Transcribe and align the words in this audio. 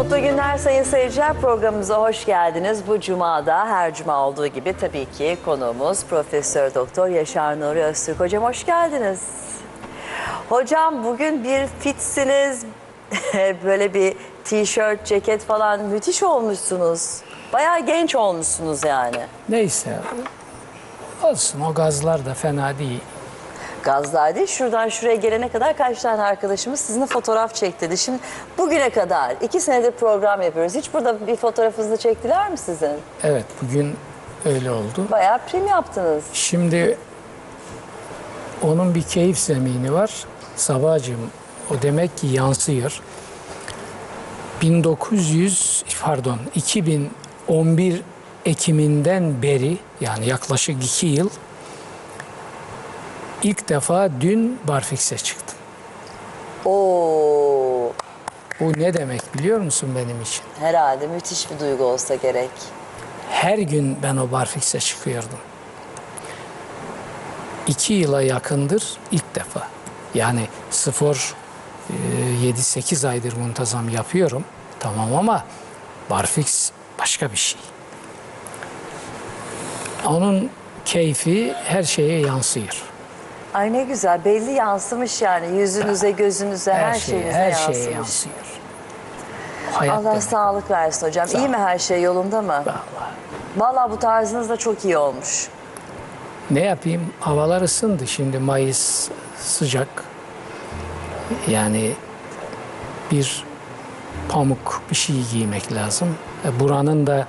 Mutlu 0.00 0.20
günler 0.20 0.58
sayın 0.58 0.82
seyirciler. 0.82 1.40
Programımıza 1.40 2.00
hoş 2.00 2.24
geldiniz. 2.26 2.82
Bu 2.88 3.00
cumada 3.00 3.66
her 3.66 3.94
cuma 3.94 4.26
olduğu 4.26 4.46
gibi 4.46 4.74
tabii 4.80 5.06
ki 5.10 5.38
konuğumuz 5.44 6.04
Profesör 6.04 6.74
Doktor 6.74 7.08
Yaşar 7.08 7.60
Nuri 7.60 7.82
Öztürk. 7.82 8.20
Hocam 8.20 8.44
hoş 8.44 8.66
geldiniz. 8.66 9.20
Hocam 10.48 11.04
bugün 11.04 11.44
bir 11.44 11.66
fitsiniz. 11.66 12.64
Böyle 13.64 13.94
bir 13.94 14.16
tişört, 14.44 15.06
ceket 15.06 15.44
falan 15.44 15.80
müthiş 15.80 16.22
olmuşsunuz. 16.22 17.20
Bayağı 17.52 17.86
genç 17.86 18.14
olmuşsunuz 18.14 18.84
yani. 18.84 19.20
Neyse. 19.48 19.98
Olsun 21.22 21.60
o 21.60 21.74
gazlar 21.74 22.26
da 22.26 22.34
fena 22.34 22.78
değil. 22.78 23.00
Değil. 23.84 24.46
Şuradan 24.46 24.88
şuraya 24.88 25.14
gelene 25.14 25.48
kadar 25.48 25.76
kaç 25.76 26.02
tane 26.02 26.22
arkadaşımız 26.22 26.80
sizinle 26.80 27.06
fotoğraf 27.06 27.54
çektirdi. 27.54 27.98
Şimdi 27.98 28.18
bugüne 28.58 28.90
kadar 28.90 29.36
iki 29.40 29.60
senedir 29.60 29.90
program 29.90 30.42
yapıyoruz. 30.42 30.74
Hiç 30.74 30.94
burada 30.94 31.26
bir 31.26 31.36
fotoğrafınızı 31.36 31.96
çektiler 31.96 32.50
mi 32.50 32.58
sizin? 32.58 32.92
Evet 33.22 33.44
bugün 33.62 33.96
öyle 34.44 34.70
oldu. 34.70 35.06
Bayağı 35.10 35.38
prim 35.38 35.66
yaptınız. 35.66 36.24
Şimdi 36.32 36.98
onun 38.62 38.94
bir 38.94 39.02
keyif 39.02 39.38
zemini 39.38 39.92
var. 39.92 40.24
Sabahcığım 40.56 41.30
o 41.70 41.82
demek 41.82 42.16
ki 42.16 42.26
yansıyor. 42.26 43.00
1900 44.62 45.84
pardon 46.02 46.38
2011 46.54 48.02
Ekim'inden 48.44 49.42
beri 49.42 49.78
yani 50.00 50.26
yaklaşık 50.26 50.84
iki 50.84 51.06
yıl 51.06 51.30
ilk 53.42 53.68
defa 53.68 54.08
dün 54.20 54.58
Barfix'e 54.68 55.16
çıktım. 55.18 55.56
Oo, 56.64 57.92
Bu 58.60 58.72
ne 58.78 58.94
demek 58.94 59.34
biliyor 59.34 59.60
musun 59.60 59.88
benim 59.96 60.22
için? 60.22 60.42
herhalde 60.60 61.06
müthiş 61.06 61.50
bir 61.50 61.58
duygu 61.60 61.84
olsa 61.84 62.14
gerek. 62.14 62.50
Her 63.30 63.58
gün 63.58 63.98
ben 64.02 64.16
o 64.16 64.30
barfikse 64.32 64.80
çıkıyordum. 64.80 65.38
İki 67.66 67.92
yıla 67.94 68.22
yakındır 68.22 68.96
ilk 69.12 69.34
defa. 69.34 69.68
Yani 70.14 70.46
spor 70.70 71.34
e, 71.90 71.94
7-8 72.50 73.08
aydır 73.08 73.36
muntazam 73.36 73.88
yapıyorum. 73.88 74.44
Tamam 74.80 75.14
ama 75.16 75.44
barfix 76.10 76.70
başka 76.98 77.32
bir 77.32 77.36
şey. 77.36 77.60
Onun 80.06 80.50
keyfi 80.84 81.54
her 81.64 81.82
şeye 81.82 82.20
yansıyor. 82.20 82.82
Ay 83.54 83.72
ne 83.72 83.82
güzel 83.84 84.24
belli 84.24 84.50
yansımış 84.50 85.22
yani 85.22 85.58
yüzünüze 85.58 86.10
gözünüze 86.10 86.72
her, 86.74 86.90
Her, 86.90 86.94
şeyinize 86.94 87.32
her 87.38 87.50
yansımış. 87.50 87.76
şeye 87.78 87.90
yansıyor. 87.90 88.34
Hayat 89.72 89.98
Allah 89.98 90.10
demek. 90.10 90.22
sağlık 90.22 90.70
versin 90.70 91.06
hocam. 91.06 91.26
İyi 91.36 91.48
mi 91.48 91.56
her 91.56 91.78
şey 91.78 92.02
yolunda 92.02 92.42
mı? 92.42 92.48
Vallahi. 92.48 92.76
Vallahi 93.56 93.90
bu 93.90 93.98
tarzınız 93.98 94.48
da 94.48 94.56
çok 94.56 94.84
iyi 94.84 94.96
olmuş. 94.98 95.48
Ne 96.50 96.60
yapayım? 96.60 97.12
Havalar 97.20 97.62
ısındı. 97.62 98.06
Şimdi 98.06 98.38
Mayıs 98.38 99.08
sıcak. 99.40 99.88
Yani 101.48 101.92
bir 103.10 103.44
pamuk 104.28 104.82
bir 104.90 104.96
şey 104.96 105.16
giymek 105.32 105.72
lazım. 105.72 106.16
E, 106.44 106.60
Buranın 106.60 107.06
da 107.06 107.26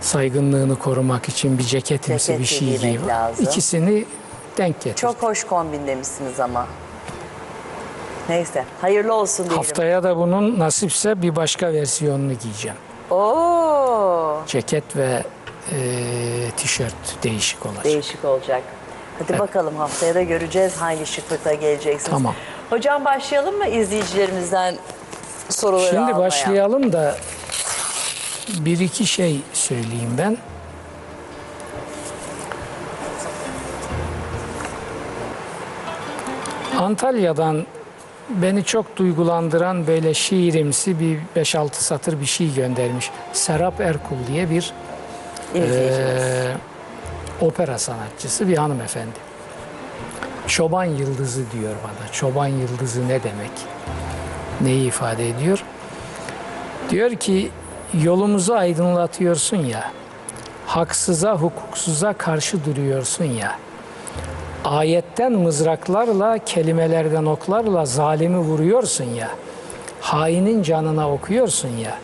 saygınlığını 0.00 0.78
korumak 0.78 1.28
için 1.28 1.58
bir 1.58 1.62
ceketimsi 1.64 2.26
Ceket 2.26 2.40
bir 2.40 2.46
şey 2.46 2.78
giymek 2.78 3.08
lazım. 3.08 3.44
İkisini 3.44 4.04
denk 4.56 4.80
getir. 4.80 4.96
Çok 5.00 5.22
hoş 5.22 5.44
kombin 5.44 5.86
demişsiniz 5.86 6.40
ama. 6.40 6.66
Neyse 8.28 8.64
hayırlı 8.80 9.14
olsun 9.14 9.44
diyelim. 9.44 9.56
Haftaya 9.56 10.02
da 10.02 10.16
bunun 10.16 10.58
nasipse 10.58 11.22
bir 11.22 11.36
başka 11.36 11.72
versiyonunu 11.72 12.32
giyeceğim. 12.34 12.76
Oo, 13.10 14.40
Ceket 14.46 14.96
ve 14.96 15.22
e, 15.72 15.76
tişört 16.56 16.94
değişik 17.22 17.66
olacak. 17.66 17.84
değişik 17.84 18.24
olacak. 18.24 18.62
Hadi 19.18 19.38
bakalım 19.38 19.76
haftaya 19.76 20.14
da 20.14 20.22
göreceğiz 20.22 20.76
hangi 20.76 21.06
şıklıkla 21.06 21.54
geleceksiniz. 21.54 22.10
Tamam. 22.10 22.34
Hocam 22.70 23.04
başlayalım 23.04 23.56
mı 23.58 23.66
izleyicilerimizden 23.66 24.76
soruları 25.48 25.86
Şimdi 25.86 25.98
almaya? 26.00 26.18
başlayalım 26.18 26.92
da 26.92 27.16
bir 28.48 28.80
iki 28.80 29.06
şey 29.06 29.40
söyleyeyim 29.52 30.14
ben. 30.18 30.36
Antalya'dan 36.90 37.66
beni 38.28 38.64
çok 38.64 38.96
duygulandıran 38.96 39.86
böyle 39.86 40.14
şiirimsi 40.14 41.00
bir 41.00 41.18
5-6 41.42 41.68
satır 41.72 42.20
bir 42.20 42.26
şey 42.26 42.54
göndermiş. 42.54 43.10
Serap 43.32 43.80
Erkul 43.80 44.16
diye 44.32 44.50
bir 44.50 44.72
eee, 45.54 46.56
opera 47.40 47.78
sanatçısı 47.78 48.48
bir 48.48 48.56
hanımefendi. 48.56 49.18
Çoban 50.46 50.84
yıldızı 50.84 51.42
diyor 51.52 51.74
bana. 51.84 52.12
Çoban 52.12 52.46
yıldızı 52.46 53.08
ne 53.08 53.22
demek? 53.22 53.50
Neyi 54.60 54.86
ifade 54.88 55.28
ediyor? 55.30 55.64
Diyor 56.90 57.10
ki 57.10 57.50
yolumuzu 58.02 58.54
aydınlatıyorsun 58.54 59.56
ya. 59.56 59.90
Haksıza, 60.66 61.32
hukuksuza 61.36 62.12
karşı 62.12 62.64
duruyorsun 62.64 63.24
ya. 63.24 63.58
Ayetten 64.66 65.32
mızraklarla, 65.32 66.38
kelimelerden 66.38 67.24
oklarla 67.24 67.86
zalimi 67.86 68.38
vuruyorsun 68.38 69.04
ya. 69.04 69.28
Hainin 70.00 70.62
canına 70.62 71.10
okuyorsun 71.12 71.68
ya. 71.68 71.98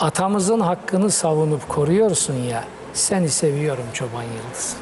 Atamızın 0.00 0.60
hakkını 0.60 1.10
savunup 1.10 1.68
koruyorsun 1.68 2.34
ya. 2.34 2.64
Seni 2.92 3.28
seviyorum 3.28 3.84
çoban 3.92 4.22
yıldız. 4.22 4.76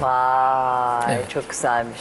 Vay 0.00 1.14
Evet. 1.14 1.30
çok 1.30 1.50
güzelmiş. 1.50 2.00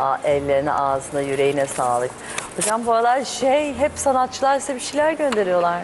Aa, 0.00 0.16
ellerine, 0.24 0.72
ağzına, 0.72 1.20
yüreğine 1.20 1.66
sağlık. 1.66 2.10
Hocam 2.56 2.86
bu 2.86 2.92
aralar 2.92 3.24
şey 3.24 3.74
hep 3.74 3.92
sanatçılar 3.94 4.60
size 4.60 4.74
bir 4.74 4.80
şeyler 4.80 5.12
gönderiyorlar. 5.12 5.82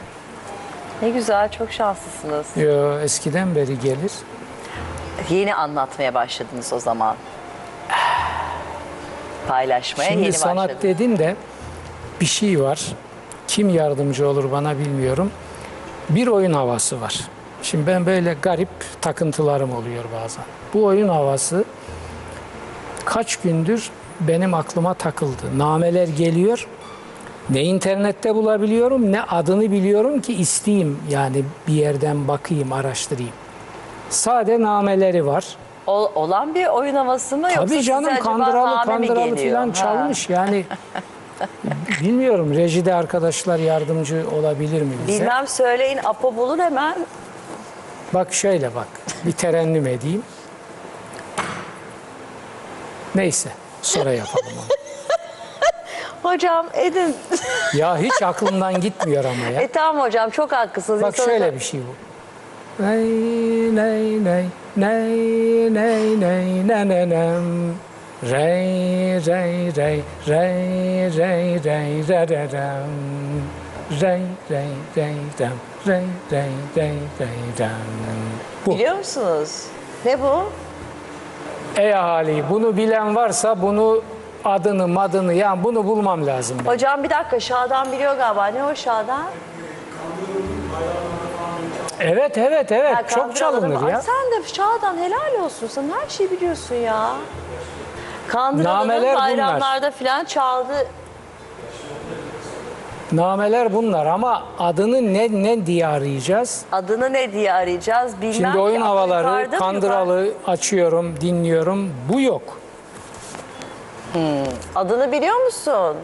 Ne 1.03 1.11
güzel, 1.11 1.51
çok 1.51 1.73
şanslısınız. 1.73 2.47
Yo, 2.57 2.99
eskiden 3.01 3.55
beri 3.55 3.79
gelir. 3.81 4.13
Yeni 5.31 5.55
anlatmaya 5.55 6.15
başladınız 6.15 6.73
o 6.73 6.79
zaman. 6.81 7.17
Paylaşmaya 9.49 10.11
Şimdi 10.11 10.23
yeni 10.23 10.33
sanat 10.33 10.83
dedin 10.83 11.19
de 11.19 11.37
bir 12.21 12.27
şey 12.27 12.61
var. 12.61 12.87
Kim 13.49 13.69
yardımcı 13.69 14.29
olur 14.29 14.53
bana 14.53 14.79
bilmiyorum. 14.79 15.31
Bir 16.09 16.27
oyun 16.27 16.53
havası 16.53 17.01
var. 17.01 17.21
Şimdi 17.63 17.87
ben 17.87 18.07
böyle 18.07 18.37
garip 18.43 18.69
takıntılarım 19.01 19.73
oluyor 19.73 20.05
bazen. 20.23 20.45
Bu 20.75 20.85
oyun 20.85 21.09
havası 21.09 21.65
kaç 23.05 23.37
gündür 23.37 23.91
benim 24.21 24.55
aklıma 24.55 24.95
takıldı. 24.95 25.59
Nameler 25.59 26.09
geliyor. 26.09 26.69
Ne 27.51 27.63
internette 27.63 28.35
bulabiliyorum 28.35 29.13
ne 29.13 29.23
adını 29.23 29.73
biliyorum 29.73 30.21
ki 30.21 30.35
isteyeyim 30.35 30.99
yani 31.11 31.45
bir 31.69 31.73
yerden 31.73 32.29
bakayım, 32.29 32.73
araştırayım. 32.73 33.33
Sade 34.11 34.63
nameleri 34.63 35.27
var. 35.27 35.45
Ol- 35.87 36.11
olan 36.15 36.55
bir 36.55 36.67
oyun 36.67 36.95
havası 36.95 37.37
mı 37.37 37.43
yoksa 37.43 37.61
Tabii 37.61 37.69
size 37.69 37.83
canım 37.83 38.19
kandıralı 38.19 38.85
kandıralı 38.87 39.37
falan 39.37 39.69
Ha. 39.69 39.75
çalmış 39.75 40.29
yani. 40.29 40.65
Bilmiyorum 42.01 42.55
rejide 42.55 42.95
arkadaşlar 42.95 43.59
yardımcı 43.59 44.25
olabilir 44.39 44.83
mi 44.83 44.93
bize? 45.09 45.21
Bilmem 45.23 45.47
söyleyin 45.47 45.99
Apo 46.05 46.37
bulur 46.37 46.59
hemen. 46.59 47.07
Bak 48.15 48.33
şöyle 48.35 48.75
bak 48.75 48.87
bir 49.25 49.33
terennüm 49.33 49.87
edeyim. 49.87 50.23
Neyse 53.15 53.49
sonra 53.83 54.13
yapalım 54.13 54.47
onu. 54.59 54.67
Hocam 56.33 56.67
edin. 56.75 57.17
Ya 57.75 57.99
hiç 57.99 58.23
aklımdan 58.23 58.81
gitmiyor 58.81 59.25
ama 59.25 59.47
ya. 59.55 59.61
e 59.61 59.69
tamam 59.69 60.03
hocam 60.07 60.31
çok 60.31 60.53
haklısınız. 60.53 61.03
Bak 61.03 61.15
İnsanı 61.19 61.27
şöyle 61.27 61.55
bir 61.55 61.61
şey 61.61 61.81
bu. 61.81 62.12
Ney 62.83 63.71
ney 63.79 64.19
ney 64.25 64.47
ney 64.77 65.71
ney 66.21 66.67
ne 66.69 66.89
ne 66.89 67.09
nem. 67.11 67.75
Rey 68.23 69.21
rey 69.27 69.71
rey 69.77 70.03
rey 70.27 71.11
rey 71.19 71.61
rey 71.65 72.03
re 72.09 72.27
re 72.31 72.49
rem. 72.53 72.93
Rey 74.01 74.23
rey 74.51 74.73
rey 74.97 75.15
rem. 75.41 75.53
Rey 75.87 76.07
rey 76.33 76.51
rey 76.77 76.99
rey 77.21 77.39
rem. 77.59 77.71
Bu. 78.67 78.71
Biliyor 78.75 78.97
musunuz? 78.97 79.67
Ne 80.05 80.21
bu? 80.23 80.51
Ey 81.77 81.95
ahali 81.95 82.45
bunu 82.51 82.77
bilen 82.77 83.17
varsa 83.17 83.63
bunu 83.63 84.03
adını 84.45 84.89
madını 84.89 85.33
yani 85.35 85.65
bunu 85.65 85.87
bulmam 85.87 86.27
lazım. 86.27 86.57
ben. 86.65 86.71
Hocam 86.71 87.05
bir 87.05 87.11
dakika 87.11 87.41
Şadan 87.41 87.93
biliyor 87.93 88.17
galiba. 88.17 88.47
Ne 88.47 88.65
o 88.65 88.75
Şadan? 88.75 89.27
Evet 92.05 92.39
evet 92.39 92.73
evet 92.73 92.97
Ha, 92.97 93.03
çok 93.09 93.09
Kandıralım. 93.19 93.35
çalınır 93.61 93.87
Ay, 93.87 93.93
ya. 93.93 94.01
sen 94.03 94.43
de 94.43 94.49
Şadan 94.49 94.97
helal 94.99 95.45
olsun. 95.45 95.67
Sen 95.67 95.85
her 96.03 96.09
şeyi 96.09 96.31
biliyorsun 96.31 96.75
ya. 96.75 97.13
Kandıralı'nın 98.29 98.79
Nameler 98.89 99.15
bunlar. 99.15 99.25
bayramlarda 99.25 99.91
falan 99.91 100.25
çaldı. 100.25 100.87
Nameler 103.13 103.75
bunlar 103.75 104.07
ama 104.07 104.43
adını 104.59 105.15
ne 105.15 105.29
ne 105.43 105.67
diye 105.67 105.87
arayacağız? 105.87 106.65
Adını 106.73 107.13
ne 107.13 107.33
diye 107.33 107.53
arayacağız 107.53 108.17
bilmem 108.21 108.33
Şimdi 108.35 108.53
ki. 108.53 108.59
oyun 108.59 108.81
Ama 108.81 108.91
havaları, 108.91 109.27
yukarıda 109.27 109.57
mı, 109.57 109.59
kandıralı 109.59 110.29
açıyorum, 110.47 111.21
dinliyorum. 111.21 111.91
Bu 112.13 112.21
yok. 112.21 112.43
yukarı- 114.15 114.47
Adını 114.75 115.13
biliyor 115.13 115.45
musun? 115.45 115.97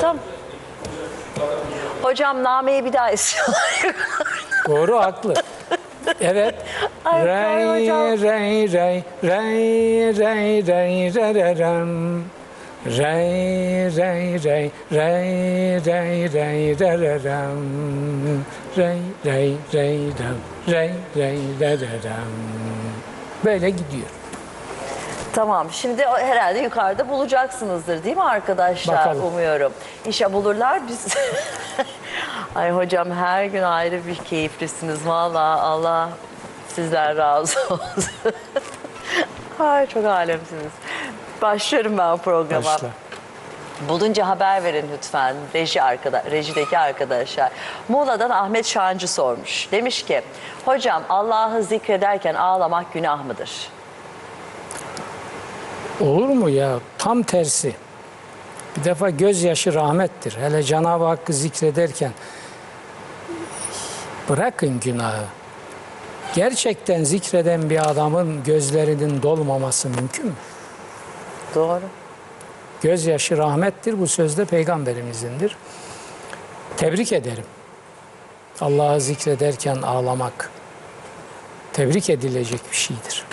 Tamam. 0.00 0.16
Hocam 2.04 2.42
nameyi 2.42 2.84
bir 2.84 2.92
daha 2.92 3.10
istiyorlar. 3.10 3.94
Doğru 4.68 5.00
haklı. 5.00 5.34
Evet. 6.20 6.54
Ay, 7.04 7.24
Rey 7.26 7.88
rey 7.88 8.22
rey 8.22 9.02
rey 9.22 10.16
rey 10.18 10.66
rey 10.66 11.14
re 11.14 11.34
re 11.34 11.58
rem. 11.58 12.24
Rey 12.86 13.96
rey 13.96 14.44
rey 14.44 14.70
rey 14.92 15.80
rey 15.84 16.32
rey 16.32 16.78
re 16.80 16.98
re 17.00 17.24
rem. 17.24 18.44
Rey 18.76 18.98
rey 19.24 19.56
rey 19.74 19.98
rem. 19.98 20.38
Rey 20.68 20.90
rey 21.16 21.38
re 21.60 21.80
re 21.80 21.88
rem. 22.04 22.32
Böyle 23.44 23.70
gidiyor. 23.70 24.08
Tamam 25.34 25.66
şimdi 25.72 26.06
o- 26.06 26.18
herhalde 26.18 26.58
yukarıda 26.58 27.08
bulacaksınızdır 27.08 28.04
değil 28.04 28.16
mi 28.16 28.22
arkadaşlar? 28.24 28.96
Bakalım. 28.98 29.24
Umuyorum. 29.24 29.72
İnşallah 30.04 30.32
bulurlar 30.32 30.88
biz. 30.88 31.06
Ay 32.54 32.70
hocam 32.70 33.10
her 33.10 33.44
gün 33.44 33.62
ayrı 33.62 34.06
bir 34.06 34.16
keyiflisiniz. 34.16 35.06
Vallahi 35.08 35.60
Allah 35.60 36.08
sizden 36.68 37.16
razı 37.16 37.60
olsun. 37.70 38.12
Ay 39.60 39.86
çok 39.86 40.04
alemsiniz. 40.04 40.72
Başlıyorum 41.42 41.98
ben 41.98 42.16
programa. 42.16 42.64
Başla. 42.64 42.88
Bulunca 43.88 44.28
haber 44.28 44.64
verin 44.64 44.90
lütfen 44.92 45.36
reji 45.54 45.82
arkada, 45.82 46.22
rejideki 46.30 46.78
arkadaşlar. 46.78 47.50
Muğla'dan 47.88 48.30
Ahmet 48.30 48.66
Şancı 48.66 49.08
sormuş. 49.08 49.68
Demiş 49.72 50.02
ki 50.02 50.22
hocam 50.64 51.02
Allah'ı 51.08 51.62
zikrederken 51.62 52.34
ağlamak 52.34 52.92
günah 52.92 53.24
mıdır? 53.24 53.68
Olur 56.00 56.28
mu 56.28 56.48
ya? 56.48 56.78
Tam 56.98 57.22
tersi. 57.22 57.74
Bir 58.76 58.84
defa 58.84 59.10
gözyaşı 59.10 59.74
rahmettir. 59.74 60.36
Hele 60.40 60.62
Cenab-ı 60.62 61.04
Hakk'ı 61.04 61.32
zikrederken 61.32 62.12
bırakın 64.28 64.80
günahı. 64.80 65.24
Gerçekten 66.34 67.04
zikreden 67.04 67.70
bir 67.70 67.90
adamın 67.90 68.44
gözlerinin 68.44 69.22
dolmaması 69.22 69.88
mümkün 69.88 70.26
mü? 70.26 70.32
Doğru. 71.54 71.82
Gözyaşı 72.82 73.38
rahmettir. 73.38 74.00
Bu 74.00 74.06
sözde 74.06 74.44
peygamberimizindir. 74.44 75.56
Tebrik 76.76 77.12
ederim. 77.12 77.44
Allah'ı 78.60 79.00
zikrederken 79.00 79.76
ağlamak 79.82 80.50
tebrik 81.72 82.10
edilecek 82.10 82.60
bir 82.70 82.76
şeydir. 82.76 83.24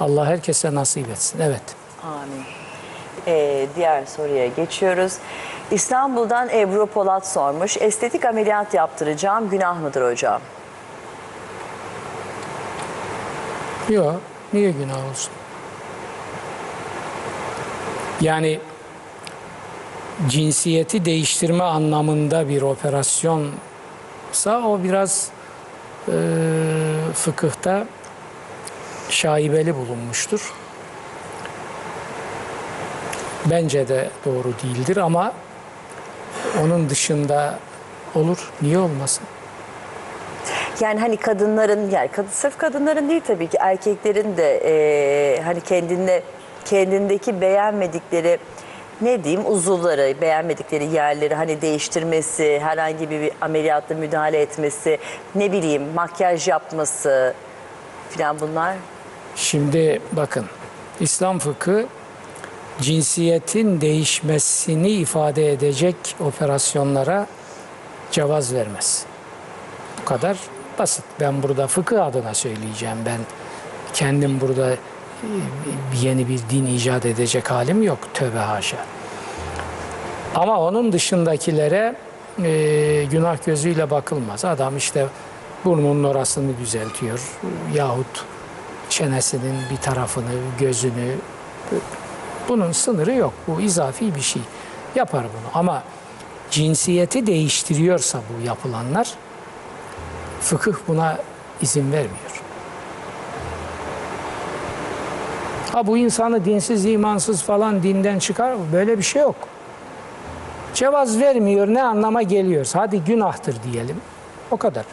Allah 0.00 0.26
herkese 0.26 0.74
nasip 0.74 1.10
etsin. 1.10 1.40
Evet. 1.40 1.62
Amin. 2.04 2.44
Ee, 3.26 3.66
diğer 3.76 4.06
soruya 4.06 4.46
geçiyoruz. 4.46 5.12
İstanbul'dan 5.70 6.48
Ebru 6.48 6.86
Polat 6.86 7.28
sormuş. 7.28 7.76
Estetik 7.80 8.24
ameliyat 8.24 8.74
yaptıracağım. 8.74 9.50
Günah 9.50 9.80
mıdır 9.80 10.10
hocam? 10.10 10.40
Yok. 13.88 14.20
Niye 14.52 14.70
günah 14.70 15.10
olsun? 15.10 15.32
Yani 18.20 18.60
cinsiyeti 20.28 21.04
değiştirme 21.04 21.64
anlamında 21.64 22.48
bir 22.48 22.62
operasyonsa 22.62 23.50
o 24.66 24.82
biraz 24.82 25.28
e, 26.08 26.12
fıkıhta 27.14 27.86
şaibeli 29.10 29.74
bulunmuştur. 29.76 30.52
Bence 33.50 33.88
de 33.88 34.10
doğru 34.24 34.52
değildir 34.62 34.96
ama 34.96 35.32
onun 36.62 36.90
dışında 36.90 37.58
olur. 38.14 38.50
Niye 38.62 38.78
olmasın? 38.78 39.24
Yani 40.80 41.00
hani 41.00 41.16
kadınların 41.16 41.90
yani 41.90 42.08
kad- 42.08 42.30
sırf 42.30 42.58
kadınların 42.58 43.08
değil 43.08 43.20
tabii 43.26 43.46
ki 43.46 43.56
erkeklerin 43.60 44.36
de 44.36 44.60
e, 44.64 45.42
hani 45.42 45.60
kendinde 45.60 46.22
kendindeki 46.64 47.40
beğenmedikleri 47.40 48.38
ne 49.00 49.24
diyeyim 49.24 49.46
uzuvları, 49.46 50.20
beğenmedikleri 50.20 50.84
yerleri 50.84 51.34
hani 51.34 51.60
değiştirmesi, 51.62 52.60
herhangi 52.62 53.10
bir 53.10 53.30
ameliyatta 53.40 53.94
müdahale 53.94 54.40
etmesi, 54.40 54.98
ne 55.34 55.52
bileyim 55.52 55.82
makyaj 55.94 56.48
yapması 56.48 57.34
filan 58.10 58.40
bunlar. 58.40 58.76
Şimdi 59.40 60.00
bakın 60.12 60.46
İslam 61.00 61.38
fıkı 61.38 61.86
cinsiyetin 62.80 63.80
değişmesini 63.80 64.88
ifade 64.88 65.52
edecek 65.52 65.96
operasyonlara 66.20 67.26
cevaz 68.10 68.54
vermez. 68.54 69.04
Bu 70.00 70.04
kadar 70.04 70.36
basit. 70.78 71.04
Ben 71.20 71.42
burada 71.42 71.66
fıkıh 71.66 72.06
adına 72.06 72.34
söyleyeceğim. 72.34 72.96
Ben 73.06 73.18
kendim 73.94 74.40
burada 74.40 74.72
e, 74.72 74.76
yeni 76.02 76.28
bir 76.28 76.40
din 76.50 76.66
icat 76.66 77.06
edecek 77.06 77.50
halim 77.50 77.82
yok. 77.82 77.98
Tövbe 78.14 78.38
haşa. 78.38 78.78
Ama 80.34 80.60
onun 80.60 80.92
dışındakilere 80.92 81.96
e, 82.42 83.04
günah 83.10 83.46
gözüyle 83.46 83.90
bakılmaz. 83.90 84.44
Adam 84.44 84.76
işte 84.76 85.06
burnunun 85.64 86.04
orasını 86.04 86.58
düzeltiyor 86.58 87.20
yahut 87.74 88.24
çenesinin 88.90 89.56
bir 89.70 89.76
tarafını, 89.76 90.30
gözünü 90.58 91.14
bunun 92.48 92.72
sınırı 92.72 93.14
yok. 93.14 93.32
Bu 93.46 93.60
izafi 93.60 94.14
bir 94.14 94.20
şey. 94.20 94.42
Yapar 94.94 95.22
bunu 95.22 95.50
ama 95.54 95.82
cinsiyeti 96.50 97.26
değiştiriyorsa 97.26 98.18
bu 98.18 98.46
yapılanlar 98.46 99.14
fıkıh 100.40 100.74
buna 100.88 101.18
izin 101.62 101.92
vermiyor. 101.92 102.42
Ha 105.72 105.86
bu 105.86 105.96
insanı 105.96 106.44
dinsiz, 106.44 106.84
imansız 106.84 107.42
falan 107.42 107.82
dinden 107.82 108.18
çıkar 108.18 108.52
mı? 108.52 108.64
Böyle 108.72 108.98
bir 108.98 109.02
şey 109.02 109.22
yok. 109.22 109.36
Cevaz 110.74 111.20
vermiyor 111.20 111.68
ne 111.68 111.82
anlama 111.82 112.22
geliyorsa 112.22 112.80
hadi 112.80 113.04
günahtır 113.04 113.56
diyelim. 113.72 113.96
O 114.50 114.56
kadar. 114.56 114.84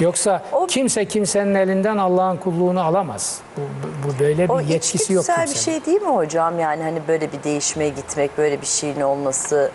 Yoksa 0.00 0.42
O- 0.52 0.66
kimse 0.66 1.04
kimsenin 1.04 1.54
elinden 1.54 1.96
Allah'ın 1.96 2.36
kulluğunu 2.36 2.80
alamaz. 2.82 3.38
Bu, 3.56 3.60
bu- 4.08 4.18
böyle 4.18 4.44
bir 4.44 4.54
O 4.54 4.60
yetkisi 4.60 5.12
yok 5.12 5.22
içgüdüsel 5.22 5.42
bir 5.46 5.52
kimsenin. 5.54 5.64
şey 5.78 5.86
değil 5.86 6.02
mi 6.02 6.08
hocam? 6.16 6.58
Yani 6.60 6.82
hani 6.82 6.98
böyle 7.08 7.32
bir 7.32 7.42
değişmeye 7.42 7.88
gitmek, 7.90 8.38
böyle 8.38 8.60
bir 8.60 8.66
şeyin 8.66 9.00
olması. 9.00 9.70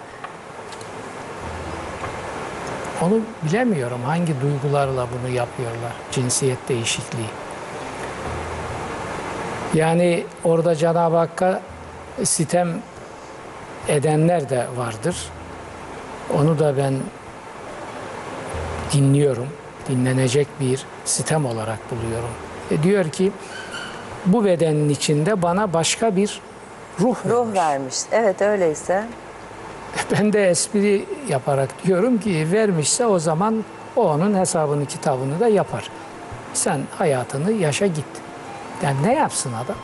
Onu 3.02 3.20
bilemiyorum 3.44 4.00
hangi 4.06 4.34
duygularla 4.42 5.08
bunu 5.20 5.34
yapıyorlar. 5.36 5.92
Cinsiyet 6.12 6.70
değişikliği. 6.70 7.30
Yani 9.74 10.24
orada 10.44 10.76
Cenab-ı 10.76 11.16
Hakk'a 11.18 11.62
sitem 12.24 12.70
edenler 13.88 14.50
de 14.50 14.66
vardır. 14.78 15.18
Onu 16.38 16.60
da 16.60 16.78
ben 16.78 16.94
dinliyorum. 18.94 19.48
Dinlenecek 19.90 20.48
bir 20.60 20.86
sitem 21.06 21.46
olarak 21.46 21.80
buluyorum. 21.92 22.30
E 22.72 22.84
diyor 22.84 23.10
ki 23.10 23.32
bu 24.26 24.46
bedenin 24.46 24.90
içinde 24.90 25.42
bana 25.42 25.74
başka 25.74 26.16
bir 26.16 26.42
ruh 27.00 27.16
Ruh 27.26 27.46
vermiş. 27.46 27.56
vermiş. 27.60 27.96
Evet 28.12 28.42
öyleyse. 28.42 29.04
Ben 30.12 30.34
de 30.34 30.50
espri 30.50 31.06
yaparak 31.30 31.70
diyorum 31.84 32.18
ki 32.20 32.48
vermişse 32.52 33.06
o 33.06 33.20
zaman 33.20 33.66
o 33.96 34.10
onun 34.10 34.36
hesabını 34.40 34.86
kitabını 34.86 35.40
da 35.40 35.48
yapar. 35.48 35.90
Sen 36.54 36.82
hayatını 36.98 37.52
yaşa 37.52 37.86
git. 37.88 38.06
Yani 38.84 38.98
ne 39.04 39.14
yapsın 39.14 39.54
adam? 39.54 39.76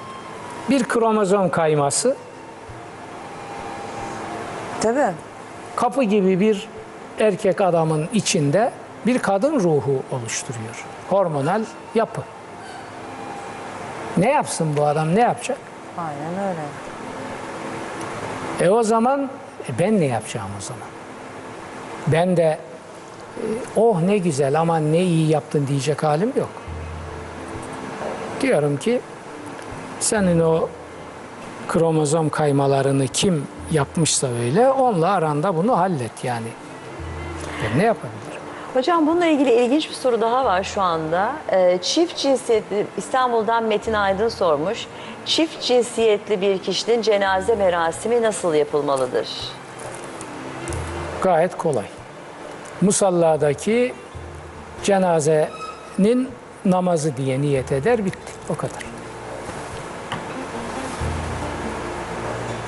Bir 0.70 0.84
kromozom 0.84 1.50
kayması 1.50 2.16
Tabii. 4.82 5.12
kapı 5.76 6.04
gibi 6.04 6.40
bir 6.40 6.68
erkek 7.20 7.62
adamın 7.62 8.10
içinde 8.14 8.72
bir 9.06 9.20
kadın 9.20 9.60
ruhu 9.60 10.04
oluşturuyor. 10.12 10.86
Hormonal 11.10 11.62
yapı. 11.96 12.22
Ne 14.18 14.32
yapsın 14.32 14.78
bu 14.78 14.86
adam 14.86 15.16
ne 15.16 15.20
yapacak? 15.20 15.58
Aynen 15.98 16.50
öyle. 16.50 16.62
E 18.62 18.70
o 18.70 18.84
zaman 18.84 19.30
e 19.70 19.80
ben 19.80 20.00
ne 20.00 20.06
yapacağım 20.06 20.50
o 20.60 20.62
zaman? 20.62 20.88
Ben 22.08 22.38
de 22.38 22.44
e, 22.44 22.60
oh 23.76 24.02
ne 24.02 24.18
güzel 24.18 24.60
ama 24.60 24.78
ne 24.78 25.04
iyi 25.04 25.30
yaptın 25.30 25.68
diyecek 25.68 26.04
halim 26.04 26.34
yok. 26.38 26.50
Diyorum 28.42 28.78
ki 28.78 29.02
senin 30.00 30.40
o 30.40 30.70
kromozom 31.68 32.30
kaymalarını 32.30 33.08
kim 33.08 33.48
yapmışsa 33.72 34.28
öyle 34.28 34.70
onunla 34.70 35.10
aranda 35.10 35.56
bunu 35.56 35.78
hallet 35.78 36.24
yani. 36.24 36.48
Ben 37.64 37.80
ne 37.80 37.84
yapabilirim? 37.84 38.25
Hocam 38.76 39.08
bununla 39.08 39.26
ilgili 39.26 39.52
ilginç 39.52 39.90
bir 39.90 39.94
soru 39.94 40.22
daha 40.22 40.46
var 40.46 40.64
şu 40.64 40.82
anda. 40.82 41.32
Ee, 41.52 41.80
çift 41.82 42.18
cinsiyetli, 42.18 42.88
İstanbul'dan 42.98 43.64
Metin 43.64 43.94
Aydın 43.94 44.30
sormuş. 44.30 44.88
Çift 45.26 45.62
cinsiyetli 45.62 46.42
bir 46.42 46.60
kişinin 46.60 47.02
cenaze 47.02 47.56
merasimi 47.56 48.22
nasıl 48.22 48.54
yapılmalıdır? 48.54 49.28
Gayet 51.22 51.58
kolay. 51.58 51.86
Musalladaki 52.82 53.94
cenazenin 54.84 56.30
namazı 56.66 57.18
diye 57.18 57.42
niyet 57.42 57.72
eder 57.72 58.06
bitti. 58.06 58.32
O 58.50 58.56
kadar. 58.56 58.86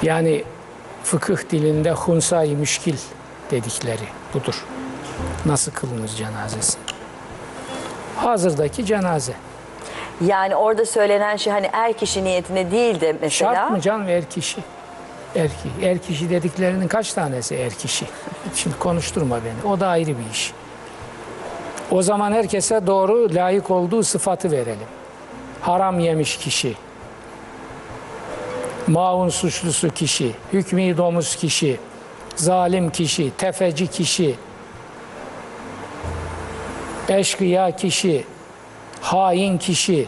Yani 0.01 0.43
fıkıh 1.03 1.37
dilinde 1.49 1.91
hunsay 1.91 2.55
müşkil 2.55 2.97
dedikleri 3.51 4.07
budur. 4.33 4.65
Nasıl 5.45 5.71
kılınır 5.71 6.07
cenazesi? 6.07 6.77
Hazırdaki 8.15 8.85
cenaze. 8.85 9.33
Yani 10.25 10.55
orada 10.55 10.85
söylenen 10.85 11.35
şey 11.35 11.53
hani 11.53 11.69
er 11.73 11.93
kişi 11.93 12.23
niyetine 12.23 12.71
değil 12.71 13.01
de 13.01 13.15
mesela. 13.21 13.55
Şart 13.55 13.71
mı 13.71 13.81
can 13.81 14.07
er 14.07 14.25
kişi? 14.29 14.61
Er, 15.35 15.49
er 15.81 15.97
kişi 15.97 16.29
dediklerinin 16.29 16.87
kaç 16.87 17.13
tanesi 17.13 17.55
er 17.55 17.73
kişi? 17.73 18.05
Şimdi 18.55 18.79
konuşturma 18.79 19.35
beni. 19.45 19.71
O 19.71 19.79
da 19.79 19.87
ayrı 19.87 20.07
bir 20.07 20.31
iş. 20.31 20.53
O 21.91 22.01
zaman 22.01 22.31
herkese 22.31 22.87
doğru 22.87 23.35
layık 23.35 23.71
olduğu 23.71 24.03
sıfatı 24.03 24.51
verelim. 24.51 24.87
Haram 25.61 25.99
yemiş 25.99 26.37
kişi. 26.37 26.75
Maun 28.87 29.29
suçlusu 29.29 29.89
kişi, 29.89 30.31
hükmü 30.53 30.97
domuz 30.97 31.35
kişi, 31.35 31.79
zalim 32.35 32.89
kişi, 32.89 33.31
tefeci 33.37 33.87
kişi, 33.87 34.35
eşkıya 37.09 37.75
kişi, 37.75 38.23
hain 39.01 39.57
kişi, 39.57 40.07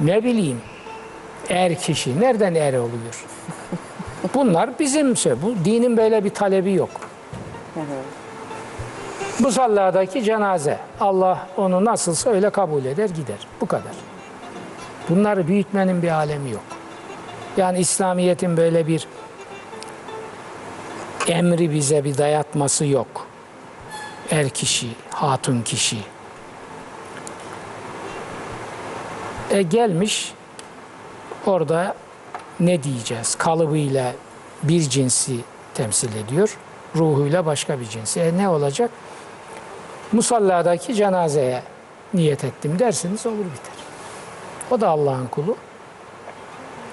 ne 0.00 0.24
bileyim, 0.24 0.60
er 1.48 1.74
kişi. 1.74 2.20
Nereden 2.20 2.54
er 2.54 2.74
oluyor? 2.74 3.24
Bunlar 4.34 4.78
bizim 4.78 5.16
şey. 5.16 5.32
Bu 5.42 5.64
dinin 5.64 5.96
böyle 5.96 6.24
bir 6.24 6.30
talebi 6.30 6.72
yok. 6.72 6.90
Musalladaki 9.38 10.24
cenaze. 10.24 10.78
Allah 11.00 11.48
onu 11.56 11.84
nasılsa 11.84 12.30
öyle 12.30 12.50
kabul 12.50 12.84
eder 12.84 13.08
gider. 13.08 13.46
Bu 13.60 13.66
kadar. 13.66 13.92
Bunları 15.08 15.48
büyütmenin 15.48 16.02
bir 16.02 16.08
alemi 16.08 16.50
yok. 16.50 16.62
Yani 17.56 17.78
İslamiyet'in 17.78 18.56
böyle 18.56 18.86
bir 18.86 19.06
emri 21.28 21.72
bize 21.72 22.04
bir 22.04 22.18
dayatması 22.18 22.86
yok. 22.86 23.31
Er 24.32 24.48
kişi, 24.48 24.86
hatun 25.10 25.62
kişi. 25.62 25.96
E 29.50 29.62
gelmiş 29.62 30.32
orada 31.46 31.94
ne 32.60 32.82
diyeceğiz? 32.82 33.34
Kalıbıyla 33.34 34.12
bir 34.62 34.80
cinsi 34.80 35.36
temsil 35.74 36.16
ediyor. 36.16 36.58
Ruhuyla 36.96 37.46
başka 37.46 37.80
bir 37.80 37.88
cinsi. 37.88 38.20
E 38.20 38.38
ne 38.38 38.48
olacak? 38.48 38.90
Musalladaki 40.12 40.94
cenazeye 40.94 41.62
niyet 42.14 42.44
ettim 42.44 42.78
dersiniz 42.78 43.26
olur 43.26 43.38
biter. 43.38 43.84
O 44.70 44.80
da 44.80 44.88
Allah'ın 44.88 45.26
kulu. 45.26 45.56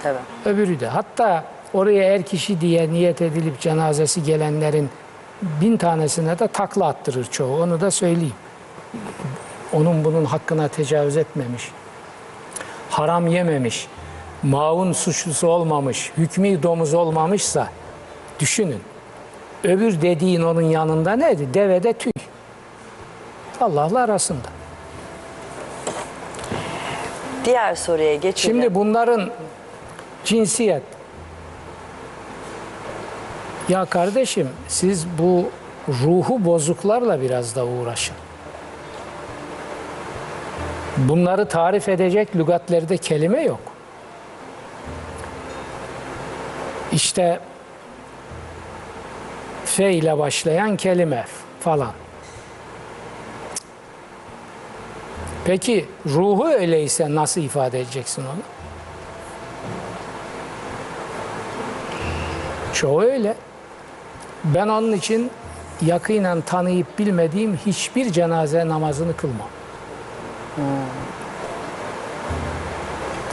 Tabii. 0.02 0.18
Öbürü 0.44 0.80
de. 0.80 0.86
Hatta 0.86 1.44
oraya 1.74 2.14
er 2.14 2.22
kişi 2.22 2.60
diye 2.60 2.92
niyet 2.92 3.22
edilip 3.22 3.60
cenazesi 3.60 4.22
gelenlerin 4.22 4.90
bin 5.42 5.76
tanesine 5.76 6.38
de 6.38 6.48
takla 6.48 6.86
attırır 6.86 7.24
çoğu. 7.24 7.62
Onu 7.62 7.80
da 7.80 7.90
söyleyeyim. 7.90 8.34
Onun 9.72 10.04
bunun 10.04 10.24
hakkına 10.24 10.68
tecavüz 10.68 11.16
etmemiş. 11.16 11.70
Haram 12.90 13.26
yememiş. 13.26 13.88
Maun 14.42 14.92
suçlusu 14.92 15.48
olmamış. 15.48 16.12
Hükmü 16.16 16.62
domuz 16.62 16.94
olmamışsa 16.94 17.68
düşünün. 18.40 18.80
Öbür 19.64 20.02
dediğin 20.02 20.42
onun 20.42 20.62
yanında 20.62 21.12
neydi? 21.12 21.54
Devede 21.54 21.92
tüy. 21.92 22.12
Allah'la 23.60 24.00
arasında. 24.00 24.48
Diğer 27.44 27.74
soruya 27.74 28.14
geçelim. 28.14 28.34
Şimdi 28.34 28.74
bunların 28.74 29.30
cinsiyet. 30.24 30.82
Ya 33.70 33.84
kardeşim 33.84 34.48
siz 34.68 35.06
bu 35.18 35.50
ruhu 35.88 36.44
bozuklarla 36.44 37.20
biraz 37.20 37.56
da 37.56 37.66
uğraşın. 37.66 38.16
Bunları 40.96 41.48
tarif 41.48 41.88
edecek 41.88 42.36
lügatlerde 42.36 42.96
kelime 42.96 43.42
yok. 43.42 43.60
İşte 46.92 47.40
fe 49.64 49.92
ile 49.92 50.18
başlayan 50.18 50.76
kelime 50.76 51.24
falan. 51.60 51.92
Peki 55.44 55.88
ruhu 56.06 56.48
öyleyse 56.48 57.14
nasıl 57.14 57.40
ifade 57.40 57.80
edeceksin 57.80 58.22
onu? 58.22 58.42
Çoğu 62.74 63.02
öyle. 63.02 63.36
Ben 64.44 64.68
onun 64.68 64.92
için 64.92 65.30
yakinen 65.82 66.40
tanıyıp 66.40 66.98
bilmediğim 66.98 67.56
hiçbir 67.56 68.12
cenaze 68.12 68.68
namazını 68.68 69.16
kılmam. 69.16 69.48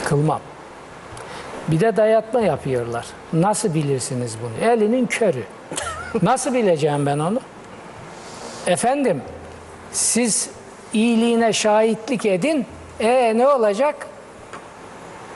Kılmam. 0.04 0.40
Bir 1.68 1.80
de 1.80 1.96
dayatma 1.96 2.40
yapıyorlar. 2.40 3.06
Nasıl 3.32 3.74
bilirsiniz 3.74 4.36
bunu? 4.42 4.70
Elinin 4.70 5.06
körü. 5.06 5.42
Nasıl 6.22 6.54
bileceğim 6.54 7.06
ben 7.06 7.18
onu? 7.18 7.40
Efendim, 8.66 9.22
siz 9.92 10.50
iyiliğine 10.92 11.52
şahitlik 11.52 12.26
edin. 12.26 12.66
E 13.00 13.38
ne 13.38 13.48
olacak? 13.48 14.06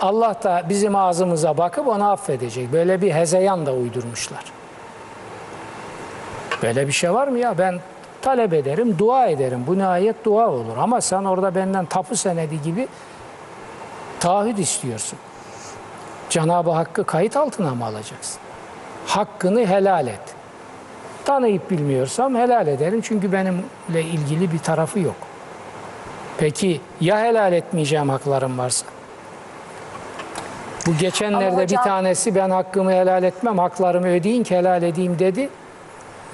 Allah 0.01 0.37
da 0.43 0.63
bizim 0.69 0.97
ağzımıza 0.97 1.59
bakıp 1.59 1.89
onu 1.89 2.11
affedecek. 2.11 2.73
Böyle 2.73 3.03
bir 3.03 3.13
hezeyan 3.13 3.67
da 3.67 3.73
uydurmuşlar. 3.75 4.45
Böyle 6.63 6.87
bir 6.87 6.93
şey 6.93 7.13
var 7.13 7.29
mı 7.29 7.39
ya? 7.39 7.59
Ben 7.59 7.79
talep 8.23 8.53
ederim, 8.53 8.99
dua 8.99 9.27
ederim. 9.27 9.65
Bu 9.67 9.79
nihayet 9.79 10.25
dua 10.25 10.49
olur. 10.49 10.77
Ama 10.79 11.01
sen 11.01 11.25
orada 11.25 11.55
benden 11.55 11.85
tapu 11.85 12.17
senedi 12.17 12.63
gibi 12.63 12.89
taahhüt 14.21 14.59
istiyorsun. 14.59 15.19
Cenab-ı 16.31 16.71
Hakk'ı 16.71 17.05
kayıt 17.05 17.37
altına 17.37 17.75
mı 17.75 17.85
alacaksın? 17.85 18.41
Hakkını 19.07 19.67
helal 19.67 20.07
et. 20.07 20.35
Tanıyıp 21.25 21.71
bilmiyorsam 21.71 22.35
helal 22.35 22.67
ederim. 22.67 23.01
Çünkü 23.01 23.33
benimle 23.33 24.03
ilgili 24.03 24.53
bir 24.53 24.59
tarafı 24.59 24.99
yok. 24.99 25.17
Peki 26.39 26.81
ya 27.01 27.21
helal 27.21 27.53
etmeyeceğim 27.53 28.09
haklarım 28.09 28.59
varsa? 28.59 28.87
Bu 30.87 30.97
geçenlerde 30.97 31.63
hocam- 31.63 31.69
bir 31.69 31.77
tanesi 31.89 32.35
ben 32.35 32.51
hakkımı 32.51 32.93
helal 32.93 33.23
etmem, 33.23 33.59
haklarımı 33.59 34.09
ödeyin 34.09 34.43
ki 34.45 34.57
helal 34.57 34.83
edeyim 34.83 35.19
dedi. 35.19 35.49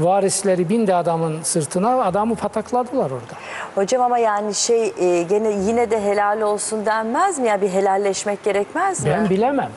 Varisleri 0.00 0.69
bindi 0.69 0.95
adamın 0.95 1.43
sırtına, 1.43 2.05
adamı 2.05 2.35
patakladılar 2.35 3.11
orada. 3.11 3.35
Hocam 3.75 4.02
ama 4.02 4.19
yani 4.19 4.55
şey 4.55 4.95
e, 4.99 5.23
gene 5.23 5.50
yine 5.50 5.90
de 5.90 6.02
helal 6.02 6.40
olsun 6.40 6.87
denmez 6.87 7.38
mi 7.38 7.49
ya 7.49 7.61
bir 7.61 7.69
helalleşmek 7.69 8.45
gerekmez 8.45 9.05
mi? 9.05 9.11
Ben 9.11 9.31
bilemem. 9.31 9.71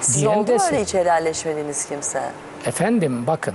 Siz 0.00 0.16
diyen 0.16 0.38
oldu 0.38 0.46
desin. 0.46 0.74
öyle 0.74 0.82
hiç 0.84 0.94
helalleşmediğiniz 0.94 1.88
kimse? 1.88 2.22
Efendim 2.66 3.24
bakın, 3.26 3.54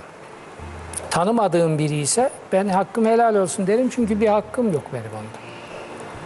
tanımadığım 1.09 1.77
biri 1.77 1.97
ise 1.97 2.29
ben 2.51 2.67
hakkım 2.67 3.05
helal 3.05 3.35
olsun 3.35 3.67
derim 3.67 3.89
çünkü 3.89 4.21
bir 4.21 4.27
hakkım 4.27 4.73
yok 4.73 4.83
benim 4.93 5.05
onda. 5.05 5.41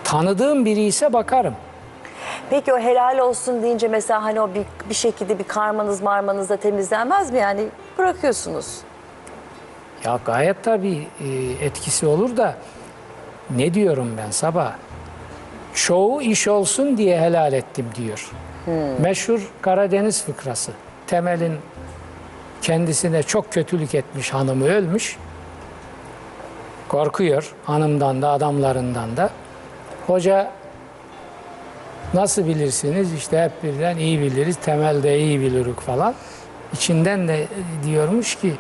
Tanıdığım 0.04 0.66
biri 0.66 0.82
ise 0.82 1.14
bakarım. 1.14 1.56
Peki 2.50 2.74
o 2.74 2.80
helal 2.80 3.18
olsun 3.18 3.64
deyince 3.64 3.88
mesela 3.88 4.24
hani 4.24 4.42
o 4.42 4.50
bir, 4.54 4.64
bir 4.90 4.96
şekilde 4.96 5.40
bir 5.40 5.44
karmanız 5.44 6.02
marmanız 6.02 6.50
da 6.50 6.58
temizlenmez 6.58 7.32
mi? 7.32 7.38
Yani 7.40 7.66
bırakıyorsunuz. 7.98 8.78
Ya 10.04 10.20
gayet 10.26 10.64
tabii 10.64 11.08
e, 11.22 11.66
etkisi 11.66 12.06
olur 12.06 12.38
da 12.38 12.56
ne 13.50 13.74
diyorum 13.74 14.12
ben 14.18 14.32
sabah? 14.32 14.74
Çoğu 15.74 16.22
iş 16.22 16.48
olsun 16.48 16.98
diye 16.98 17.22
helal 17.22 17.54
ettim 17.54 17.86
diyor. 17.96 18.32
Meşhur 19.00 19.52
Karadeniz 19.62 20.24
fıkrası. 20.24 20.72
Temel'in 21.08 21.58
kendisine 22.62 23.24
çok 23.24 23.52
kötülük 23.52 23.96
etmiş 23.96 24.34
hanımı 24.34 24.66
ölmüş. 24.66 25.18
Korkuyor 26.88 27.54
hanımdan 27.66 28.22
da 28.22 28.30
adamlarından 28.30 29.18
da. 29.18 29.30
Hoca 30.08 30.52
nasıl 32.14 32.48
bilirsiniz? 32.48 33.14
İşte 33.14 33.42
hep 33.44 33.64
birden 33.64 33.98
iyi 33.98 34.20
biliriz. 34.20 34.56
Temel 34.56 35.04
de 35.04 35.20
iyi 35.20 35.40
bilirük 35.40 35.80
falan. 35.80 36.16
İçinden 36.74 37.28
de 37.28 37.48
diyormuş 37.86 38.36
ki 38.36 38.54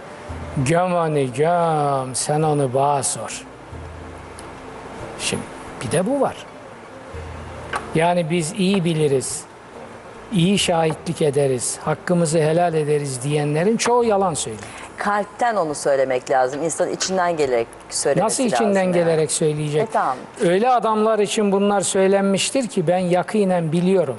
onu 0.91 1.33
göm 1.33 2.15
sen 2.15 2.41
onu 2.41 2.73
bana 2.73 3.03
sor. 3.03 3.43
Şimdi 5.19 5.43
bir 5.85 5.91
de 5.91 6.05
bu 6.05 6.21
var. 6.21 6.35
Yani 7.95 8.29
biz 8.29 8.53
iyi 8.57 8.83
biliriz, 8.85 9.41
iyi 10.33 10.59
şahitlik 10.59 11.21
ederiz, 11.21 11.77
hakkımızı 11.85 12.39
helal 12.39 12.73
ederiz 12.73 13.23
diyenlerin 13.23 13.77
çoğu 13.77 14.03
yalan 14.03 14.33
söylüyor. 14.33 14.63
Kalpten 14.97 15.55
onu 15.55 15.75
söylemek 15.75 16.31
lazım. 16.31 16.63
İnsan 16.63 16.89
içinden 16.89 17.37
gelerek 17.37 17.67
söylemesi 17.89 18.25
Nasıl 18.25 18.43
lazım. 18.43 18.55
içinden 18.55 18.83
yani. 18.83 18.93
gelerek 18.93 19.31
söyleyecek? 19.31 19.81
E 19.83 19.85
tamam. 19.85 20.17
Öyle 20.43 20.69
adamlar 20.69 21.19
için 21.19 21.51
bunlar 21.51 21.81
söylenmiştir 21.81 22.67
ki 22.67 22.87
ben 22.87 22.97
yakinen 22.97 23.71
biliyorum. 23.71 24.17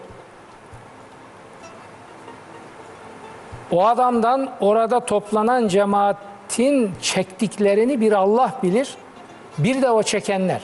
O 3.71 3.87
adamdan 3.87 4.51
orada 4.61 5.01
toplanan 5.01 5.69
cemaatin 5.69 6.93
çektiklerini 7.03 8.01
bir 8.01 8.13
Allah 8.13 8.53
bilir, 8.63 8.95
bir 9.59 9.83
de 9.83 9.91
o 9.91 10.03
çekenler. 10.03 10.63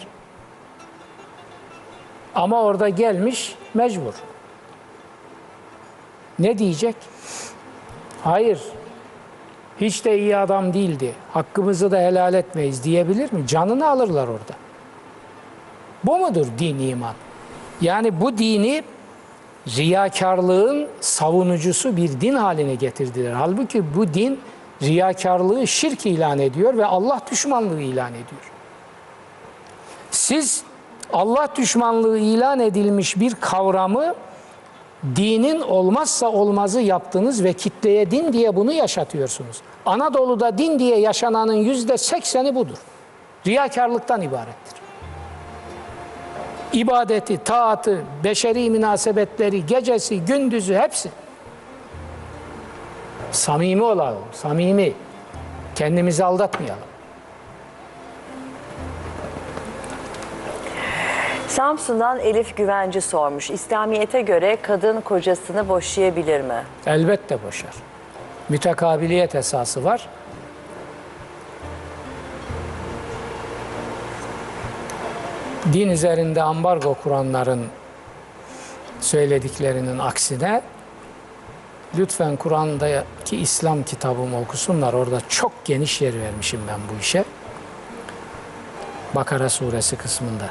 Ama 2.35 2.63
orada 2.63 2.89
gelmiş 2.89 3.55
mecbur. 3.75 4.15
Ne 6.39 6.59
diyecek? 6.59 6.97
Hayır, 8.25 8.61
hiç 9.81 10.05
de 10.05 10.19
iyi 10.19 10.37
adam 10.37 10.75
değildi. 10.75 11.15
Hakkımızı 11.33 11.91
da 11.91 11.99
helal 11.99 12.35
etmeyiz 12.35 12.85
diyebilir 12.85 13.33
mi? 13.33 13.47
Canını 13.47 13.89
alırlar 13.89 14.29
orada. 14.29 14.55
Bu 16.05 16.19
mudur 16.19 16.47
din 16.59 16.79
iman? 16.79 17.15
Yani 17.81 18.21
bu 18.21 18.39
dini 18.39 18.85
riyakarlığın 19.69 20.89
savunucusu 21.01 21.97
bir 21.97 22.21
din 22.21 22.35
haline 22.35 22.75
getirdiler. 22.75 23.33
Halbuki 23.33 23.97
bu 23.97 24.15
din 24.15 24.41
riyakarlığı 24.83 25.67
şirk 25.67 26.07
ilan 26.07 26.39
ediyor 26.39 26.77
ve 26.77 26.87
Allah 26.87 27.21
düşmanlığı 27.31 27.81
ilan 27.81 28.11
ediyor. 28.11 28.53
Siz 30.11 30.63
Allah 31.13 31.49
düşmanlığı 31.57 32.19
ilan 32.19 32.61
edilmiş 32.61 33.21
bir 33.21 33.35
kavramı 33.35 34.15
dinin 35.17 35.61
olmazsa 35.61 36.29
olmazı 36.29 36.81
yaptınız 36.81 37.45
ve 37.45 37.53
kitleye 37.53 38.11
din 38.11 38.33
diye 38.33 38.57
bunu 38.57 38.73
yaşatıyorsunuz. 38.73 39.61
Anadolu'da 39.87 40.59
din 40.59 40.79
diye 40.79 40.99
yaşananın 40.99 41.55
yüzde 41.55 41.99
sekseni 41.99 42.55
budur. 42.55 42.79
Riyakarlıktan 43.47 44.23
ibarettir. 44.23 44.72
İbadeti, 46.73 47.45
taatı, 47.45 47.99
beşeri 48.25 48.71
münasebetleri, 48.71 49.67
gecesi, 49.67 50.25
gündüzü 50.25 50.75
hepsi. 50.75 51.11
Samimi 53.33 53.83
olalım, 53.83 54.25
samimi. 54.33 54.93
Kendimizi 55.75 56.25
aldatmayalım. 56.25 56.83
Samsun'dan 61.49 62.19
Elif 62.19 62.57
Güvenci 62.57 63.01
sormuş. 63.01 63.51
İslamiyet'e 63.51 64.21
göre 64.21 64.57
kadın 64.63 65.01
kocasını 65.01 65.69
boşayabilir 65.69 66.41
mi? 66.41 66.63
Elbette 66.87 67.39
boşar. 67.47 67.75
Mütekabiliyet 68.49 69.35
esası 69.35 69.85
var. 69.85 70.09
Din 75.73 75.89
üzerinde 75.89 76.43
ambargo 76.43 76.95
kuranların 76.95 77.67
söylediklerinin 79.01 79.99
aksine 79.99 80.63
lütfen 81.99 82.37
Kur'an'daki 82.37 83.37
İslam 83.37 83.83
kitabımı 83.83 84.41
okusunlar. 84.41 84.93
Orada 84.93 85.21
çok 85.29 85.65
geniş 85.65 86.01
yer 86.03 86.21
vermişim 86.21 86.61
ben 86.69 86.81
bu 86.93 87.01
işe. 87.01 87.25
Bakara 89.15 89.49
suresi 89.49 89.97
kısmında. 89.97 90.45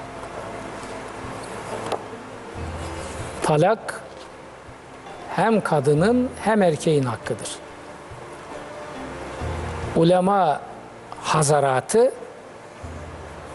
Talak 3.43 4.02
hem 5.36 5.62
kadının 5.62 6.30
hem 6.41 6.62
erkeğin 6.62 7.04
hakkıdır. 7.04 7.50
Ulema 9.95 10.62
hazaratı 11.21 12.13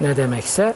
ne 0.00 0.16
demekse 0.16 0.74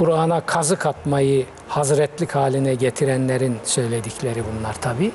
Kur'an'a 0.00 0.40
kazık 0.40 0.86
atmayı 0.86 1.46
hazretlik 1.68 2.34
haline 2.34 2.74
getirenlerin 2.74 3.58
söyledikleri 3.64 4.42
bunlar 4.52 4.74
tabi. 4.74 5.12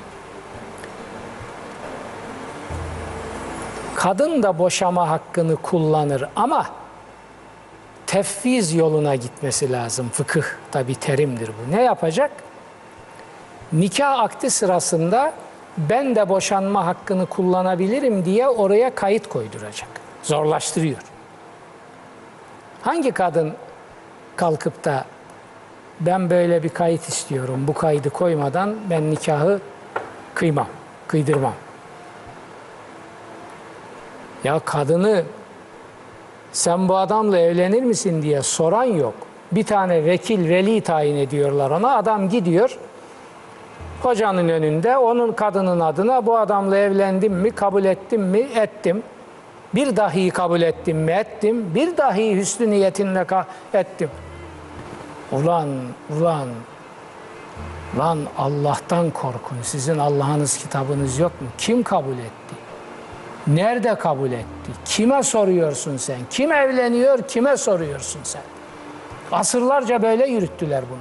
Kadın 3.94 4.42
da 4.42 4.58
boşama 4.58 5.08
hakkını 5.08 5.56
kullanır 5.56 6.24
ama 6.36 6.66
tefviz 8.06 8.74
yoluna 8.74 9.14
gitmesi 9.14 9.72
lazım. 9.72 10.08
Fıkıh 10.12 10.44
tabi 10.72 10.94
terimdir 10.94 11.48
bu. 11.48 11.76
Ne 11.76 11.82
yapacak? 11.82 12.30
Nikah 13.72 14.18
akdi 14.18 14.50
sırasında 14.50 15.32
ben 15.76 16.16
de 16.16 16.28
boşanma 16.28 16.86
hakkını 16.86 17.26
kullanabilirim 17.26 18.24
diye 18.24 18.48
oraya 18.48 18.94
kayıt 18.94 19.28
koyduracak. 19.28 19.88
Zorlaştırıyor. 20.22 20.98
Hangi 22.82 23.12
kadın 23.12 23.52
kalkıp 24.36 24.84
da 24.84 25.04
ben 26.00 26.30
böyle 26.30 26.62
bir 26.62 26.68
kayıt 26.68 27.08
istiyorum, 27.08 27.64
bu 27.68 27.74
kaydı 27.74 28.10
koymadan 28.10 28.74
ben 28.90 29.10
nikahı 29.10 29.60
kıymam, 30.34 30.68
kıydırmam. 31.08 31.54
Ya 34.44 34.58
kadını 34.58 35.22
sen 36.52 36.88
bu 36.88 36.96
adamla 36.96 37.38
evlenir 37.38 37.82
misin 37.82 38.22
diye 38.22 38.42
soran 38.42 38.84
yok. 38.84 39.14
Bir 39.52 39.64
tane 39.64 40.04
vekil, 40.04 40.48
veli 40.48 40.80
tayin 40.80 41.16
ediyorlar 41.16 41.70
ona. 41.70 41.96
Adam 41.96 42.28
gidiyor, 42.28 42.78
hocanın 44.02 44.48
önünde 44.48 44.96
onun 44.96 45.32
kadının 45.32 45.80
adına 45.80 46.26
bu 46.26 46.38
adamla 46.38 46.76
evlendim 46.76 47.32
mi, 47.32 47.50
kabul 47.50 47.84
ettim 47.84 48.22
mi, 48.22 48.46
ettim. 48.54 49.02
Bir 49.74 49.96
dahi 49.96 50.30
kabul 50.30 50.62
ettim 50.62 50.98
mi, 50.98 51.12
ettim. 51.12 51.74
Bir 51.74 51.96
dahi 51.96 52.36
hüsnü 52.36 52.70
niyetinle 52.70 53.26
ettim. 53.74 54.10
Ulan, 55.32 55.68
ulan, 56.10 56.48
lan 57.98 58.18
Allah'tan 58.38 59.10
korkun. 59.10 59.56
Sizin 59.62 59.98
Allah'ınız 59.98 60.58
kitabınız 60.58 61.18
yok 61.18 61.42
mu? 61.42 61.48
Kim 61.58 61.82
kabul 61.82 62.18
etti? 62.18 62.54
Nerede 63.46 63.94
kabul 63.94 64.32
etti? 64.32 64.70
Kime 64.84 65.22
soruyorsun 65.22 65.96
sen? 65.96 66.18
Kim 66.30 66.52
evleniyor? 66.52 67.22
Kime 67.22 67.56
soruyorsun 67.56 68.20
sen? 68.24 68.42
Asırlarca 69.32 70.02
böyle 70.02 70.26
yürüttüler 70.26 70.84
bunu. 70.90 70.98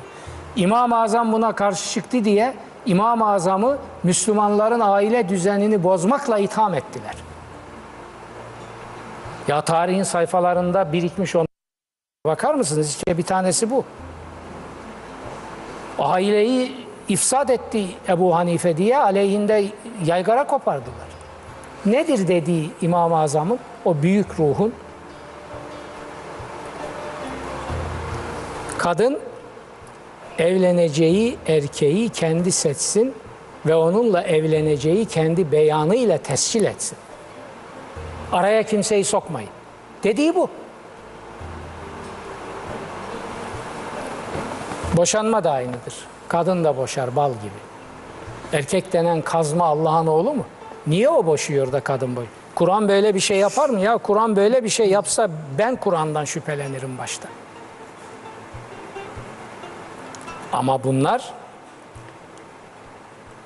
İmam-ı 0.56 1.02
Azam 1.02 1.34
buna 1.34 1.56
karşı 1.56 1.94
çıktı 1.94 2.26
diye 2.26 2.54
İmam-ı 2.86 3.30
Azam'ı 3.30 3.78
Müslümanların 4.04 4.80
aile 4.80 5.30
düzenini 5.30 5.84
bozmakla 5.84 6.38
itham 6.40 6.74
ettiler. 6.74 7.16
Ya 9.48 9.62
tarihin 9.62 10.04
sayfalarında 10.04 10.94
birikmiş 10.94 11.36
on 11.36 11.48
bakar 12.26 12.56
mısınız? 12.56 12.90
İşte 12.90 13.18
bir 13.18 13.24
tanesi 13.24 13.72
bu. 13.72 13.86
Aileyi 16.00 16.72
ifsad 17.10 17.50
etti 17.50 17.88
Ebu 18.10 18.36
Hanife 18.36 18.78
diye 18.78 18.98
aleyhinde 18.98 19.66
yaygara 20.06 20.48
kopardılar. 20.48 21.08
Nedir 21.86 22.28
dediği 22.28 22.72
İmam-ı 22.82 23.18
Azam'ın 23.20 23.60
o 23.86 23.96
büyük 24.02 24.40
ruhun? 24.40 24.74
Kadın 28.78 29.20
evleneceği 30.40 31.38
erkeği 31.48 32.10
kendi 32.10 32.52
seçsin 32.52 33.14
ve 33.66 33.76
onunla 33.76 34.22
evleneceği 34.22 35.06
kendi 35.06 35.52
beyanıyla 35.52 36.18
tescil 36.18 36.64
etsin. 36.64 36.98
Araya 38.32 38.64
kimseyi 38.64 39.04
sokmayın. 39.04 39.50
Dediği 40.04 40.36
bu. 40.36 40.50
Boşanma 45.06 45.44
da 45.44 45.52
aynıdır. 45.52 45.94
Kadın 46.28 46.64
da 46.64 46.78
boşar 46.78 47.16
bal 47.16 47.32
gibi. 47.32 47.60
Erkek 48.54 48.94
denen 48.94 49.22
kazma 49.22 49.66
Allah'ın 49.66 50.08
oğlu 50.08 50.34
mu? 50.34 50.46
Niye 50.88 51.10
o 51.10 51.26
boşuyor 51.26 51.72
da 51.72 51.80
kadın 51.80 52.16
boy? 52.16 52.26
Kur'an 52.56 52.88
böyle 52.88 53.16
bir 53.16 53.20
şey 53.20 53.38
yapar 53.38 53.70
mı 53.70 53.80
ya? 53.80 53.98
Kur'an 53.98 54.36
böyle 54.36 54.64
bir 54.64 54.70
şey 54.70 54.90
yapsa 54.90 55.30
ben 55.58 55.76
Kur'an'dan 55.76 56.26
şüphelenirim 56.26 56.98
başta. 56.98 57.28
Ama 60.54 60.84
bunlar 60.84 61.34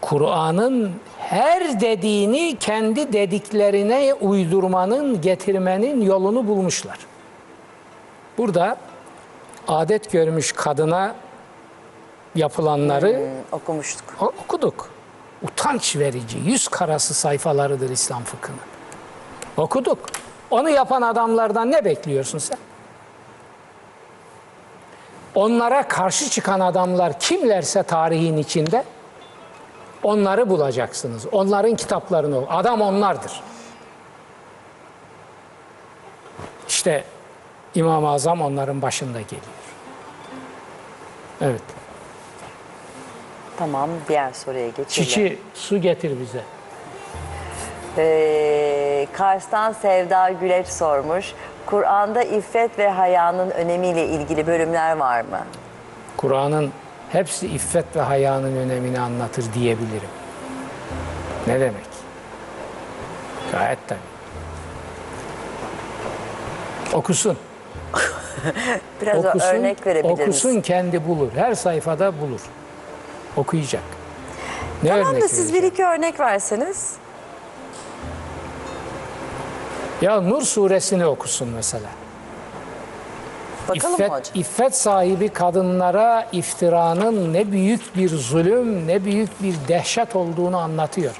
Kur'an'ın 0.01 0.91
her 1.19 1.81
dediğini 1.81 2.57
kendi 2.59 3.13
dediklerine 3.13 4.13
uydurmanın, 4.13 5.21
getirmenin 5.21 6.01
yolunu 6.01 6.47
bulmuşlar. 6.47 6.97
Burada 8.37 8.77
adet 9.67 10.11
görmüş 10.11 10.51
kadına 10.51 11.15
yapılanları 12.35 13.29
Okumuştuk. 13.51 14.03
o- 14.21 14.25
okuduk. 14.43 14.89
Utanç 15.41 15.95
verici, 15.95 16.37
yüz 16.37 16.67
karası 16.67 17.13
sayfalarıdır 17.13 17.89
İslam 17.89 18.23
fıkhının. 18.23 18.59
Okuduk. 19.57 19.99
Onu 20.51 20.69
yapan 20.69 21.01
adamlardan 21.01 21.71
ne 21.71 21.85
bekliyorsun 21.85 22.37
sen? 22.37 22.57
Onlara 25.35 25.87
karşı 25.87 26.29
çıkan 26.29 26.59
adamlar 26.59 27.19
kimlerse 27.19 27.83
tarihin 27.83 28.37
içinde 28.37 28.83
onları 30.03 30.49
bulacaksınız. 30.49 31.25
Onların 31.31 31.75
kitaplarını. 31.75 32.43
Adam 32.49 32.81
onlardır. 32.81 33.41
İşte 36.67 37.03
İmam-ı 37.75 38.09
Azam 38.09 38.41
onların 38.41 38.81
başında 38.81 39.21
geliyor. 39.21 39.41
Evet. 41.41 41.61
Tamam 43.59 43.89
diğer 44.09 44.33
soruya 44.33 44.67
geçelim. 44.67 44.87
Çiçi 44.87 45.39
su 45.53 45.81
getir 45.81 46.19
bize. 46.19 46.41
Ee, 47.97 49.07
Kars'tan 49.13 49.71
Sevda 49.71 50.29
Güleç 50.29 50.67
sormuş. 50.67 51.33
Kur'an'da 51.65 52.23
iffet 52.23 52.79
ve 52.79 52.89
hayanın 52.89 53.51
önemiyle 53.51 54.05
ilgili 54.07 54.47
bölümler 54.47 54.97
var 54.97 55.21
mı? 55.21 55.39
Kur'an'ın 56.17 56.71
hepsi 57.09 57.47
iffet 57.47 57.95
ve 57.95 58.01
hayanın 58.01 58.55
önemini 58.55 58.99
anlatır 58.99 59.53
diyebilirim. 59.53 60.09
Ne 61.47 61.59
demek? 61.59 61.89
Gayet 63.51 63.79
tabii. 63.87 63.99
Okusun. 66.93 67.37
Biraz 69.01 69.25
okusun, 69.25 69.47
örnek 69.47 69.87
verebilir 69.87 70.11
okusun 70.11 70.61
kendi 70.61 71.07
bulur. 71.07 71.31
Her 71.35 71.53
sayfada 71.53 72.21
bulur. 72.21 72.41
Okuyacak. 73.39 73.83
Ne 74.83 74.89
Tamam 74.89 75.07
örnek 75.07 75.23
da 75.23 75.27
siz 75.27 75.53
bir 75.53 75.63
iki 75.63 75.85
örnek 75.85 76.19
verseniz. 76.19 76.93
Ya 80.01 80.21
Nur 80.21 80.41
suresini 80.41 81.05
okusun 81.05 81.47
mesela. 81.47 81.89
Bakalım 83.69 83.93
İffet, 83.95 84.11
hocam? 84.11 84.33
iffet 84.33 84.75
sahibi 84.75 85.29
kadınlara 85.29 86.27
iftiranın 86.31 87.33
ne 87.33 87.51
büyük 87.51 87.95
bir 87.95 88.09
zulüm, 88.09 88.87
ne 88.87 89.05
büyük 89.05 89.43
bir 89.43 89.55
dehşet 89.67 90.15
olduğunu 90.15 90.57
anlatıyor. 90.57 91.15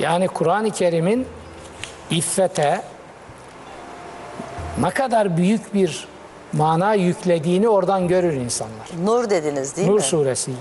Yani 0.00 0.28
Kur'an-ı 0.28 0.70
Kerim'in 0.70 1.26
iffete 2.10 2.82
ne 4.78 4.90
kadar 4.90 5.36
büyük 5.36 5.74
bir 5.74 6.08
mana 6.56 6.94
yüklediğini 6.94 7.68
oradan 7.68 8.08
görür 8.08 8.32
insanlar. 8.32 8.88
Nur 9.04 9.30
dediniz 9.30 9.76
değil 9.76 9.88
Nur 9.88 9.94
mi? 9.96 10.02
suresi. 10.02 10.52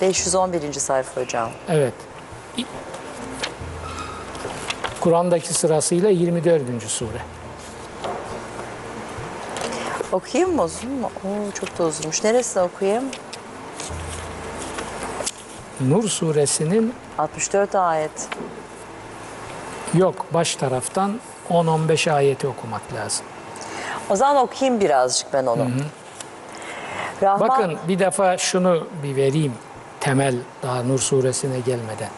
511. 0.00 0.72
sayfa 0.72 1.20
hocam. 1.20 1.50
Evet. 1.68 1.94
Kur'an'daki 5.00 5.54
sırasıyla 5.54 6.10
24. 6.10 6.62
sure. 6.88 7.08
Okuyayım 10.12 10.56
mı 10.56 10.62
uzun 10.62 10.90
mu? 10.92 11.10
Oo, 11.24 11.52
çok 11.54 11.78
da 11.78 11.84
uzunmuş. 11.84 12.24
Neresini 12.24 12.62
okuyayım? 12.62 13.04
Nur 15.80 16.08
suresinin 16.08 16.94
64 17.18 17.74
ayet. 17.74 18.28
Yok 19.94 20.26
baş 20.34 20.56
taraftan 20.56 21.20
10-15 21.50 22.12
ayeti 22.12 22.46
okumak 22.48 22.82
lazım. 22.94 23.26
O 24.10 24.16
zaman 24.16 24.36
okuyayım 24.36 24.80
birazcık 24.80 25.32
ben 25.32 25.46
onu. 25.46 25.66
Rahman, 27.22 27.48
Bakın 27.48 27.78
bir 27.88 27.98
defa 27.98 28.38
şunu 28.38 28.86
bir 29.02 29.16
vereyim 29.16 29.54
temel 30.00 30.34
daha 30.62 30.82
Nur 30.82 30.98
suresine 30.98 31.60
gelmeden. 31.60 32.08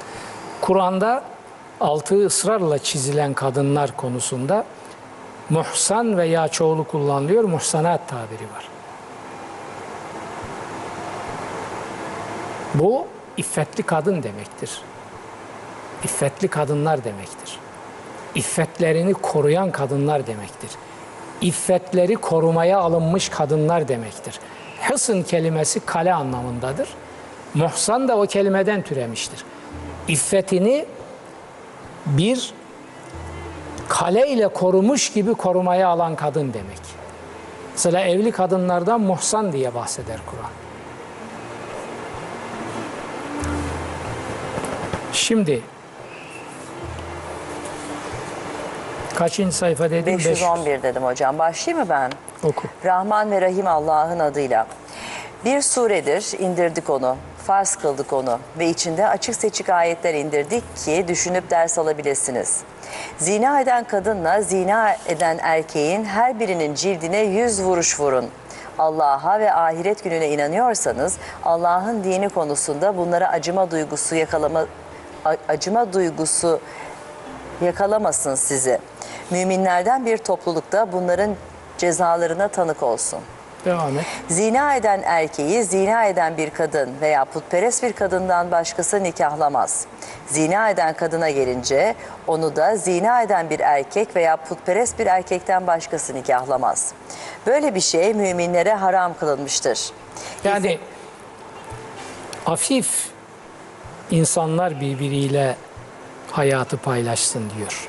Kur'an'da 0.61 1.23
altı 1.81 2.27
ısrarla 2.27 2.79
çizilen 2.79 3.35
kadınlar 3.35 3.97
konusunda 3.97 4.65
muhsan 5.51 6.19
veya 6.19 6.49
çoğulu 6.49 6.85
kullanılıyor. 6.85 7.45
Muhsanat 7.45 8.09
tabiri 8.09 8.45
var. 8.55 8.69
Bu 12.75 13.07
iffetli 13.37 13.83
kadın 13.83 14.23
demektir. 14.23 14.81
İffetli 16.05 16.49
kadınlar 16.49 17.05
demektir. 17.05 17.59
İffetlerini 18.35 19.15
koruyan 19.15 19.71
kadınlar 19.71 20.27
demektir. 20.27 20.71
İffetleri 21.43 22.15
korumaya 22.15 22.79
alınmış 22.79 23.29
kadınlar 23.29 23.89
demektir. 23.89 24.39
Hısın 24.81 25.23
kelimesi 25.23 25.81
kale 25.81 26.15
anlamındadır. 26.15 26.89
Muhsan 27.55 28.09
da 28.09 28.19
o 28.19 28.27
kelimeden 28.27 28.83
türemiştir. 28.83 29.45
İffetini 30.09 30.87
bir 32.07 32.53
kale 33.89 34.29
ile 34.29 34.49
korumuş 34.49 35.13
gibi 35.13 35.35
korumaya 35.35 35.89
alan 35.89 36.17
kadın 36.17 36.53
demek. 36.53 36.81
Mesela 37.73 38.01
evli 38.01 38.33
kadınlardan 38.33 39.01
muhsan 39.01 39.53
diye 39.53 39.75
bahseder 39.75 40.21
Kur'an. 40.27 40.51
Şimdi 45.13 45.63
kaçıncı 49.15 49.57
sayfa 49.57 49.91
dedim? 49.91 50.19
511 50.19 50.83
dedim 50.83 51.05
hocam. 51.05 51.39
Başlayayım 51.39 51.87
mı 51.87 51.91
ben? 51.91 52.11
Oku. 52.49 52.69
Rahman 52.85 53.31
ve 53.31 53.41
Rahim 53.41 53.67
Allah'ın 53.67 54.19
adıyla. 54.19 54.67
Bir 55.45 55.63
suredir, 55.63 56.39
indirdik 56.39 56.91
onu, 56.91 57.17
farz 57.47 57.77
kıldık 57.77 58.13
onu 58.13 58.39
ve 58.59 58.69
içinde 58.69 59.09
açık 59.09 59.35
seçik 59.35 59.69
ayetler 59.69 60.15
indirdik 60.15 60.77
ki 60.77 61.05
düşünüp 61.09 61.51
ders 61.51 61.79
alabilirsiniz. 61.79 62.61
Zina 63.19 63.61
eden 63.61 63.85
kadınla 63.85 64.43
zina 64.43 64.97
eden 65.07 65.39
erkeğin 65.43 66.05
her 66.05 66.41
birinin 66.41 66.75
cildine 66.75 67.19
yüz 67.19 67.63
vuruş 67.63 68.01
vurun. 68.01 68.31
Allah'a 68.79 69.41
ve 69.41 69.55
ahiret 69.55 70.05
gününe 70.05 70.29
inanıyorsanız 70.29 71.17
Allah'ın 71.45 72.05
dini 72.05 72.29
konusunda 72.29 72.97
bunlara 72.97 73.29
acıma 73.29 73.71
duygusu 73.71 74.15
yakalama 74.15 74.67
acıma 75.49 75.93
duygusu 75.93 76.61
yakalamasın 77.65 78.35
sizi. 78.35 78.79
Müminlerden 79.31 80.07
bir 80.07 80.19
toplulukta 80.19 80.93
bunların 80.93 81.37
cezalarına 81.79 82.49
tanık 82.49 82.83
olsun. 82.83 83.21
Devam 83.65 83.99
et. 83.99 84.07
Zina 84.29 84.77
eden 84.77 85.03
erkeği 85.05 85.65
zina 85.65 86.05
eden 86.05 86.37
bir 86.37 86.51
kadın 86.51 86.91
veya 87.01 87.25
putperest 87.25 87.83
bir 87.83 87.93
kadından 87.93 88.51
başkası 88.51 89.03
nikahlamaz. 89.03 89.87
Zina 90.27 90.71
eden 90.71 90.95
kadına 90.95 91.31
gelince 91.31 91.95
onu 92.27 92.57
da 92.57 92.77
zina 92.77 93.23
eden 93.23 93.51
bir 93.51 93.61
erkek 93.61 94.17
veya 94.17 94.37
putperest 94.37 94.99
bir 94.99 95.07
erkekten 95.07 95.67
başkası 95.67 96.15
nikahlamaz. 96.15 96.93
Böyle 97.47 97.75
bir 97.75 97.81
şey 97.81 98.15
müminlere 98.15 98.75
haram 98.75 99.15
kılınmıştır. 99.21 99.91
Yani 100.45 100.79
afif 102.47 103.09
insanlar 104.11 104.81
birbiriyle 104.81 105.57
hayatı 106.31 106.77
paylaşsın 106.77 107.51
diyor. 107.57 107.89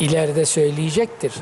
İleride 0.00 0.44
söyleyecektir. 0.44 1.32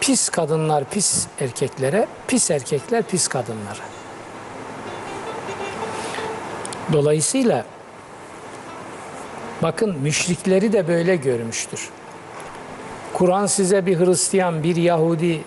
Pis 0.00 0.28
kadınlar 0.28 0.84
pis 0.90 1.26
erkeklere, 1.40 2.06
pis 2.28 2.50
erkekler 2.50 3.02
pis 3.02 3.28
kadınlara. 3.28 3.84
Dolayısıyla 6.92 7.64
bakın 9.62 9.98
müşrikleri 9.98 10.72
de 10.72 10.88
böyle 10.88 11.16
görmüştür. 11.16 11.90
Kur'an 13.12 13.46
size 13.46 13.86
bir 13.86 13.98
Hristiyan, 13.98 14.62
bir 14.62 14.76
Yahudi 14.76 15.44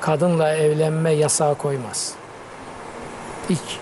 kadınla 0.00 0.54
evlenme 0.54 1.12
yasağı 1.12 1.58
koymaz. 1.58 2.14
Hiç. 3.50 3.78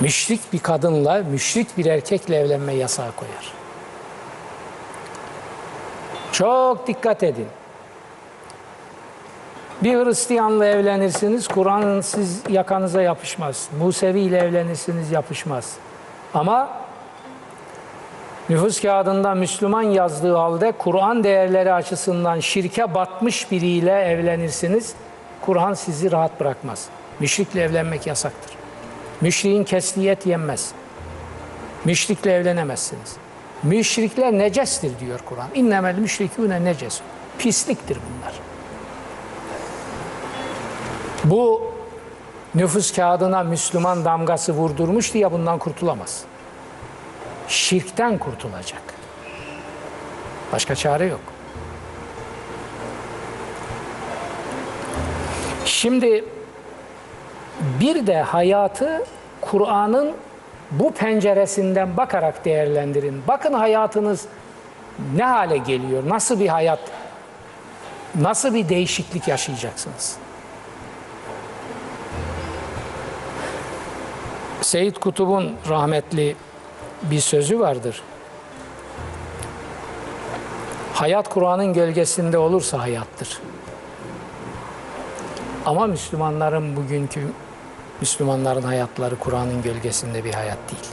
Müşrik 0.00 0.52
bir 0.52 0.58
kadınla, 0.58 1.22
müşrik 1.30 1.78
bir 1.78 1.86
erkekle 1.86 2.36
evlenme 2.36 2.74
yasağı 2.74 3.12
koyar. 3.12 3.55
Çok 6.36 6.86
dikkat 6.86 7.22
edin. 7.22 7.46
Bir 9.82 10.04
Hristiyanla 10.04 10.66
evlenirsiniz, 10.66 11.48
Kur'an 11.48 12.00
siz 12.00 12.42
yakanıza 12.48 13.02
yapışmaz. 13.02 13.68
Musevi 13.78 14.20
ile 14.20 14.38
evlenirsiniz, 14.38 15.10
yapışmaz. 15.10 15.76
Ama 16.34 16.68
nüfus 18.48 18.80
kağıdında 18.82 19.34
Müslüman 19.34 19.82
yazdığı 19.82 20.34
halde 20.34 20.72
Kur'an 20.72 21.24
değerleri 21.24 21.72
açısından 21.72 22.40
şirke 22.40 22.94
batmış 22.94 23.50
biriyle 23.50 24.00
evlenirsiniz. 24.00 24.94
Kur'an 25.40 25.74
sizi 25.74 26.12
rahat 26.12 26.40
bırakmaz. 26.40 26.88
Müşrikle 27.20 27.62
evlenmek 27.62 28.06
yasaktır. 28.06 28.56
Müşriğin 29.20 29.64
kesliyet 29.64 30.26
yenmez. 30.26 30.72
Müşrikle 31.84 32.32
evlenemezsiniz. 32.32 33.25
Müşrikler 33.62 34.32
necestir 34.32 34.98
diyor 35.00 35.20
Kur'an. 35.24 35.48
İnnemel 35.54 35.98
müşrikûne 35.98 36.64
neces. 36.64 37.00
Pisliktir 37.38 37.98
bunlar. 37.98 38.34
Bu 41.24 41.72
nüfus 42.54 42.92
kağıdına 42.92 43.42
Müslüman 43.42 44.04
damgası 44.04 44.52
vurdurmuş 44.52 45.14
diye 45.14 45.32
bundan 45.32 45.58
kurtulamaz. 45.58 46.24
Şirkten 47.48 48.18
kurtulacak. 48.18 48.82
Başka 50.52 50.74
çare 50.74 51.06
yok. 51.06 51.20
Şimdi 55.64 56.24
bir 57.80 58.06
de 58.06 58.22
hayatı 58.22 59.04
Kur'an'ın 59.40 60.12
bu 60.70 60.92
penceresinden 60.92 61.96
bakarak 61.96 62.44
değerlendirin. 62.44 63.22
Bakın 63.28 63.52
hayatınız 63.52 64.26
ne 65.16 65.24
hale 65.24 65.56
geliyor? 65.56 66.02
Nasıl 66.08 66.40
bir 66.40 66.48
hayat? 66.48 66.80
Nasıl 68.14 68.54
bir 68.54 68.68
değişiklik 68.68 69.28
yaşayacaksınız? 69.28 70.16
Seyyid 74.60 74.96
Kutub'un 74.96 75.54
rahmetli 75.68 76.36
bir 77.02 77.20
sözü 77.20 77.60
vardır. 77.60 78.02
Hayat 80.94 81.28
Kur'an'ın 81.28 81.72
gölgesinde 81.72 82.38
olursa 82.38 82.78
hayattır. 82.78 83.38
Ama 85.66 85.86
Müslümanların 85.86 86.76
bugünkü 86.76 87.20
Müslümanların 88.00 88.62
hayatları 88.62 89.18
Kur'an'ın 89.18 89.62
gölgesinde 89.62 90.24
bir 90.24 90.34
hayat 90.34 90.58
değil. 90.70 90.84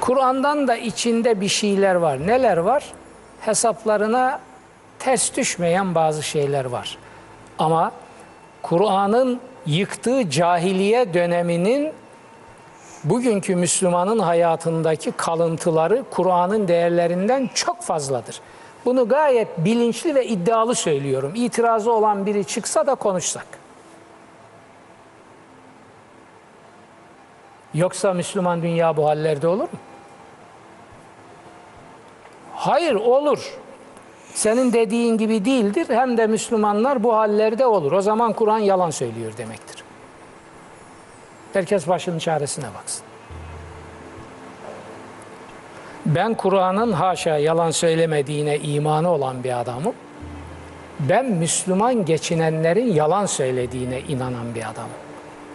Kur'an'dan 0.00 0.68
da 0.68 0.76
içinde 0.76 1.40
bir 1.40 1.48
şeyler 1.48 1.94
var. 1.94 2.26
Neler 2.26 2.56
var? 2.56 2.92
Hesaplarına 3.40 4.40
ters 4.98 5.36
düşmeyen 5.36 5.94
bazı 5.94 6.22
şeyler 6.22 6.64
var. 6.64 6.98
Ama 7.58 7.92
Kur'an'ın 8.62 9.40
yıktığı 9.66 10.30
cahiliye 10.30 11.14
döneminin 11.14 11.92
bugünkü 13.04 13.56
Müslümanın 13.56 14.18
hayatındaki 14.18 15.12
kalıntıları 15.12 16.04
Kur'an'ın 16.10 16.68
değerlerinden 16.68 17.50
çok 17.54 17.82
fazladır. 17.82 18.40
Bunu 18.84 19.08
gayet 19.08 19.48
bilinçli 19.58 20.14
ve 20.14 20.26
iddialı 20.26 20.74
söylüyorum. 20.74 21.32
İtirazı 21.34 21.92
olan 21.92 22.26
biri 22.26 22.44
çıksa 22.44 22.86
da 22.86 22.94
konuşsak. 22.94 23.63
Yoksa 27.74 28.12
Müslüman 28.12 28.62
dünya 28.62 28.96
bu 28.96 29.08
hallerde 29.08 29.48
olur 29.48 29.62
mu? 29.62 29.78
Hayır 32.54 32.94
olur. 32.94 33.58
Senin 34.34 34.72
dediğin 34.72 35.18
gibi 35.18 35.44
değildir. 35.44 35.86
Hem 35.88 36.16
de 36.16 36.26
Müslümanlar 36.26 37.02
bu 37.02 37.16
hallerde 37.16 37.66
olur. 37.66 37.92
O 37.92 38.00
zaman 38.00 38.32
Kur'an 38.32 38.58
yalan 38.58 38.90
söylüyor 38.90 39.32
demektir. 39.38 39.84
Herkes 41.52 41.88
başının 41.88 42.18
çaresine 42.18 42.66
baksın. 42.78 43.04
Ben 46.06 46.34
Kur'an'ın 46.34 46.92
haşa 46.92 47.38
yalan 47.38 47.70
söylemediğine 47.70 48.58
imanı 48.58 49.10
olan 49.10 49.44
bir 49.44 49.60
adamım. 49.60 49.94
Ben 51.00 51.24
Müslüman 51.24 52.04
geçinenlerin 52.04 52.92
yalan 52.92 53.26
söylediğine 53.26 54.00
inanan 54.00 54.54
bir 54.54 54.70
adamım. 54.70 54.90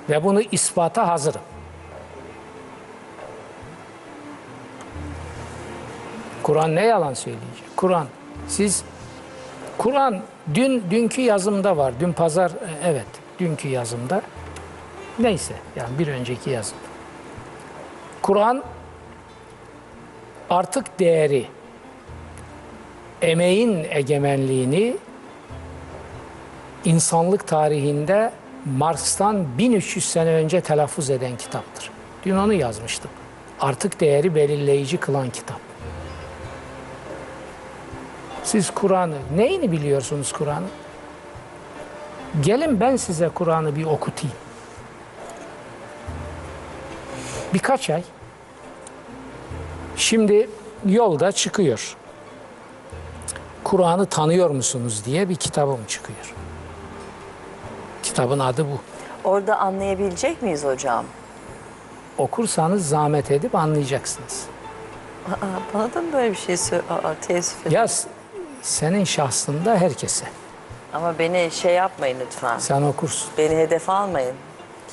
Ve 0.10 0.24
bunu 0.24 0.42
ispata 0.42 1.08
hazırım. 1.08 1.42
Kur'an 6.50 6.76
ne 6.76 6.86
yalan 6.86 7.14
söyleyecek? 7.14 7.64
Kur'an 7.76 8.08
siz 8.48 8.84
Kur'an 9.78 10.22
dün 10.54 10.84
dünkü 10.92 11.22
yazımda 11.22 11.78
var. 11.78 11.94
Dün 12.00 12.14
pazar 12.14 12.52
e, 12.52 12.54
evet 12.86 13.06
dünkü 13.40 13.68
yazımda. 13.68 14.22
Neyse 15.20 15.54
yani 15.76 16.00
bir 16.00 16.08
önceki 16.08 16.50
yazımda. 16.50 16.84
Kur'an 18.22 18.64
artık 20.50 21.00
değeri 21.00 21.46
emeğin 23.22 23.86
egemenliğini 23.90 24.96
insanlık 26.86 27.48
tarihinde 27.48 28.32
Marx'tan 28.78 29.58
1300 29.58 30.06
sene 30.06 30.30
önce 30.30 30.62
telaffuz 30.62 31.10
eden 31.10 31.38
kitaptır. 31.38 31.92
Dün 32.26 32.38
onu 32.38 32.54
yazmıştım. 32.54 33.12
Artık 33.60 34.00
değeri 34.00 34.36
belirleyici 34.36 34.98
kılan 34.98 35.30
kitap. 35.30 35.69
Siz 38.50 38.70
Kur'an'ı, 38.72 39.18
neyini 39.36 39.72
biliyorsunuz 39.72 40.32
Kur'an'ı? 40.32 40.68
Gelin 42.42 42.80
ben 42.80 42.96
size 42.96 43.30
Kur'an'ı 43.30 43.76
bir 43.76 43.86
okutayım. 43.86 44.36
Birkaç 47.54 47.90
ay. 47.90 48.04
Şimdi 49.96 50.50
yolda 50.86 51.32
çıkıyor. 51.32 51.98
Kur'an'ı 53.64 54.06
tanıyor 54.06 54.50
musunuz 54.50 55.06
diye 55.06 55.30
bir 55.30 55.36
kitabım 55.36 55.80
çıkıyor. 55.88 56.34
Kitabın 58.04 58.40
adı 58.40 58.66
bu. 58.66 58.80
Orada 59.30 59.58
anlayabilecek 59.58 60.42
miyiz 60.42 60.64
hocam? 60.66 61.06
Okursanız 62.18 62.90
zahmet 62.90 63.32
edip 63.32 63.56
anlayacaksınız. 63.56 64.46
Aa, 65.32 65.46
bana 65.74 65.94
da 65.94 66.02
mı 66.02 66.14
böyle 66.14 66.32
bir 66.32 66.38
şey 66.38 66.58
söyle? 66.58 66.84
Aa, 66.90 67.14
teessüf 67.22 67.62
ederim. 67.62 67.76
Ya 67.76 67.88
senin 68.62 69.04
şahsında 69.04 69.76
herkese. 69.78 70.26
Ama 70.94 71.20
beni 71.20 71.52
şey 71.52 71.74
yapmayın 71.74 72.18
lütfen. 72.20 72.58
Sen 72.58 72.82
okursun. 72.82 73.30
Beni 73.38 73.58
hedef 73.58 73.90
almayın. 73.90 74.36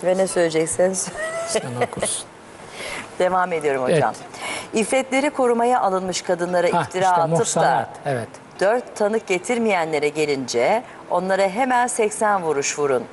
Kime 0.00 0.16
ne 0.18 0.26
söyleyecekseniz 0.26 1.08
Sen 1.48 1.62
okursun. 1.86 2.24
Devam 3.18 3.52
ediyorum 3.52 3.82
hocam. 3.82 4.14
İffetleri 4.74 5.30
korumaya 5.30 5.80
alınmış 5.80 6.22
kadınlara 6.22 6.68
Hah, 6.72 6.84
iftira 6.84 7.04
işte 7.04 7.14
atıp 7.16 7.32
da 7.32 7.38
muhsanat. 7.38 7.88
Evet. 8.06 8.28
dört 8.60 8.96
tanık 8.96 9.26
getirmeyenlere 9.26 10.08
gelince 10.08 10.82
onlara 11.10 11.48
hemen 11.48 11.86
80 11.86 12.42
vuruş 12.42 12.78
vurun. 12.78 13.04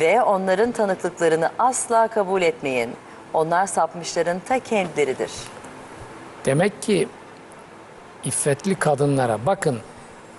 Ve 0.00 0.22
onların 0.22 0.72
tanıklıklarını 0.72 1.50
asla 1.58 2.08
kabul 2.08 2.42
etmeyin. 2.42 2.90
Onlar 3.34 3.66
sapmışların 3.66 4.40
ta 4.48 4.58
kendileridir. 4.58 5.30
Demek 6.44 6.82
ki 6.82 7.08
iffetli 8.24 8.74
kadınlara 8.74 9.46
bakın 9.46 9.80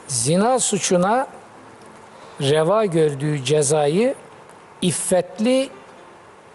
zina 0.08 0.60
suçuna 0.60 1.28
reva 2.42 2.86
gördüğü 2.86 3.44
cezayı 3.44 4.16
iffetli 4.82 5.70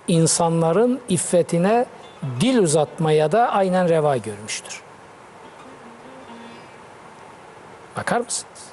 insanların 0.09 1.01
iffetine 1.09 1.87
dil 2.41 2.59
uzatmaya 2.59 3.33
da 3.33 3.53
aynen 3.53 3.89
reva 3.89 4.17
görmüştür. 4.17 4.83
Bakar 7.97 8.21
mısınız? 8.21 8.65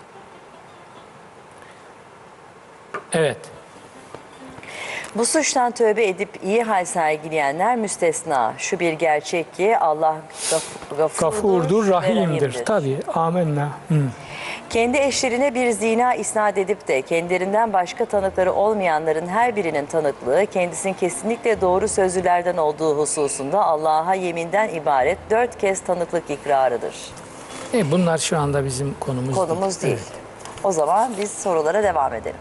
Evet. 3.13 3.50
Bu 5.15 5.25
suçtan 5.25 5.71
tövbe 5.71 6.07
edip 6.07 6.29
iyi 6.43 6.63
hal 6.63 6.85
sergileyenler 6.85 7.75
müstesna. 7.75 8.53
Şu 8.57 8.79
bir 8.79 8.93
gerçek 8.93 9.53
ki 9.55 9.77
Allah 9.77 10.15
gaf- 10.51 10.97
gafurdur, 10.97 11.19
Gafurdur, 11.19 11.87
rahimdir. 11.87 12.65
Tabii. 12.65 12.99
Amenna. 13.13 13.69
Hı. 13.89 13.95
Kendi 14.69 14.97
eşlerine 14.97 15.55
bir 15.55 15.71
zina 15.71 16.13
isnat 16.15 16.57
edip 16.57 16.87
de 16.87 17.01
kendilerinden 17.01 17.73
başka 17.73 18.05
tanıkları 18.05 18.53
olmayanların 18.53 19.27
her 19.27 19.55
birinin 19.55 19.85
tanıklığı 19.85 20.45
kendisinin 20.45 20.93
kesinlikle 20.93 21.61
doğru 21.61 21.87
sözlülerden 21.87 22.57
olduğu 22.57 22.97
hususunda 22.97 23.63
Allah'a 23.65 24.13
yeminden 24.15 24.69
ibaret 24.69 25.17
dört 25.29 25.57
kez 25.57 25.79
tanıklık 25.81 26.29
ikrarıdır. 26.29 26.95
E, 27.73 27.91
bunlar 27.91 28.17
şu 28.17 28.37
anda 28.39 28.65
bizim 28.65 28.95
konumuz, 28.99 29.35
Konumuz 29.35 29.81
değil. 29.81 29.93
Evet. 29.93 30.11
O 30.63 30.71
zaman 30.71 31.11
biz 31.21 31.31
sorulara 31.31 31.83
devam 31.83 32.13
edelim. 32.13 32.35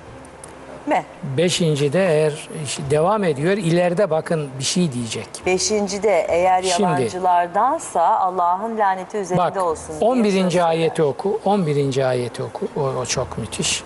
Mi? 0.86 1.04
Beşinci 1.36 1.92
de 1.92 2.06
eğer 2.08 2.48
devam 2.90 3.24
ediyor 3.24 3.52
ileride 3.56 4.10
bakın 4.10 4.48
bir 4.58 4.64
şey 4.64 4.92
diyecek. 4.92 5.28
Beşinci 5.46 6.02
de 6.02 6.26
eğer 6.28 6.62
yalancılardansa 6.62 8.02
Allah'ın 8.02 8.78
laneti 8.78 9.16
üzerinde 9.16 9.42
Bak 9.42 9.56
olsun. 9.56 10.00
diye 10.00 10.10
11. 10.10 10.30
söz 10.32 10.52
söyler. 10.52 10.66
ayeti 10.68 11.02
oku. 11.02 11.40
11. 11.44 12.04
ayeti 12.08 12.42
oku. 12.42 12.68
O, 12.76 12.80
o 12.80 13.04
çok 13.06 13.38
müthiş. 13.38 13.84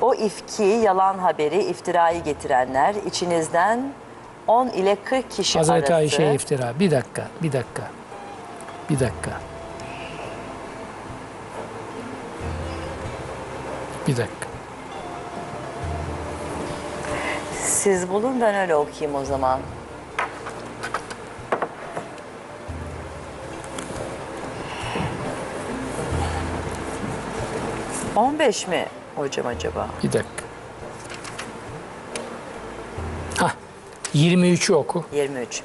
O 0.00 0.14
ifki, 0.14 0.62
yalan 0.62 1.18
haberi, 1.18 1.62
iftirayı 1.62 2.22
getirenler 2.24 2.94
içinizden 3.06 3.92
10 4.46 4.68
ile 4.68 4.96
40 5.04 5.30
kişi 5.30 5.58
Hazreti 5.58 5.80
arası. 5.80 5.94
Ayşe 5.94 6.34
iftira. 6.34 6.72
Bir 6.80 6.90
dakika, 6.90 7.26
bir 7.42 7.52
dakika. 7.52 7.82
Bir 8.90 9.00
dakika. 9.00 9.30
Bir 14.08 14.16
dakika. 14.16 14.43
Siz 17.84 18.08
bulun 18.08 18.40
ben 18.40 18.54
öyle 18.54 18.74
okuyayım 18.76 19.14
o 19.14 19.24
zaman. 19.24 19.60
15 28.16 28.68
mi 28.68 28.86
hocam 29.16 29.46
acaba? 29.46 29.88
Bir 30.02 30.12
dakika. 30.12 30.44
Hah, 33.38 33.52
23'ü 34.14 34.74
oku. 34.74 35.04
23. 35.12 35.62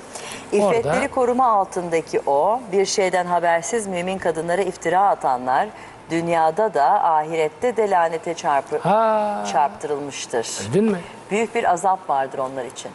İffetleri 0.52 0.88
Orada- 0.98 1.08
koruma 1.12 1.48
altındaki 1.48 2.22
o, 2.26 2.62
bir 2.72 2.86
şeyden 2.86 3.26
habersiz 3.26 3.88
mümin 3.88 4.18
kadınlara 4.18 4.62
iftira 4.62 5.10
atanlar, 5.10 5.68
dünyada 6.12 6.74
da 6.74 7.04
ahirette 7.04 7.78
de 7.78 7.90
lanete 7.90 8.34
çarpı, 8.34 8.78
Ha, 8.78 9.44
çarptırılmıştır. 9.52 10.48
Gördün 10.68 10.84
mü? 10.92 11.00
Büyük 11.32 11.56
bir 11.56 11.72
azap 11.72 12.10
vardır 12.10 12.40
onlar 12.40 12.66
için. 12.66 12.92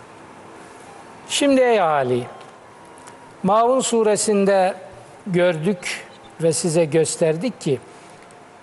Şimdi 1.29 1.61
ey 1.61 1.81
Ali, 1.81 2.27
Maun 3.43 3.81
suresinde 3.81 4.75
gördük 5.27 6.07
ve 6.43 6.53
size 6.53 6.85
gösterdik 6.85 7.61
ki 7.61 7.79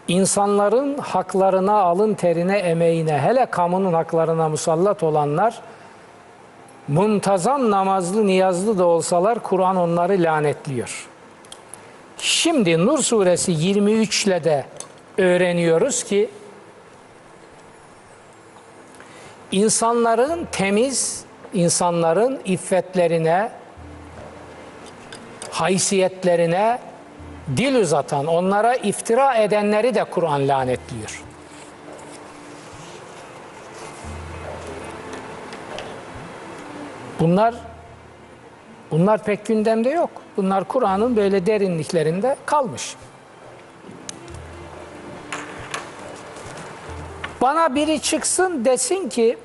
insanların 0.08 0.98
haklarına, 0.98 1.74
alın 1.74 2.14
terine, 2.14 2.58
emeğine, 2.58 3.20
hele 3.20 3.46
kamunun 3.46 3.94
haklarına 3.94 4.50
musallat 4.50 5.04
olanlar 5.04 5.62
muntazam 6.88 7.72
namazlı, 7.72 8.28
niyazlı 8.28 8.78
da 8.78 8.86
olsalar 8.86 9.40
Kur'an 9.40 9.76
onları 9.76 10.14
lanetliyor. 10.14 11.08
Şimdi 12.18 12.86
Nur 12.86 13.00
suresi 13.00 13.52
23 13.52 14.28
ile 14.28 14.44
de 14.44 14.66
öğreniyoruz 15.18 16.04
ki 16.04 16.30
insanların 19.52 20.48
temiz, 20.52 21.24
insanların 21.54 22.40
iffetlerine, 22.46 23.52
haysiyetlerine 25.52 26.80
dil 27.58 27.76
uzatan, 27.76 28.28
onlara 28.28 28.76
iftira 28.76 29.36
edenleri 29.36 29.96
de 29.96 30.04
Kur'an 30.04 30.48
lanetliyor. 30.48 31.24
Bunlar 37.20 37.56
bunlar 38.92 39.24
pek 39.24 39.46
gündemde 39.46 39.90
yok. 39.90 40.10
Bunlar 40.38 40.64
Kur'an'ın 40.64 41.16
böyle 41.16 41.46
derinliklerinde 41.46 42.36
kalmış. 42.46 42.96
Bana 47.42 47.76
biri 47.76 48.02
çıksın 48.02 48.66
desin 48.66 49.10
ki 49.10 49.38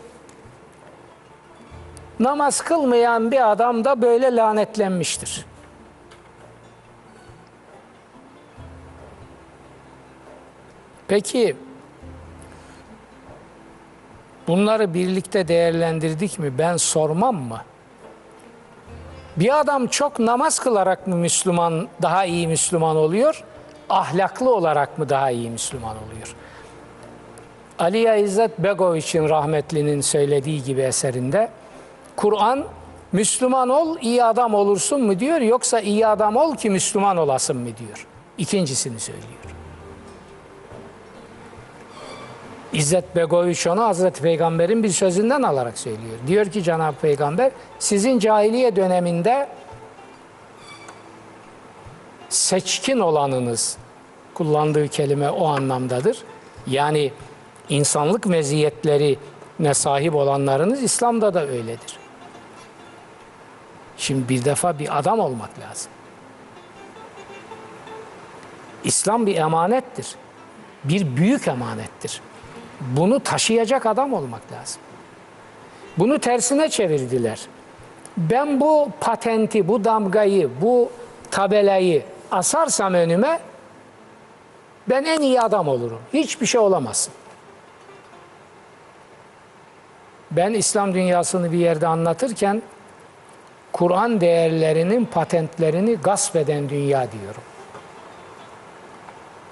namaz 2.21 2.61
kılmayan 2.61 3.31
bir 3.31 3.51
adam 3.53 3.85
da 3.85 4.03
böyle 4.03 4.37
lanetlenmiştir. 4.37 5.47
Peki 11.09 11.57
bunları 14.49 14.95
birlikte 14.95 15.49
değerlendirdik 15.49 16.39
mi? 16.39 16.59
Ben 16.59 16.77
sormam 16.77 17.37
mı? 17.37 17.61
Bir 19.37 19.61
adam 19.61 19.87
çok 19.87 20.19
namaz 20.19 20.59
kılarak 20.59 21.07
mı 21.07 21.17
Müslüman 21.17 21.89
daha 22.03 22.25
iyi 22.25 22.49
Müslüman 22.49 22.97
oluyor? 22.97 23.45
Ahlaklı 23.89 24.55
olarak 24.55 24.99
mı 24.99 25.09
daha 25.09 25.31
iyi 25.31 25.51
Müslüman 25.51 25.97
oluyor? 25.97 26.37
Aliye 27.79 28.23
İzzet 28.23 28.59
Begoviç'in 28.59 29.29
rahmetlinin 29.29 30.01
söylediği 30.01 30.63
gibi 30.63 30.81
eserinde 30.81 31.49
Kur'an 32.17 32.65
Müslüman 33.13 33.69
ol 33.69 33.97
iyi 34.01 34.25
adam 34.25 34.55
olursun 34.55 35.01
mu 35.01 35.21
diyor 35.21 35.41
yoksa 35.41 35.81
iyi 35.81 36.07
adam 36.07 36.37
ol 36.37 36.57
ki 36.57 36.71
Müslüman 36.71 37.17
olasın 37.17 37.57
mı 37.57 37.69
diyor. 37.79 38.07
İkincisini 38.39 39.01
söylüyor. 39.01 39.27
İzzet 42.73 43.17
Begoviç 43.17 43.67
onu 43.67 43.83
Hazreti 43.83 44.23
Peygamber'in 44.23 44.83
bir 44.83 44.89
sözünden 44.89 45.43
alarak 45.43 45.79
söylüyor. 45.79 46.19
Diyor 46.27 46.47
ki 46.47 46.63
Cenab-ı 46.63 46.97
Peygamber 46.97 47.51
sizin 47.79 48.19
cahiliye 48.19 48.77
döneminde 48.77 49.49
seçkin 52.29 52.99
olanınız 52.99 53.77
kullandığı 54.35 54.89
kelime 54.89 55.31
o 55.31 55.47
anlamdadır. 55.47 56.19
Yani 56.67 57.13
insanlık 57.69 58.27
meziyetlerine 58.27 59.75
sahip 59.75 60.15
olanlarınız 60.15 60.83
İslam'da 60.83 61.35
da 61.35 61.47
öyledir. 61.47 61.99
Şimdi 63.97 64.29
bir 64.29 64.45
defa 64.45 64.79
bir 64.79 64.99
adam 64.99 65.21
olmak 65.21 65.51
lazım. 65.59 65.91
İslam 68.85 69.27
bir 69.27 69.37
emanettir. 69.37 70.15
Bir 70.85 71.17
büyük 71.17 71.49
emanettir. 71.49 72.21
Bunu 72.81 73.21
taşıyacak 73.21 73.87
adam 73.87 74.13
olmak 74.13 74.53
lazım. 74.53 74.81
Bunu 75.99 76.19
tersine 76.19 76.69
çevirdiler. 76.69 77.41
Ben 78.17 78.61
bu 78.61 78.91
patenti, 79.01 79.69
bu 79.69 79.85
damgayı, 79.85 80.51
bu 80.61 80.91
tabelayı 81.31 82.03
asarsam 82.31 82.95
önüme 82.95 83.41
ben 84.89 85.05
en 85.05 85.21
iyi 85.21 85.41
adam 85.41 85.69
olurum. 85.69 85.99
Hiçbir 86.13 86.47
şey 86.47 86.61
olamazsın. 86.61 87.13
Ben 90.31 90.55
İslam 90.55 90.95
dünyasını 90.95 91.53
bir 91.53 91.59
yerde 91.59 91.87
anlatırken 91.87 92.63
Kur'an 93.73 94.21
değerlerinin 94.21 95.05
patentlerini 95.05 95.95
gasp 95.97 96.37
eden 96.37 96.69
dünya 96.69 97.13
diyorum. 97.13 97.43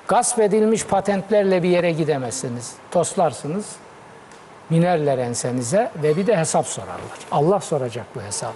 Gasp 0.09 0.41
edilmiş 0.41 0.87
patentlerle 0.87 1.63
bir 1.63 1.69
yere 1.69 1.93
gidemezsiniz. 1.93 2.73
Toslarsınız, 2.91 3.67
binerler 4.71 5.19
ensenize 5.19 5.91
ve 6.03 6.17
bir 6.17 6.27
de 6.27 6.37
hesap 6.37 6.67
sorarlar. 6.67 7.19
Allah 7.33 7.61
soracak 7.61 8.07
bu 8.15 8.23
hesabı. 8.23 8.53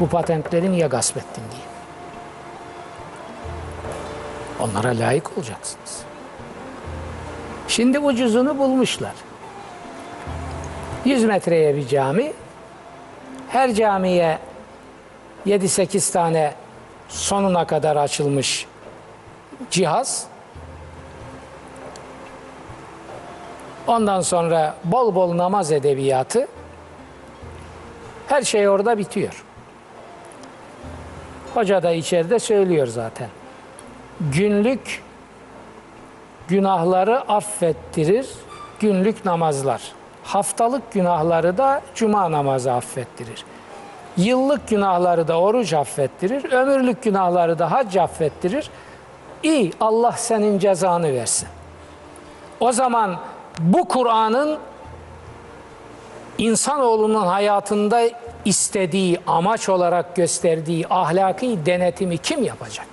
Bu 0.00 0.08
patentleri 0.08 0.72
niye 0.72 0.86
gasp 0.86 1.16
ettin 1.16 1.42
diye. 1.52 1.62
Onlara 4.60 4.88
layık 4.88 5.38
olacaksınız. 5.38 6.02
Şimdi 7.68 7.98
ucuzunu 7.98 8.58
bulmuşlar. 8.58 9.12
100 11.04 11.24
metreye 11.24 11.76
bir 11.76 11.88
cami. 11.88 12.32
Her 13.48 13.74
camiye 13.74 14.38
7-8 15.46 16.12
tane 16.12 16.54
sonuna 17.08 17.66
kadar 17.66 17.96
açılmış 17.96 18.66
cihaz. 19.70 20.26
Ondan 23.86 24.20
sonra 24.20 24.74
bol 24.84 25.14
bol 25.14 25.36
namaz 25.36 25.72
edebiyatı. 25.72 26.48
Her 28.28 28.42
şey 28.42 28.68
orada 28.68 28.98
bitiyor. 28.98 29.44
Hoca 31.54 31.82
da 31.82 31.92
içeride 31.92 32.38
söylüyor 32.38 32.86
zaten. 32.86 33.28
Günlük 34.20 35.02
günahları 36.48 37.20
affettirir 37.20 38.28
günlük 38.80 39.24
namazlar. 39.24 39.92
Haftalık 40.24 40.92
günahları 40.92 41.58
da 41.58 41.82
cuma 41.94 42.32
namazı 42.32 42.72
affettirir. 42.72 43.44
Yıllık 44.16 44.68
günahları 44.68 45.28
da 45.28 45.40
oruç 45.40 45.72
affettirir. 45.72 46.52
Ömürlük 46.52 47.02
günahları 47.02 47.58
da 47.58 47.72
hac 47.72 47.96
affettirir. 47.96 48.70
İyi 49.42 49.72
Allah 49.80 50.12
senin 50.12 50.58
cezanı 50.58 51.12
versin. 51.12 51.48
O 52.60 52.72
zaman 52.72 53.16
bu 53.58 53.88
Kur'an'ın 53.88 54.58
insanoğlunun 56.38 57.26
hayatında 57.26 58.02
istediği, 58.44 59.20
amaç 59.26 59.68
olarak 59.68 60.16
gösterdiği 60.16 60.86
ahlaki 60.90 61.66
denetimi 61.66 62.18
kim 62.18 62.42
yapacak? 62.44 62.86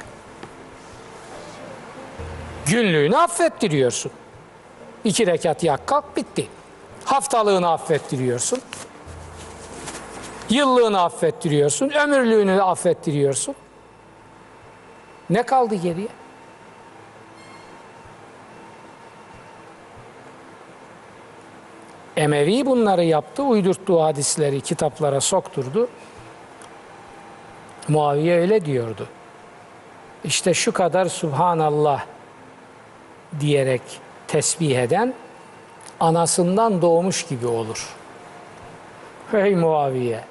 Günlüğünü 2.65 3.17
affettiriyorsun. 3.17 4.11
İki 5.03 5.27
rekat 5.27 5.63
yak 5.63 5.87
kalk 5.87 6.17
bitti. 6.17 6.47
Haftalığını 7.05 7.69
affettiriyorsun. 7.69 8.59
Yıllığını 10.49 11.01
affettiriyorsun. 11.01 11.89
Ömürlüğünü 11.89 12.61
affettiriyorsun. 12.61 13.55
Ne 15.29 15.43
kaldı 15.43 15.75
geriye? 15.75 16.07
Emevi 22.17 22.65
bunları 22.65 23.03
yaptı, 23.03 23.43
uydurttuğu 23.43 24.03
hadisleri 24.03 24.61
kitaplara 24.61 25.21
sokturdu. 25.21 25.89
Muaviye 27.87 28.39
öyle 28.39 28.65
diyordu. 28.65 29.07
İşte 30.23 30.53
şu 30.53 30.71
kadar 30.71 31.05
Subhanallah 31.05 32.05
diyerek 33.39 33.81
tesbih 34.27 34.77
eden 34.77 35.13
anasından 36.01 36.81
doğmuş 36.81 37.23
gibi 37.23 37.47
olur. 37.47 37.89
Hey 39.31 39.55
Muaviye! 39.55 40.23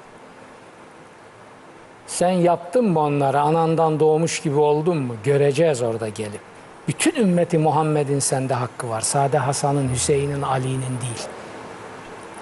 Sen 2.07 2.29
yaptın 2.29 2.85
mı 2.85 2.99
onları 2.99 3.41
anandan 3.41 3.99
doğmuş 3.99 4.39
gibi 4.39 4.59
oldun 4.59 4.97
mu? 4.97 5.15
Göreceğiz 5.23 5.81
orada 5.81 6.09
gelip. 6.09 6.41
Bütün 6.87 7.15
ümmeti 7.15 7.57
Muhammed'in 7.57 8.19
sende 8.19 8.53
hakkı 8.53 8.89
var. 8.89 9.01
Sade 9.01 9.37
Hasan'ın, 9.37 9.93
Hüseyin'in, 9.93 10.41
Ali'nin 10.41 10.79
değil. 11.01 11.27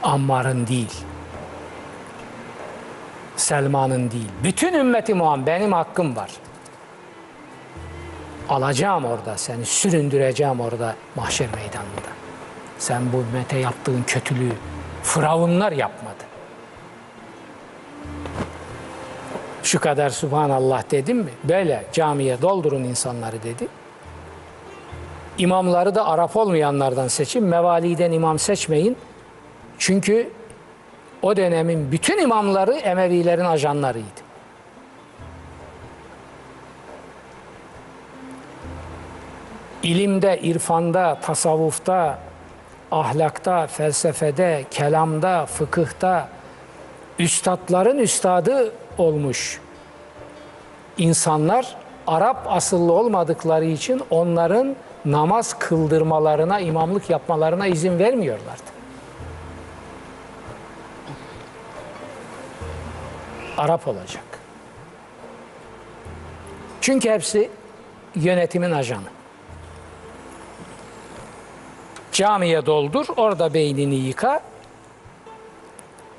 Ammar'ın 0.04 0.68
değil. 0.68 0.94
Selman'ın 3.36 4.12
değil. 4.12 4.30
Bütün 4.44 4.74
ümmeti 4.74 5.14
Muhammed 5.14 5.48
benim 5.48 5.74
hakkım 5.74 6.16
var. 6.16 6.32
Alacağım 8.50 9.06
orada 9.06 9.38
seni, 9.38 9.66
süründüreceğim 9.66 10.60
orada 10.60 10.96
mahşer 11.16 11.48
meydanında. 11.56 12.19
Sen 12.80 13.14
bu 13.14 13.18
ümmete 13.18 13.58
yaptığın 13.58 14.04
kötülüğü 14.08 14.54
Firavunlar 15.04 15.72
yapmadı. 15.72 16.24
Şu 19.64 19.80
kadar 19.80 20.10
Subhanallah 20.10 20.92
dedim 20.92 21.18
mi? 21.18 21.32
Böyle 21.44 21.86
camiye 21.94 22.42
doldurun 22.42 22.84
insanları 22.84 23.44
dedi. 23.44 23.68
İmamları 25.38 25.96
da 25.96 26.08
Arap 26.08 26.38
olmayanlardan 26.38 27.08
seçin. 27.08 27.44
Mevaliden 27.44 28.12
imam 28.12 28.40
seçmeyin. 28.40 28.98
Çünkü 29.78 30.30
o 31.22 31.38
dönemin 31.38 31.92
bütün 31.92 32.18
imamları 32.18 32.74
Emevilerin 32.74 33.46
ajanlarıydı. 33.46 34.30
İlimde, 39.84 40.40
irfanda, 40.42 41.20
tasavvufta, 41.22 42.20
ahlakta, 42.92 43.68
felsefede, 43.68 44.66
kelamda, 44.72 45.46
fıkıhta 45.46 46.30
üstadların 47.20 47.98
üstadı 47.98 48.72
olmuş 48.98 49.60
insanlar 50.98 51.76
Arap 52.08 52.46
asıllı 52.48 52.94
olmadıkları 52.94 53.66
için 53.66 54.02
onların 54.10 54.76
namaz 55.06 55.60
kıldırmalarına, 55.60 56.60
imamlık 56.60 57.10
yapmalarına 57.10 57.68
izin 57.68 58.00
vermiyorlardı. 58.00 58.64
Arap 63.58 63.88
olacak. 63.88 64.24
Çünkü 66.82 67.10
hepsi 67.10 67.50
yönetimin 68.16 68.72
ajanı. 68.72 69.19
Camiye 72.12 72.66
doldur, 72.66 73.06
orada 73.18 73.54
beynini 73.54 73.96
yıka. 73.96 74.42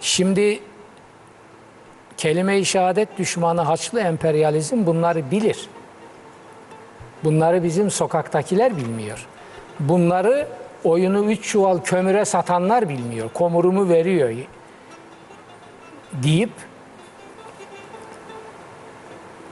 Şimdi 0.00 0.60
kelime-i 2.16 2.64
şehadet 2.64 3.18
düşmanı 3.18 3.60
Haçlı 3.60 4.00
emperyalizm 4.00 4.86
bunları 4.86 5.30
bilir. 5.30 5.68
Bunları 7.24 7.62
bizim 7.62 7.90
sokaktakiler 7.90 8.76
bilmiyor. 8.76 9.26
Bunları 9.80 10.48
oyunu 10.84 11.30
üç 11.30 11.42
çuval 11.44 11.78
kömüre 11.78 12.24
satanlar 12.24 12.88
bilmiyor. 12.88 13.30
Komurumu 13.34 13.88
veriyor 13.88 14.30
deyip 16.12 16.52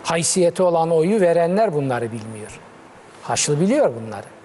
haysiyeti 0.05 0.63
olan 0.63 0.91
oyu 0.91 1.21
verenler 1.21 1.75
bunları 1.75 2.13
bilmiyor. 2.13 2.61
Haçlı 3.23 3.61
biliyor 3.61 3.93
bunları. 3.95 4.38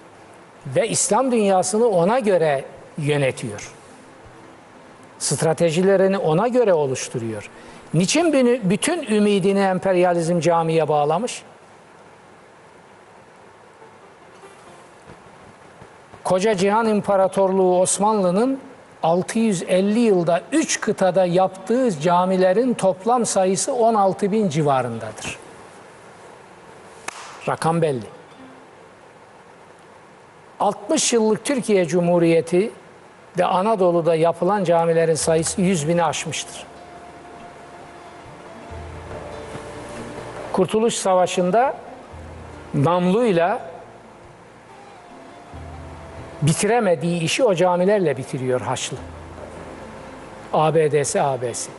Ve 0.66 0.88
İslam 0.88 1.32
dünyasını 1.32 1.88
ona 1.88 2.18
göre 2.18 2.64
yönetiyor. 2.98 3.72
Stratejilerini 5.18 6.18
ona 6.18 6.48
göre 6.48 6.74
oluşturuyor. 6.74 7.50
Niçin 7.94 8.32
bütün 8.70 9.02
ümidini 9.02 9.60
emperyalizm 9.60 10.40
camiye 10.40 10.88
bağlamış? 10.88 11.42
Koca 16.24 16.56
Cihan 16.56 16.86
İmparatorluğu 16.86 17.80
Osmanlı'nın 17.80 18.60
650 19.02 19.98
yılda 19.98 20.42
3 20.52 20.80
kıtada 20.80 21.24
yaptığı 21.24 22.00
camilerin 22.00 22.74
toplam 22.74 23.26
sayısı 23.26 23.74
16 23.74 24.32
bin 24.32 24.48
civarındadır. 24.48 25.38
Rakam 27.48 27.82
belli. 27.82 28.13
60 30.60 31.12
yıllık 31.12 31.44
Türkiye 31.44 31.86
Cumhuriyeti 31.86 32.70
ve 33.38 33.44
Anadolu'da 33.44 34.14
yapılan 34.14 34.64
camilerin 34.64 35.14
sayısı 35.14 35.60
100 35.60 35.88
bini 35.88 36.04
aşmıştır. 36.04 36.66
Kurtuluş 40.52 40.94
Savaşı'nda 40.94 41.76
namluyla 42.74 43.60
bitiremediği 46.42 47.20
işi 47.20 47.44
o 47.44 47.54
camilerle 47.54 48.16
bitiriyor 48.16 48.60
Haçlı. 48.60 48.96
ABD'si 50.52 51.22
AB'si. 51.22 51.70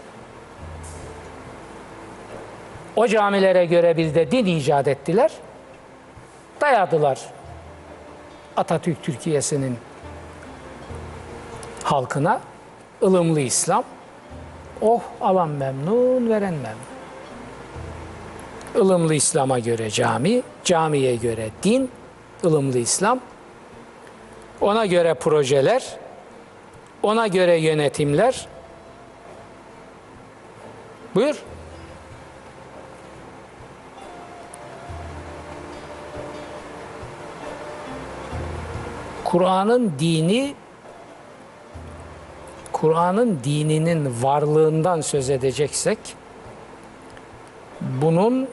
O 2.95 3.07
camilere 3.07 3.65
göre 3.65 3.97
bir 3.97 4.15
de 4.15 4.32
din 4.32 4.45
icat 4.45 4.88
ettiler. 4.88 5.32
Dayadılar 6.61 7.34
Atatürk 8.57 9.03
Türkiye'sinin 9.03 9.77
halkına 11.83 12.39
ılımlı 13.03 13.39
İslam. 13.39 13.83
Oh 14.81 15.01
alan 15.21 15.49
memnun, 15.49 16.29
veren 16.29 16.53
memnun. 16.53 16.95
ılımlı 18.75 19.13
İslam'a 19.13 19.59
göre 19.59 19.89
cami, 19.89 20.41
camiye 20.63 21.15
göre 21.15 21.49
din, 21.63 21.91
ılımlı 22.43 22.77
İslam. 22.77 23.19
Ona 24.61 24.85
göre 24.85 25.13
projeler, 25.13 25.97
ona 27.03 27.27
göre 27.27 27.57
yönetimler. 27.57 28.47
Buyur. 31.15 31.43
Kur'an'ın 39.36 39.93
dini 39.99 40.55
Kur'an'ın 42.71 43.39
dininin 43.43 44.23
varlığından 44.23 45.01
söz 45.01 45.29
edeceksek 45.29 45.97
bunun 47.81 48.47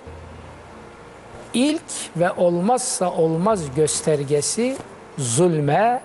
ilk 1.54 1.82
ve 2.16 2.32
olmazsa 2.32 3.10
olmaz 3.10 3.74
göstergesi 3.74 4.76
zulme, 5.18 6.02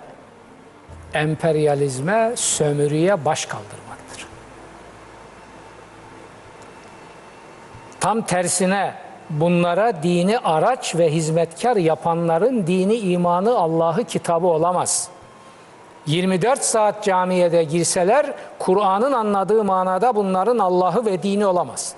emperyalizme, 1.14 2.34
sömürüye 2.36 3.26
baş 3.26 3.46
kaldırmaktır. 3.46 4.28
Tam 8.00 8.22
tersine 8.22 9.07
bunlara 9.30 10.04
dini 10.04 10.40
araç 10.40 10.96
ve 10.96 11.12
hizmetkar 11.12 11.76
yapanların 11.76 12.68
dini, 12.68 12.96
imanı, 12.96 13.58
Allah'ı, 13.58 14.04
kitabı 14.04 14.48
olamaz. 14.48 15.10
24 16.06 16.64
saat 16.64 17.04
camiye 17.04 17.52
de 17.52 17.64
girseler 17.64 18.34
Kur'an'ın 18.60 19.12
anladığı 19.12 19.64
manada 19.64 20.16
bunların 20.16 20.58
Allah'ı 20.58 21.06
ve 21.06 21.24
dini 21.24 21.46
olamaz. 21.46 21.96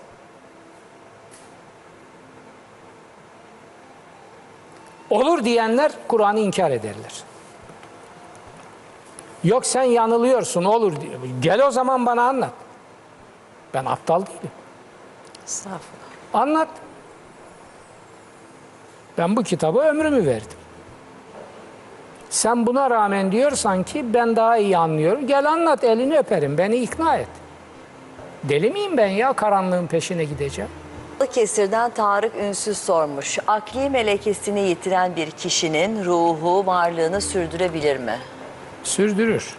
Olur 5.09 5.43
diyenler 5.43 5.91
Kur'an'ı 6.07 6.39
inkar 6.39 6.71
ederler. 6.71 7.23
Yok 9.43 9.65
sen 9.65 9.84
yanılıyorsun 9.84 10.63
olur. 10.63 10.93
Gel 11.39 11.67
o 11.67 11.71
zaman 11.71 12.05
bana 12.05 12.23
anlat. 12.23 12.53
Ben 13.73 13.86
aptal 13.86 14.25
değilim. 14.25 14.51
Estağfurullah. 15.45 15.80
Anlat. 16.34 16.67
Ben 19.20 19.36
bu 19.36 19.43
kitaba 19.43 19.82
ömrümü 19.82 20.26
verdim. 20.26 20.57
Sen 22.30 22.65
buna 22.65 22.89
rağmen 22.89 23.32
diyorsan 23.32 23.84
ki 23.84 24.13
ben 24.13 24.36
daha 24.36 24.57
iyi 24.57 24.78
anlıyorum. 24.78 25.28
Gel 25.28 25.49
anlat 25.49 25.84
elini 25.84 26.17
öperim. 26.17 26.57
Beni 26.57 26.76
ikna 26.76 27.17
et. 27.17 27.28
Deli 28.43 28.72
miyim 28.72 28.97
ben 28.97 29.07
ya 29.07 29.34
karanlığın 29.34 29.88
peşine 29.88 30.24
gideceğim? 30.24 30.72
Balıkesir'den 31.20 31.91
Tarık 31.91 32.36
Ünsüz 32.36 32.78
sormuş. 32.78 33.39
Akli 33.47 33.89
melekesini 33.89 34.59
yitiren 34.59 35.15
bir 35.15 35.32
kişinin 35.32 36.05
ruhu 36.05 36.65
varlığını 36.65 37.22
sürdürebilir 37.22 37.97
mi? 37.97 38.15
Sürdürür. 38.84 39.55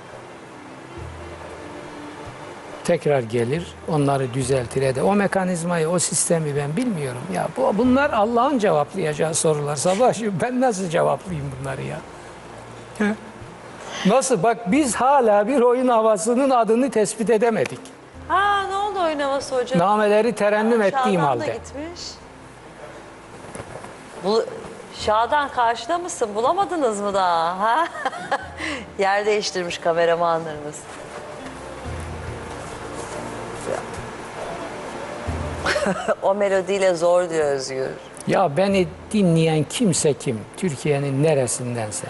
Tekrar 2.84 3.20
gelir, 3.20 3.66
onları 3.88 4.34
düzeltir 4.34 4.82
eder. 4.82 5.02
O 5.02 5.14
mekanizmayı, 5.14 5.88
o 5.88 5.98
sistemi 5.98 6.56
ben 6.56 6.76
bilmiyorum. 6.76 7.20
Ya 7.34 7.48
bu 7.56 7.78
bunlar 7.78 8.10
Allah'ın 8.10 8.58
cevaplayacağı 8.58 9.34
sorular. 9.34 9.76
Sabah 9.76 10.14
ben 10.42 10.60
nasıl 10.60 10.88
cevaplayayım 10.88 11.52
bunları 11.60 11.82
ya? 11.82 11.98
Nasıl? 14.06 14.42
Bak 14.42 14.72
biz 14.72 14.94
hala 14.94 15.48
bir 15.48 15.60
oyun 15.60 15.88
havasının 15.88 16.50
adını 16.50 16.90
tespit 16.90 17.30
edemedik. 17.30 17.80
Ha 18.28 18.62
ne 18.68 18.76
oldu 18.76 19.00
oyun 19.04 19.18
havası 19.18 19.56
hocam? 19.56 19.78
Nameleri 19.78 20.34
terennüm 20.34 20.82
Şadan 20.82 21.00
ettiğim 21.00 21.20
da 21.20 21.26
halde. 21.26 21.46
gitmiş. 21.46 22.00
Bu 24.24 24.44
Şadan 24.94 25.48
karşıda 25.48 25.98
mısın? 25.98 26.28
Bulamadınız 26.34 27.00
mı 27.00 27.14
daha? 27.14 27.60
Ha? 27.60 27.86
Yer 28.98 29.26
değiştirmiş 29.26 29.78
kameramanlarımız. 29.78 30.76
o 36.22 36.34
melodiyle 36.34 36.94
zor 36.94 37.30
diyor 37.30 37.44
Özgür. 37.52 37.86
Ya 38.26 38.56
beni 38.56 38.88
dinleyen 39.12 39.64
kimse 39.70 40.14
kim? 40.14 40.40
Türkiye'nin 40.56 41.22
neresindense. 41.22 42.06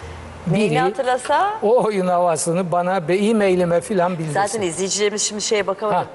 Neyini 0.51 0.70
Biri 0.70 0.78
hatırlasa? 0.78 1.55
o 1.62 1.84
oyun 1.84 2.07
havasını 2.07 2.72
bana 2.72 2.96
e-mailime 3.09 3.80
filan 3.80 4.12
bildirsin. 4.18 4.32
Zaten 4.32 4.62
izleyicilerimiz 4.62 5.22
şimdi 5.22 5.42
şeye 5.42 5.66
bakamadı. 5.66 6.07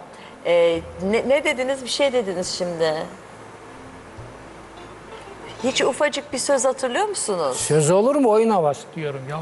Ee, 0.45 0.79
ne, 1.11 1.29
ne 1.29 1.43
dediniz? 1.43 1.83
Bir 1.83 1.89
şey 1.89 2.13
dediniz 2.13 2.47
şimdi. 2.57 2.93
Hiç 5.63 5.81
ufacık 5.81 6.33
bir 6.33 6.37
söz 6.37 6.65
hatırlıyor 6.65 7.05
musunuz? 7.05 7.57
Söz 7.57 7.91
olur 7.91 8.15
mu 8.15 8.29
oyun 8.29 8.49
havası 8.49 8.81
diyorum 8.95 9.21
ya. 9.29 9.37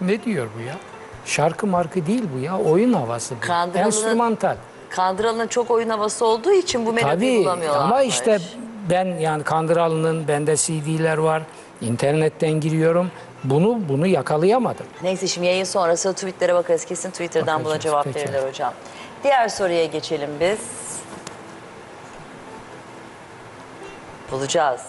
bu- 0.00 0.06
Ne 0.06 0.22
diyor 0.24 0.46
bu 0.58 0.60
ya? 0.62 0.74
Şarkı 1.24 1.66
markı 1.66 2.06
değil 2.06 2.22
bu 2.36 2.38
ya. 2.38 2.58
Oyun 2.58 2.92
havası 2.92 3.34
bu. 3.36 3.40
Kandıralı'nın- 3.40 3.86
Enstrümantal. 3.86 4.56
Kandıralı'nın 5.00 5.46
çok 5.46 5.70
oyun 5.70 5.88
havası 5.88 6.24
olduğu 6.26 6.52
için 6.52 6.86
bu 6.86 6.92
melodiyi 6.92 7.34
Tabii 7.36 7.44
bulamıyorlar. 7.44 7.80
ama 7.84 8.02
işte 8.02 8.38
ben 8.90 9.04
yani 9.04 9.42
Kandıralı'nın 9.42 10.28
bende 10.28 10.56
CD'ler 10.56 11.18
var. 11.18 11.42
İnternetten 11.80 12.60
giriyorum. 12.60 13.10
Bunu 13.44 13.78
bunu 13.88 14.06
yakalayamadım. 14.06 14.86
Neyse 15.02 15.26
şimdi 15.26 15.46
yayın 15.46 15.64
sonrası 15.64 16.12
tweetlere 16.12 16.54
bakarız. 16.54 16.84
Kesin 16.84 17.10
Twitter'dan 17.10 17.60
buna 17.60 17.72
Bakacağız, 17.72 17.82
cevap 17.82 18.04
peki. 18.04 18.18
verirler 18.18 18.48
hocam. 18.48 18.72
Diğer 19.24 19.48
soruya 19.48 19.84
geçelim 19.86 20.30
biz. 20.40 20.58
Bulacağız. 24.30 24.80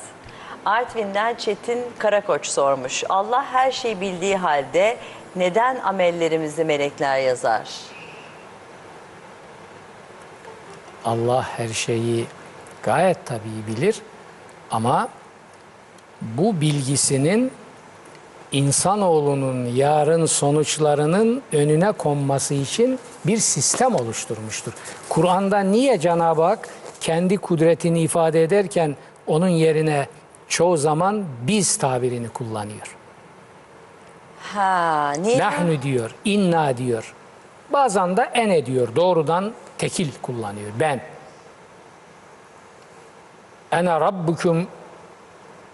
Artvin'den 0.66 1.36
Çetin 1.36 1.80
Karakoç 1.99 2.47
sormuş. 2.47 3.03
Allah 3.10 3.45
her 3.45 3.72
şeyi 3.72 4.01
bildiği 4.01 4.38
halde 4.38 4.97
neden 5.36 5.80
amellerimizi 5.80 6.64
melekler 6.66 7.20
yazar? 7.20 7.70
Allah 11.08 11.43
her 11.58 11.68
şeyi 11.68 12.26
gayet 12.84 13.26
tabii 13.26 13.68
bilir 13.68 14.01
ama 14.72 15.10
bu 16.22 16.62
bilgisinin 16.62 17.51
insanoğlunun 18.51 19.66
yarın 19.66 20.26
sonuçlarının 20.26 21.41
önüne 21.53 21.91
konması 21.91 22.53
için 22.53 22.99
bir 23.26 23.38
sistem 23.38 23.95
oluşturmuştur. 23.95 24.74
Kur'an'da 25.10 25.60
niye 25.60 25.99
Cenab-ı 25.99 26.41
Hak 26.41 26.70
kendi 27.01 27.38
kudretini 27.38 27.99
ifade 27.99 28.43
ederken 28.43 28.95
onun 29.28 29.47
yerine 29.47 30.08
çoğu 30.47 30.78
zaman 30.78 31.26
biz 31.47 31.78
tabirini 31.78 32.30
kullanıyor? 32.30 32.95
Ha, 34.53 35.14
niye? 35.20 35.39
Nahnu 35.39 35.82
diyor, 35.82 36.16
inna 36.26 36.78
diyor. 36.78 37.14
Bazen 37.74 38.18
de 38.18 38.22
ene 38.22 38.66
diyor. 38.66 38.95
Doğrudan 38.95 39.51
tekil 39.78 40.07
kullanıyor. 40.21 40.71
Ben. 40.80 41.01
Ene 43.71 43.99
rabbukum 43.99 44.67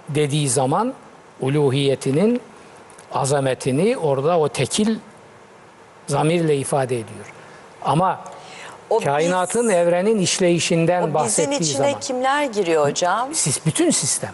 dediği 0.10 0.50
zaman 0.50 0.94
uluhiyetinin 1.42 2.42
azametini 3.14 3.98
orada 3.98 4.40
o 4.40 4.50
tekil 4.50 5.00
zamirle 6.08 6.58
ifade 6.58 6.96
ediyor. 6.96 7.34
Ama 7.82 8.22
O 8.90 9.00
kainatın, 9.00 9.64
biz- 9.70 9.76
evrenin 9.76 10.20
işleyişinden 10.20 11.02
O 11.04 11.14
bahsettiği 11.14 11.60
içine 11.60 11.78
zaman 11.88 12.00
kimler 12.00 12.44
giriyor 12.44 12.88
hocam? 12.90 13.30
siz 13.34 13.60
bütün 13.66 13.90
sistem 13.90 14.34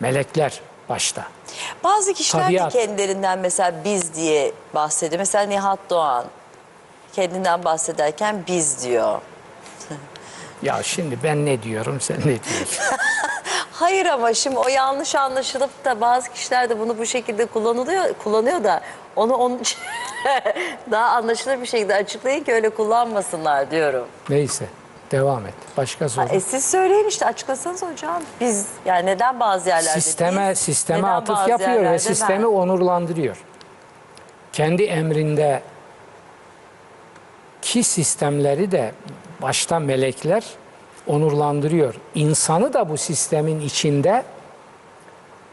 melekler 0.00 0.60
başta. 0.88 1.24
Bazı 1.84 2.14
kişiler 2.14 2.42
Tabiat. 2.46 2.74
de 2.74 2.78
kendilerinden 2.86 3.38
mesela 3.38 3.72
biz 3.84 4.14
diye 4.14 4.52
bahsediyor. 4.74 5.18
Mesela 5.18 5.44
Nihat 5.44 5.78
Doğan 5.90 6.24
kendinden 7.14 7.64
bahsederken 7.64 8.44
biz 8.48 8.84
diyor. 8.84 9.20
Ya 10.62 10.82
şimdi 10.82 11.18
ben 11.22 11.46
ne 11.46 11.62
diyorum 11.62 12.00
sen 12.00 12.20
ne 12.20 12.24
diyorsun? 12.24 12.84
Hayır 13.72 14.06
ama 14.06 14.34
şimdi 14.34 14.58
o 14.58 14.68
yanlış 14.68 15.14
anlaşılıp 15.14 15.84
da 15.84 16.00
bazı 16.00 16.32
kişiler 16.32 16.70
de 16.70 16.80
bunu 16.80 16.98
bu 16.98 17.06
şekilde 17.06 17.46
kullanılıyor, 17.46 18.14
kullanıyor 18.24 18.64
da 18.64 18.80
onu 19.16 19.34
onun 19.34 19.58
için 19.58 19.78
daha 20.90 21.06
anlaşılır 21.06 21.60
bir 21.60 21.66
şekilde 21.66 21.94
açıklayın 21.94 22.44
ki 22.44 22.52
öyle 22.52 22.70
kullanmasınlar 22.70 23.70
diyorum. 23.70 24.06
Neyse 24.28 24.64
devam 25.10 25.46
et. 25.46 25.54
Başka 25.76 26.08
soru. 26.08 26.26
E 26.30 26.40
siz 26.40 26.64
söyleyin 26.70 27.08
işte 27.08 27.26
açıklasanız 27.26 27.82
hocam. 27.82 28.22
Biz 28.40 28.66
yani 28.84 29.06
neden 29.06 29.40
bazı 29.40 29.68
yerlerde 29.68 30.00
sisteme 30.00 30.50
biz, 30.50 30.58
sisteme 30.58 31.08
atıf 31.08 31.48
yapıyor 31.48 31.84
ve 31.92 31.98
sistemi 31.98 32.42
ben? 32.42 32.48
onurlandırıyor. 32.48 33.36
Kendi 34.52 34.82
emrinde 34.82 35.62
ki 37.64 37.84
sistemleri 37.84 38.70
de 38.70 38.92
başta 39.42 39.78
melekler 39.78 40.44
onurlandırıyor. 41.06 41.94
İnsanı 42.14 42.72
da 42.72 42.88
bu 42.88 42.96
sistemin 42.96 43.60
içinde 43.60 44.24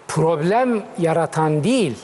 problem 0.08 0.84
yaratan 0.98 1.64
değil, 1.64 1.98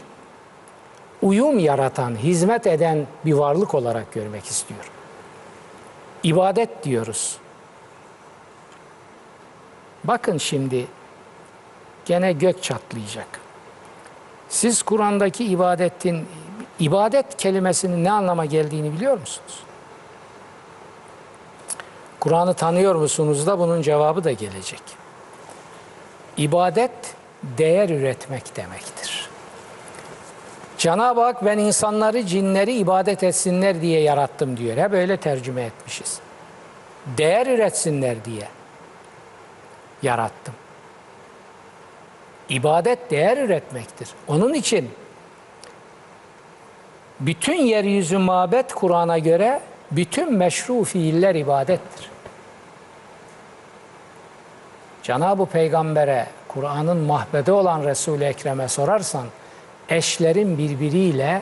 uyum 1.21 1.59
yaratan, 1.59 2.15
hizmet 2.15 2.67
eden 2.67 3.07
bir 3.25 3.33
varlık 3.33 3.73
olarak 3.73 4.13
görmek 4.13 4.45
istiyor. 4.45 4.91
İbadet 6.23 6.83
diyoruz. 6.83 7.37
Bakın 10.03 10.37
şimdi 10.37 10.87
gene 12.05 12.33
gök 12.33 12.63
çatlayacak. 12.63 13.27
Siz 14.49 14.81
Kur'an'daki 14.81 15.45
ibadetin 15.45 16.25
ibadet 16.79 17.37
kelimesinin 17.37 18.03
ne 18.03 18.11
anlama 18.11 18.45
geldiğini 18.45 18.93
biliyor 18.93 19.19
musunuz? 19.19 19.66
Kur'an'ı 22.19 22.53
tanıyor 22.53 22.95
musunuz 22.95 23.47
da 23.47 23.59
bunun 23.59 23.81
cevabı 23.81 24.23
da 24.23 24.31
gelecek. 24.31 24.81
İbadet 26.37 26.91
değer 27.43 27.89
üretmek 27.89 28.55
demektir. 28.55 29.29
Cenab-ı 30.77 31.21
Hak 31.21 31.45
ben 31.45 31.57
insanları 31.57 32.25
cinleri 32.25 32.73
ibadet 32.73 33.23
etsinler 33.23 33.81
diye 33.81 34.01
yarattım 34.01 34.57
diyor. 34.57 34.77
Hep 34.77 34.93
öyle 34.93 35.17
tercüme 35.17 35.61
etmişiz. 35.61 36.19
Değer 37.17 37.47
üretsinler 37.47 38.25
diye 38.25 38.47
yarattım. 40.01 40.53
İbadet 42.49 43.11
değer 43.11 43.37
üretmektir. 43.37 44.09
Onun 44.27 44.53
için 44.53 44.91
bütün 47.19 47.55
yeryüzü 47.55 48.17
mabet 48.17 48.73
Kur'an'a 48.73 49.17
göre 49.17 49.61
bütün 49.91 50.33
meşru 50.33 50.83
fiiller 50.83 51.35
ibadettir. 51.35 52.09
Cenab-ı 55.03 55.45
Peygamber'e, 55.45 56.27
Kur'an'ın 56.47 56.97
mahbede 56.97 57.51
olan 57.51 57.83
Resul-i 57.83 58.23
Ekrem'e 58.23 58.67
sorarsan, 58.67 59.25
eşlerin 59.89 60.57
birbiriyle 60.57 61.41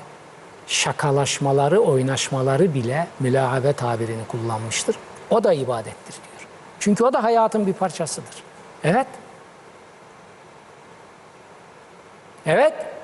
şakalaşmaları, 0.68 1.80
oynaşmaları 1.80 2.74
bile 2.74 3.08
mülahabe 3.20 3.74
tabirini 3.74 4.28
kullanmıştır. 4.28 4.96
O 5.30 5.44
da 5.44 5.54
ibadettir 5.54 6.14
diyor. 6.14 6.50
Çünkü 6.80 7.04
o 7.04 7.14
da 7.14 7.24
hayatın 7.24 7.68
bir 7.68 7.74
parçasıdır. 7.74 8.44
Evet. 8.84 9.08
Evet. 12.46 12.95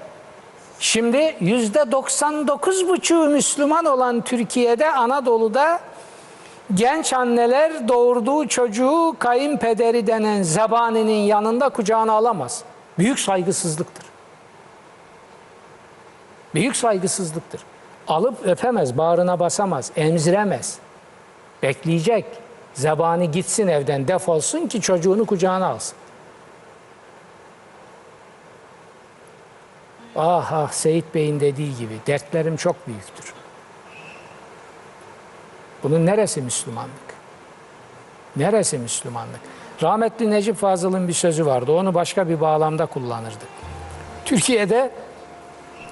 Şimdi 0.82 1.36
yüzde 1.40 1.92
99 1.92 2.90
buçuğu 2.90 3.26
Müslüman 3.26 3.86
olan 3.86 4.22
Türkiye'de, 4.22 4.92
Anadolu'da 4.92 5.80
genç 6.74 7.14
anneler 7.14 7.88
doğurduğu 7.88 8.48
çocuğu 8.48 9.16
kayınpederi 9.20 10.08
denen 10.08 10.44
zebaninin 10.44 11.22
yanında 11.22 11.70
kucağına 11.70 12.14
alamaz. 12.14 12.64
Büyük 12.98 13.20
saygısızlıktır. 13.20 14.06
Büyük 16.54 16.76
saygısızlıktır. 16.76 17.62
Alıp 18.08 18.48
öpemez, 18.48 18.98
bağrına 18.98 19.40
basamaz, 19.40 19.92
emziremez. 19.96 20.78
Bekleyecek. 21.64 22.26
Zebani 22.74 23.32
gitsin 23.32 23.68
evden 23.68 24.08
defolsun 24.08 24.68
ki 24.68 24.82
çocuğunu 24.82 25.26
kucağına 25.26 25.68
alsın. 25.68 25.98
Ah 30.16 30.54
ah 30.54 30.72
Seyit 30.72 31.16
Bey'in 31.16 31.40
dediği 31.40 31.78
gibi 31.78 31.94
dertlerim 32.08 32.56
çok 32.56 32.88
büyüktür. 32.88 33.34
Bunun 35.84 36.06
neresi 36.06 36.42
Müslümanlık? 36.42 36.92
Neresi 38.36 38.78
Müslümanlık? 38.78 39.40
Rahmetli 39.82 40.32
Necip 40.32 40.56
Fazıl'ın 40.56 41.08
bir 41.08 41.14
sözü 41.14 41.46
vardı. 41.46 41.72
Onu 41.72 41.94
başka 41.94 42.30
bir 42.30 42.42
bağlamda 42.42 42.86
kullanırdı. 42.86 43.46
Türkiye'de 44.26 44.92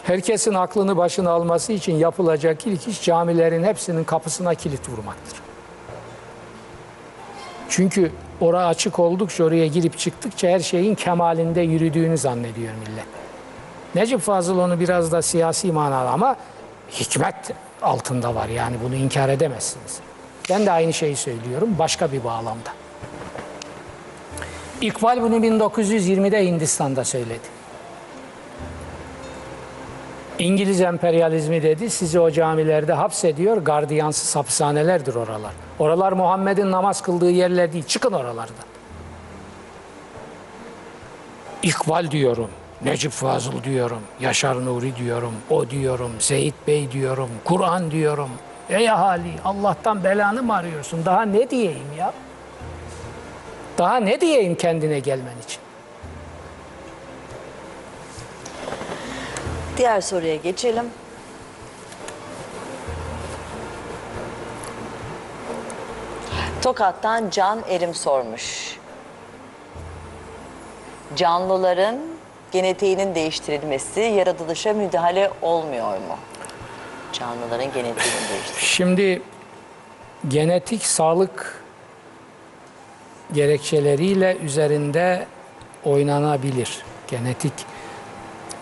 herkesin 0.04 0.54
aklını 0.54 0.98
başına 0.98 1.30
alması 1.30 1.74
için 1.74 1.96
yapılacak 1.96 2.68
ilk 2.68 2.88
iş 2.88 3.04
camilerin 3.04 3.64
hepsinin 3.64 4.04
kapısına 4.04 4.56
kilit 4.56 4.90
vurmaktır. 4.90 5.40
Çünkü 7.70 8.12
Ora 8.42 8.66
açık 8.66 9.00
oldukça 9.00 9.44
oraya 9.44 9.68
girip 9.68 9.98
çıktıkça 9.98 10.48
her 10.48 10.60
şeyin 10.60 10.96
kemalinde 10.96 11.62
yürüdüğünü 11.62 12.18
zannediyor 12.18 12.74
millet. 12.74 13.19
Necip 13.96 14.20
Fazıl 14.20 14.60
onu 14.60 14.80
biraz 14.80 15.12
da 15.12 15.22
siyasi 15.22 15.72
manada 15.72 16.10
ama 16.10 16.36
hikmet 16.92 17.36
altında 17.82 18.36
var 18.36 18.48
yani 18.48 18.76
bunu 18.84 18.96
inkar 18.96 19.30
edemezsiniz. 19.30 20.00
Ben 20.50 20.66
de 20.66 20.72
aynı 20.72 20.94
şeyi 20.94 21.16
söylüyorum 21.16 21.70
başka 21.80 22.12
bir 22.12 22.24
bağlamda. 22.24 22.70
İkbal 24.82 25.22
bunu 25.22 25.36
1920'de 25.36 26.46
Hindistan'da 26.46 27.04
söyledi. 27.04 27.60
İngiliz 30.40 30.82
emperyalizmi 30.82 31.64
dedi, 31.64 31.90
sizi 31.90 32.20
o 32.20 32.32
camilerde 32.32 32.94
hapsediyor, 32.94 33.58
gardiyansız 33.58 34.36
hapishanelerdir 34.36 35.16
oralar. 35.16 35.52
Oralar 35.80 36.12
Muhammed'in 36.12 36.72
namaz 36.72 37.02
kıldığı 37.02 37.32
yerler 37.32 37.74
değil, 37.74 37.84
çıkın 37.84 38.14
oralardan. 38.14 38.66
İkbal 41.64 42.12
diyorum, 42.12 42.50
Necip 42.82 43.12
Fazıl 43.12 43.64
diyorum, 43.64 44.02
Yaşar 44.20 44.66
Nuri 44.66 44.96
diyorum, 44.96 45.34
o 45.50 45.70
diyorum, 45.70 46.12
Seyit 46.20 46.56
Bey 46.68 46.92
diyorum, 46.92 47.30
Kur'an 47.46 47.92
diyorum. 47.92 48.30
Ey 48.70 48.90
ahali, 48.90 49.34
Allah'tan 49.46 50.04
belanı 50.04 50.44
mı 50.44 50.56
arıyorsun? 50.56 51.06
Daha 51.06 51.22
ne 51.22 51.50
diyeyim 51.50 51.94
ya? 51.98 52.14
Daha 53.78 53.96
ne 53.96 54.22
diyeyim 54.22 54.56
kendine 54.56 55.00
gelmen 55.00 55.38
için? 55.46 55.62
Diğer 59.78 60.02
soruya 60.02 60.36
geçelim. 60.36 60.86
Tokat'tan 66.62 67.30
Can 67.30 67.64
Erim 67.70 67.96
sormuş. 67.96 68.78
Canlıların 71.16 72.19
genetiğinin 72.52 73.16
değiştirilmesi 73.16 74.00
yaratılışa 74.00 74.74
müdahale 74.74 75.32
olmuyor 75.42 75.98
mu? 75.98 76.18
Canlıların 77.14 77.66
genetiğinin 77.66 77.96
değiştirilmesi. 78.30 78.66
Şimdi 78.66 79.22
genetik 80.28 80.86
sağlık 80.86 81.64
gerekçeleriyle 83.34 84.38
üzerinde 84.38 85.26
oynanabilir. 85.86 86.84
Genetik 87.08 87.54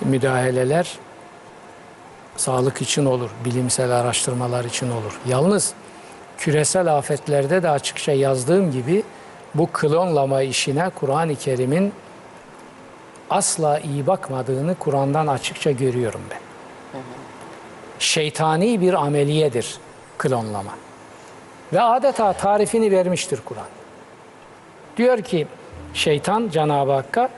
müdahaleler 0.02 0.98
sağlık 2.38 2.82
için 2.82 3.06
olur, 3.06 3.30
bilimsel 3.46 3.92
araştırmalar 3.92 4.66
için 4.66 4.92
olur. 4.92 5.20
Yalnız 5.28 5.74
küresel 6.38 6.98
afetlerde 6.98 7.64
de 7.64 7.70
açıkça 7.70 8.12
yazdığım 8.12 8.72
gibi 8.72 9.04
bu 9.56 9.68
klonlama 9.68 10.42
işine 10.42 10.90
Kur'an-ı 10.90 11.36
Kerim'in 11.36 11.94
asla 13.30 13.80
iyi 13.80 14.08
bakmadığını 14.08 14.76
Kur'an'dan 14.76 15.28
açıkça 15.28 15.72
görüyorum 15.72 16.22
ben 16.32 16.48
şeytani 18.00 18.82
bir 18.82 18.94
ameliyedir 18.94 19.78
klonlama. 20.18 20.72
Ve 21.74 21.82
adeta 21.82 22.34
tarifini 22.34 22.92
vermiştir 22.92 23.40
Kur'an. 23.46 23.66
Diyor 24.98 25.22
ki 25.22 25.48
şeytan 25.94 26.50
Cenab-ı 26.50 26.92
Hakk'a 26.92 27.30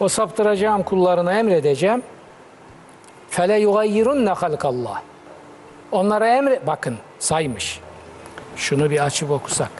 o 0.00 0.08
saptıracağım 0.08 0.82
kullarına 0.82 1.38
emredeceğim. 1.38 2.02
Fele 3.30 3.60
yugayyirunne 3.60 4.30
halkallah. 4.30 5.02
Onlara 5.92 6.28
emre 6.28 6.60
bakın 6.66 6.96
saymış. 7.18 7.80
Şunu 8.56 8.90
bir 8.90 9.04
açıp 9.04 9.30
okusak. 9.30 9.70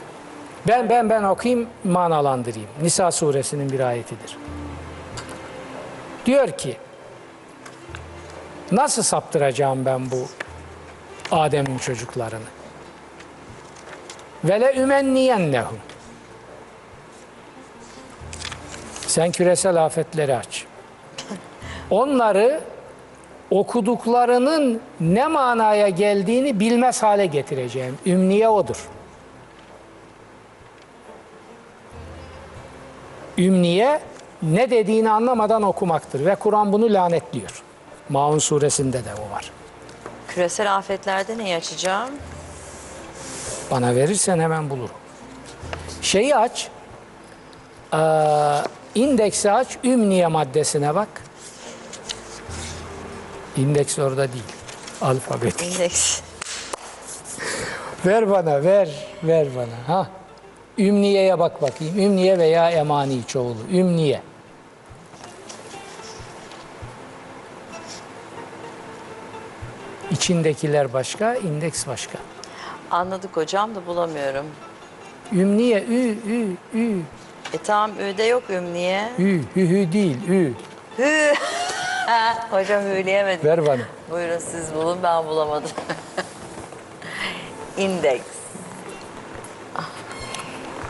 Ben 0.67 0.89
ben 0.89 1.09
ben 1.09 1.23
okuyayım 1.23 1.67
manalandırayım. 1.83 2.69
Nisa 2.81 3.11
suresinin 3.11 3.69
bir 3.69 3.79
ayetidir. 3.79 4.37
Diyor 6.25 6.57
ki 6.57 6.77
Nasıl 8.71 9.03
saptıracağım 9.03 9.85
ben 9.85 10.11
bu 10.11 10.27
Adem'in 11.31 11.77
çocuklarını? 11.77 12.45
Ve 14.43 14.61
le 14.61 14.81
ümenniyennehum. 14.81 15.79
Sen 19.07 19.31
küresel 19.31 19.85
afetleri 19.85 20.35
aç. 20.35 20.65
Onları 21.89 22.61
okuduklarının 23.51 24.81
ne 24.99 25.27
manaya 25.27 25.89
geldiğini 25.89 26.59
bilmez 26.59 27.03
hale 27.03 27.25
getireceğim. 27.25 27.97
Ümniye 28.05 28.49
odur. 28.49 28.89
Ümniye 33.37 34.01
ne 34.43 34.69
dediğini 34.69 35.09
anlamadan 35.09 35.61
okumaktır 35.61 36.25
ve 36.25 36.35
Kur'an 36.35 36.73
bunu 36.73 36.93
lanetliyor. 36.93 37.63
Maun 38.09 38.39
suresinde 38.39 39.05
de 39.05 39.09
o 39.27 39.35
var. 39.35 39.51
Küresel 40.27 40.75
afetlerde 40.75 41.37
neyi 41.37 41.55
açacağım? 41.55 42.09
Bana 43.71 43.95
verirsen 43.95 44.39
hemen 44.39 44.69
bulurum. 44.69 44.95
Şeyi 46.01 46.35
aç. 46.35 46.69
Eee 47.93 47.99
indeksi 48.95 49.51
aç. 49.51 49.77
Ümniye 49.83 50.27
maddesine 50.27 50.95
bak. 50.95 51.07
İndeks 53.57 53.99
orada 53.99 54.33
değil. 54.33 54.43
Alfabetik. 55.01 55.75
İndeks. 55.75 56.21
Ver 58.05 58.29
bana, 58.29 58.63
ver, 58.63 58.89
ver 59.23 59.47
bana. 59.55 59.95
Ha. 59.95 60.07
Ümniyeye 60.77 61.39
bak 61.39 61.61
bakayım. 61.61 61.99
Ümniye 61.99 62.37
veya 62.39 62.71
emani 62.71 63.27
çoğulu. 63.27 63.57
Ümniye. 63.71 64.21
İçindekiler 70.11 70.93
başka, 70.93 71.35
indeks 71.35 71.87
başka. 71.87 72.17
Anladık 72.91 73.37
hocam 73.37 73.75
da 73.75 73.85
bulamıyorum. 73.85 74.45
Ümniye, 75.33 75.83
ü, 75.83 76.17
ü, 76.27 76.55
ü, 76.73 76.99
E 77.53 77.57
tamam 77.63 77.91
Ü'de 77.99 78.23
yok 78.23 78.43
Ümniye. 78.49 79.09
ü, 79.19 79.41
hü, 79.55 79.69
hü 79.69 79.91
değil, 79.93 80.17
ü. 80.29 80.53
Hü. 80.97 81.33
hocam 82.51 82.83
hüleyemedim. 82.83 83.49
Ver 83.49 83.67
bana. 83.67 83.81
Buyurun 84.11 84.37
siz 84.37 84.73
bulun 84.75 84.97
ben 85.03 85.25
bulamadım. 85.25 85.69
İndeks. 87.77 88.25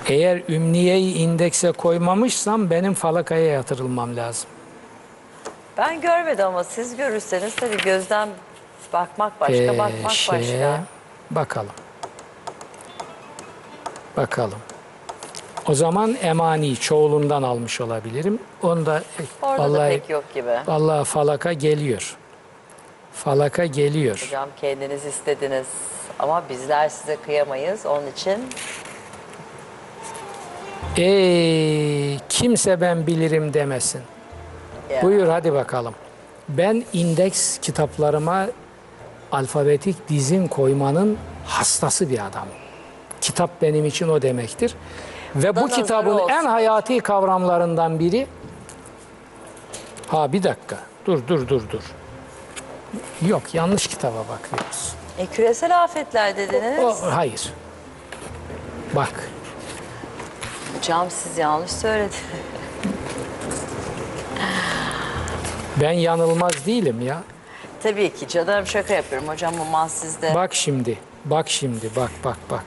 Eğer 0.07 0.41
ümniyeyi 0.49 1.15
indekse 1.15 1.71
koymamışsam 1.71 2.69
benim 2.69 2.93
falakaya 2.93 3.45
yatırılmam 3.45 4.15
lazım. 4.17 4.49
Ben 5.77 6.01
görmedim 6.01 6.45
ama 6.45 6.63
siz 6.63 6.95
görürseniz 6.97 7.55
tabii 7.55 7.77
gözden 7.77 8.29
bakmak 8.93 9.39
başka, 9.41 9.53
Ee, 9.55 9.77
bakmak 9.77 10.03
başka. 10.03 10.83
Bakalım. 11.31 11.71
Bakalım. 14.17 14.59
O 15.69 15.73
zaman 15.73 16.17
emani 16.21 16.75
çoğulundan 16.75 17.43
almış 17.43 17.81
olabilirim. 17.81 18.39
Onda 18.63 19.03
Orada 19.41 19.57
da 19.57 19.63
vallahi, 19.69 19.89
pek 19.99 20.09
yok 20.09 20.33
gibi. 20.33 20.49
vallahi 20.67 21.03
falaka 21.05 21.53
geliyor. 21.53 22.17
Falaka 23.13 23.65
geliyor. 23.65 24.23
Hocam 24.27 24.49
kendiniz 24.61 25.05
istediniz 25.05 25.67
ama 26.19 26.43
bizler 26.49 26.89
size 26.89 27.15
kıyamayız. 27.25 27.85
Onun 27.85 28.07
için 28.11 28.49
Ey 30.97 32.19
kimse 32.29 32.81
ben 32.81 33.07
bilirim 33.07 33.53
demesin. 33.53 34.01
Ya. 34.89 35.01
Buyur 35.01 35.27
hadi 35.27 35.53
bakalım. 35.53 35.95
Ben 36.49 36.83
indeks 36.93 37.57
kitaplarıma 37.57 38.47
alfabetik 39.31 40.09
dizim 40.09 40.47
koymanın 40.47 41.17
hastası 41.45 42.09
bir 42.09 42.25
adamım. 42.25 42.53
Kitap 43.21 43.61
benim 43.61 43.85
için 43.85 44.09
o 44.09 44.21
demektir. 44.21 44.75
Ve 45.35 45.55
bu 45.55 45.61
nazarı 45.61 45.81
kitabın 45.81 46.15
olsun. 46.15 46.29
en 46.29 46.45
hayati 46.45 46.99
kavramlarından 46.99 47.99
biri 47.99 48.27
Ha 50.07 50.33
bir 50.33 50.43
dakika. 50.43 50.77
Dur 51.05 51.27
dur 51.27 51.47
dur 51.47 51.61
dur. 51.69 51.81
Yok 53.27 53.41
yanlış 53.53 53.87
kitaba 53.87 54.17
bakıyoruz. 54.29 54.95
e, 55.17 55.25
küresel 55.25 55.83
afetler 55.83 56.37
dediniz. 56.37 56.79
O 56.83 57.11
hayır. 57.11 57.53
Bak. 58.95 59.29
Hocam 60.77 61.07
siz 61.09 61.37
yanlış 61.37 61.71
söylediniz. 61.71 62.15
Ben 65.81 65.91
yanılmaz 65.91 66.65
değilim 66.65 67.01
ya. 67.01 67.21
Tabii 67.83 68.13
ki 68.13 68.27
canım 68.27 68.67
şaka 68.67 68.93
yapıyorum 68.93 69.27
hocam 69.27 69.61
ama 69.61 69.89
sizde. 69.89 70.35
Bak 70.35 70.53
şimdi. 70.55 70.97
Bak 71.25 71.49
şimdi. 71.49 71.89
Bak 71.95 72.11
bak 72.23 72.37
bak. 72.49 72.65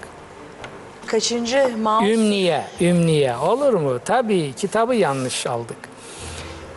Kaçıncı 1.06 1.76
mouse? 1.78 2.12
Ümniye, 2.12 2.64
ümniye. 2.80 3.36
Olur 3.36 3.72
mu? 3.74 3.98
Tabii 4.04 4.52
kitabı 4.56 4.94
yanlış 4.94 5.46
aldık. 5.46 5.76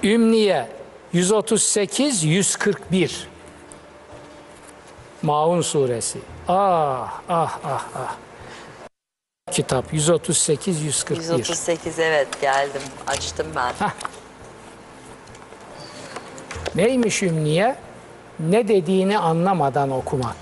Ümniye 0.03 0.69
138 1.13 2.23
141. 2.23 3.27
Maun 5.21 5.61
suresi. 5.61 6.19
Ah 6.47 7.21
ah 7.29 7.59
ah 7.63 7.85
ah. 7.95 8.15
kitap 9.51 9.93
138 9.93 10.81
141. 10.81 11.37
138 11.37 11.99
evet 11.99 12.41
geldim. 12.41 12.81
Açtım 13.07 13.47
ben. 13.55 13.73
Neymiş 16.75 17.23
ümniye? 17.23 17.75
Ne 18.39 18.67
dediğini 18.67 19.17
anlamadan 19.17 19.91
okumak. 19.91 20.35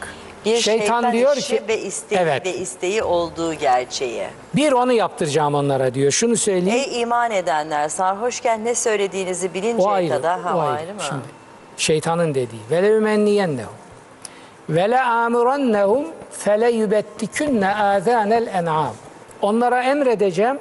Bir 0.46 0.58
şeytan, 0.58 1.12
diyor 1.14 1.38
işi 1.38 1.58
ki 1.58 1.64
ve 1.68 1.80
isteği 1.82 2.20
Evet. 2.20 2.46
ve 2.46 2.54
isteği 2.54 3.04
olduğu 3.04 3.54
gerçeği. 3.54 4.28
bir 4.56 4.72
onu 4.72 4.94
yaptıracağım 4.94 5.56
onlara 5.56 5.94
diyor. 5.94 6.12
Şunu 6.12 6.38
söyleyeyim. 6.38 6.84
Ey 6.90 7.02
iman 7.02 7.32
edenler 7.32 7.90
sarhoşken 7.90 8.66
ne 8.66 8.76
söylediğinizi 8.76 9.54
bilinceye 9.54 9.88
o 9.88 9.92
ayrı. 9.92 10.10
kadar 10.10 10.40
ha 10.40 10.58
o 10.58 10.60
ayrı. 10.60 10.72
ayrı 10.80 10.94
mı? 10.94 11.02
Şimdi 11.02 11.22
şeytanın 11.78 12.36
dediği. 12.36 12.62
Ve 12.72 12.84
le 12.84 12.90
ümenniyennehum. 12.90 13.74
Ve 14.70 14.92
le 14.92 15.02
amurannehum 15.02 16.06
fele 16.32 16.72
yubettikunne 16.72 17.76
azanel 17.76 18.48
en'am. 18.48 18.94
Onlara 19.42 19.84
emredeceğim. 19.84 20.60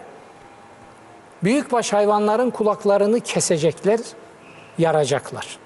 Büyükbaş 1.43 1.93
hayvanların 1.93 2.51
kulaklarını 2.51 3.21
kesecekler, 3.21 4.01
yaracaklar. 4.79 5.59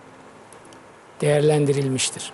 Değerlendirilmiştir. 1.20 2.32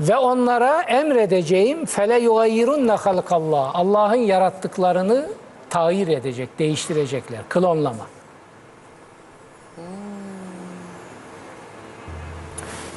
Ve 0.00 0.16
onlara 0.16 0.82
emredeceğim 0.82 1.86
fele 1.86 2.18
yugayyirunne 2.18 2.92
halkallah. 2.92 3.70
Allah'ın 3.74 4.14
yarattıklarını 4.14 5.28
tağyir 5.70 6.08
edecek, 6.08 6.58
değiştirecekler. 6.58 7.40
Klonlama. 7.48 8.06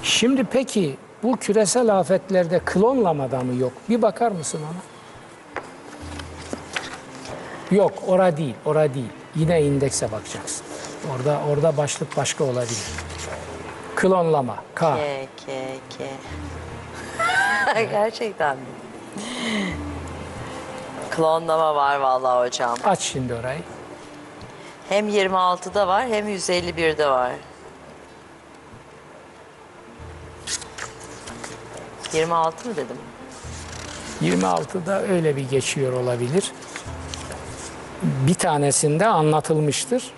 Şimdi 0.04 0.44
peki 0.44 0.96
bu 1.24 1.38
küresel 1.38 2.00
afetlerde 2.00 2.60
klonlamada 2.66 3.40
mı 3.40 3.56
yok? 3.56 3.72
Bir 3.90 4.02
bakar 4.02 4.32
mısın 4.32 4.62
ona? 4.62 4.82
Yok, 7.78 7.94
ora 8.08 8.38
değil, 8.38 8.56
ora 8.66 8.94
değil. 8.94 9.10
Yine 9.36 9.62
indekse 9.62 10.12
bakacaksın. 10.12 10.66
Orada 11.14 11.42
orada 11.52 11.78
başlık 11.78 12.18
başka 12.18 12.44
olabilir. 12.44 12.84
Klonlama, 13.96 14.56
K. 14.76 14.96
Ke 14.96 15.28
ke 15.46 15.78
ke. 15.98 16.10
Gerçekten 17.92 18.58
mi? 18.58 18.64
Klonlama 21.12 21.76
var 21.76 21.98
vallahi 21.98 22.48
hocam. 22.48 22.76
Aç 22.86 23.00
şimdi 23.00 23.34
orayı. 23.34 23.60
Hem 24.90 25.10
26'da 25.10 25.88
var 25.88 26.08
hem 26.08 26.28
151'de 26.30 27.08
var. 27.10 27.32
26 32.14 32.70
mı 32.70 32.76
dedim? 32.76 32.98
26'da 34.22 35.02
öyle 35.02 35.36
bir 35.36 35.50
geçiyor 35.50 35.94
olabilir. 35.94 36.52
Bir 38.04 38.34
tanesinde 38.34 39.08
anlatılmıştır. 39.08 40.12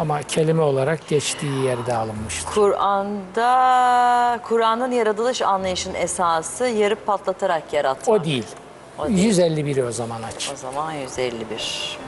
Ama 0.00 0.22
kelime 0.22 0.62
olarak 0.62 1.08
geçtiği 1.08 1.64
yerde 1.64 1.94
alınmıştır. 1.94 2.54
Kur'an'da 2.54 4.40
Kur'an'ın 4.42 4.90
yaratılış 4.90 5.42
anlayışının 5.42 5.94
esası 5.94 6.66
yarıp 6.66 7.06
patlatarak 7.06 7.72
yaratmak. 7.72 8.08
O 8.08 8.24
değil. 8.24 8.46
O 8.98 9.08
değil. 9.08 9.38
151'i 9.38 9.84
o 9.84 9.92
zaman 9.92 10.22
aç. 10.22 10.50
O 10.54 10.56
zaman 10.56 10.92
151. 10.92 11.98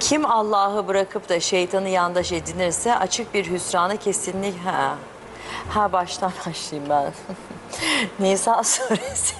Kim 0.00 0.26
Allah'ı 0.26 0.88
bırakıp 0.88 1.28
da 1.28 1.40
şeytanı 1.40 1.88
yandaş 1.88 2.32
edinirse 2.32 2.94
açık 2.94 3.34
bir 3.34 3.50
hüsranı 3.50 3.96
kesinlik 3.96 4.58
ha. 4.64 4.94
Ha 5.68 5.92
baştan 5.92 6.32
başlayayım 6.46 6.90
ben. 6.90 7.12
Nisa 8.26 8.62
suresi 8.62 9.34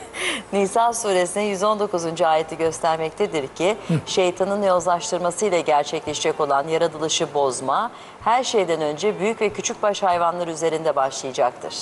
Nisa 0.52 0.92
suresinin 0.92 1.44
119. 1.44 2.22
ayeti 2.22 2.56
göstermektedir 2.56 3.48
ki 3.48 3.76
şeytanın 4.06 4.62
yozlaştırmasıyla 4.62 5.60
gerçekleşecek 5.60 6.40
olan 6.40 6.68
yaratılışı 6.68 7.34
bozma 7.34 7.90
her 8.20 8.44
şeyden 8.44 8.80
önce 8.80 9.20
büyük 9.20 9.40
ve 9.40 9.48
küçük 9.48 9.82
baş 9.82 10.02
hayvanlar 10.02 10.48
üzerinde 10.48 10.96
başlayacaktır. 10.96 11.74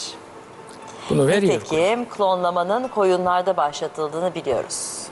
Bunu 1.11 1.27
veriyor. 1.27 1.55
Nitekim 1.55 2.09
klonlamanın 2.09 2.89
koyunlarda 2.89 3.57
başlatıldığını 3.57 4.35
biliyoruz. 4.35 5.07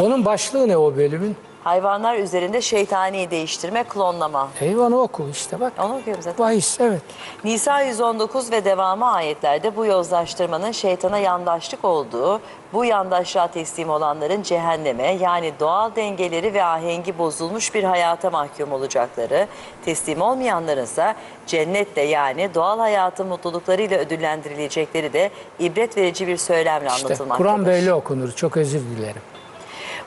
Onun 0.00 0.24
başlığı 0.24 0.68
ne 0.68 0.76
o 0.76 0.96
bölümün? 0.96 1.36
Hayvanlar 1.64 2.16
üzerinde 2.16 2.60
şeytani 2.60 3.30
değiştirme, 3.30 3.84
klonlama. 3.84 4.48
Eyvanı 4.60 5.00
oku 5.00 5.28
işte 5.32 5.60
bak. 5.60 5.72
Onu 5.78 5.96
okuyorum 5.96 6.22
zaten. 6.22 6.46
Bahis 6.46 6.80
evet. 6.80 7.02
Nisa 7.44 7.80
119 7.80 8.52
ve 8.52 8.64
devamı 8.64 9.12
ayetlerde 9.12 9.76
bu 9.76 9.86
yozlaştırmanın 9.86 10.72
şeytana 10.72 11.18
yandaşlık 11.18 11.84
olduğu, 11.84 12.40
bu 12.72 12.84
yandaşlığa 12.84 13.46
teslim 13.46 13.90
olanların 13.90 14.42
cehenneme 14.42 15.12
yani 15.20 15.52
doğal 15.60 15.96
dengeleri 15.96 16.54
ve 16.54 16.64
ahengi 16.64 17.18
bozulmuş 17.18 17.74
bir 17.74 17.84
hayata 17.84 18.30
mahkum 18.30 18.72
olacakları, 18.72 19.46
teslim 19.84 20.20
olmayanların 20.20 20.84
ise 20.84 21.14
cennetle 21.46 22.02
yani 22.02 22.54
doğal 22.54 22.78
hayatın 22.78 23.26
mutluluklarıyla 23.26 23.98
ödüllendirilecekleri 23.98 25.12
de 25.12 25.30
ibret 25.58 25.96
verici 25.96 26.26
bir 26.26 26.36
söylemle 26.36 26.88
İşte 26.88 27.06
anlatılmaktadır. 27.06 27.50
Kur'an 27.50 27.66
böyle 27.66 27.94
okunur. 27.94 28.32
Çok 28.32 28.56
özür 28.56 28.80
dilerim. 28.80 29.22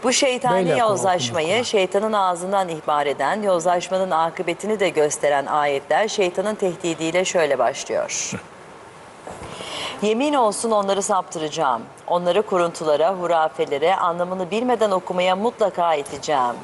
Bu 0.04 0.14
şeytani 0.14 0.70
Böyle 0.70 0.80
yozlaşmayı 0.80 1.66
şeytanın 1.66 2.14
ağzından 2.14 2.70
ihbar 2.70 3.06
eden, 3.06 3.42
yozlaşmanın 3.44 4.12
akıbetini 4.12 4.80
de 4.80 4.90
gösteren 4.90 5.46
ayetler 5.46 6.08
şeytanın 6.08 6.56
tehdidiyle 6.56 7.26
şöyle 7.26 7.60
başlıyor. 7.60 8.32
Yemin 10.02 10.34
olsun 10.34 10.72
onları 10.72 11.02
saptıracağım. 11.02 11.82
Onları 12.08 12.42
kuruntulara, 12.42 13.14
hurafelere, 13.14 13.96
anlamını 13.96 14.52
bilmeden 14.52 14.92
okumaya 14.92 15.36
mutlaka 15.36 15.96
iteceğim. 15.96 16.56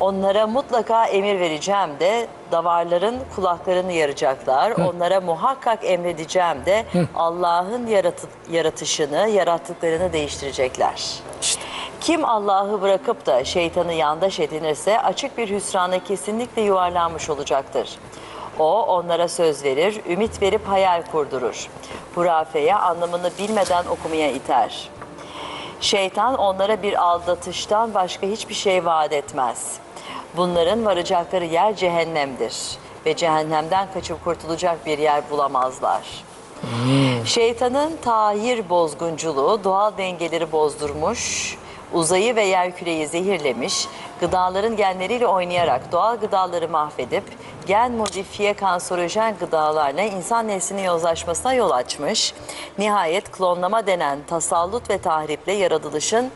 Onlara 0.00 0.46
mutlaka 0.46 1.06
emir 1.06 1.40
vereceğim 1.40 1.90
de 2.00 2.26
davarların 2.52 3.18
kulaklarını 3.36 3.92
yaracaklar. 3.92 4.70
Onlara 4.70 5.20
muhakkak 5.20 5.78
emredeceğim 5.82 6.66
de 6.66 6.84
Allah'ın 7.16 7.86
yaratı- 7.86 8.26
yaratışını, 8.50 9.28
yarattıklarını 9.28 10.12
değiştirecekler. 10.12 11.14
Kim 12.00 12.24
Allah'ı 12.24 12.82
bırakıp 12.82 13.26
da 13.26 13.44
şeytanı 13.44 13.92
yandaş 13.92 14.40
edinirse 14.40 15.00
açık 15.00 15.38
bir 15.38 15.50
hüsrana 15.50 16.04
kesinlikle 16.04 16.62
yuvarlanmış 16.62 17.30
olacaktır. 17.30 17.98
O 18.58 18.86
onlara 18.86 19.28
söz 19.28 19.64
verir, 19.64 20.00
ümit 20.08 20.42
verip 20.42 20.68
hayal 20.68 21.02
kurdurur. 21.12 21.68
Hurafeye 22.14 22.74
anlamını 22.74 23.30
bilmeden 23.38 23.84
okumaya 23.84 24.30
iter. 24.32 24.88
Şeytan 25.80 26.36
onlara 26.38 26.82
bir 26.82 27.02
aldatıştan 27.02 27.94
başka 27.94 28.26
hiçbir 28.26 28.54
şey 28.54 28.84
vaat 28.84 29.12
etmez. 29.12 29.76
Bunların 30.36 30.84
varacakları 30.84 31.44
yer 31.44 31.76
cehennemdir 31.76 32.56
ve 33.06 33.16
cehennemden 33.16 33.88
kaçıp 33.94 34.24
kurtulacak 34.24 34.86
bir 34.86 34.98
yer 34.98 35.30
bulamazlar. 35.30 36.24
Şeytanın 37.24 37.96
tahir 37.96 38.68
bozgunculuğu 38.70 39.64
doğal 39.64 39.96
dengeleri 39.98 40.52
bozdurmuş, 40.52 41.56
uzayı 41.92 42.36
ve 42.36 42.42
yerküreyi 42.42 43.06
zehirlemiş, 43.06 43.88
gıdaların 44.20 44.76
genleriyle 44.76 45.26
oynayarak 45.26 45.92
doğal 45.92 46.16
gıdaları 46.16 46.68
mahvedip 46.68 47.24
gen 47.66 47.92
modifiye 47.92 48.54
kanserojen 48.54 49.34
gıdalarla 49.40 50.02
insan 50.02 50.48
neslinin 50.48 50.82
yozlaşmasına 50.82 51.54
yol 51.54 51.70
açmış. 51.70 52.34
Nihayet 52.78 53.30
klonlama 53.30 53.86
denen 53.86 54.18
tasallut 54.26 54.90
ve 54.90 54.98
tahriple 54.98 55.52
yaratılışın 55.52 56.30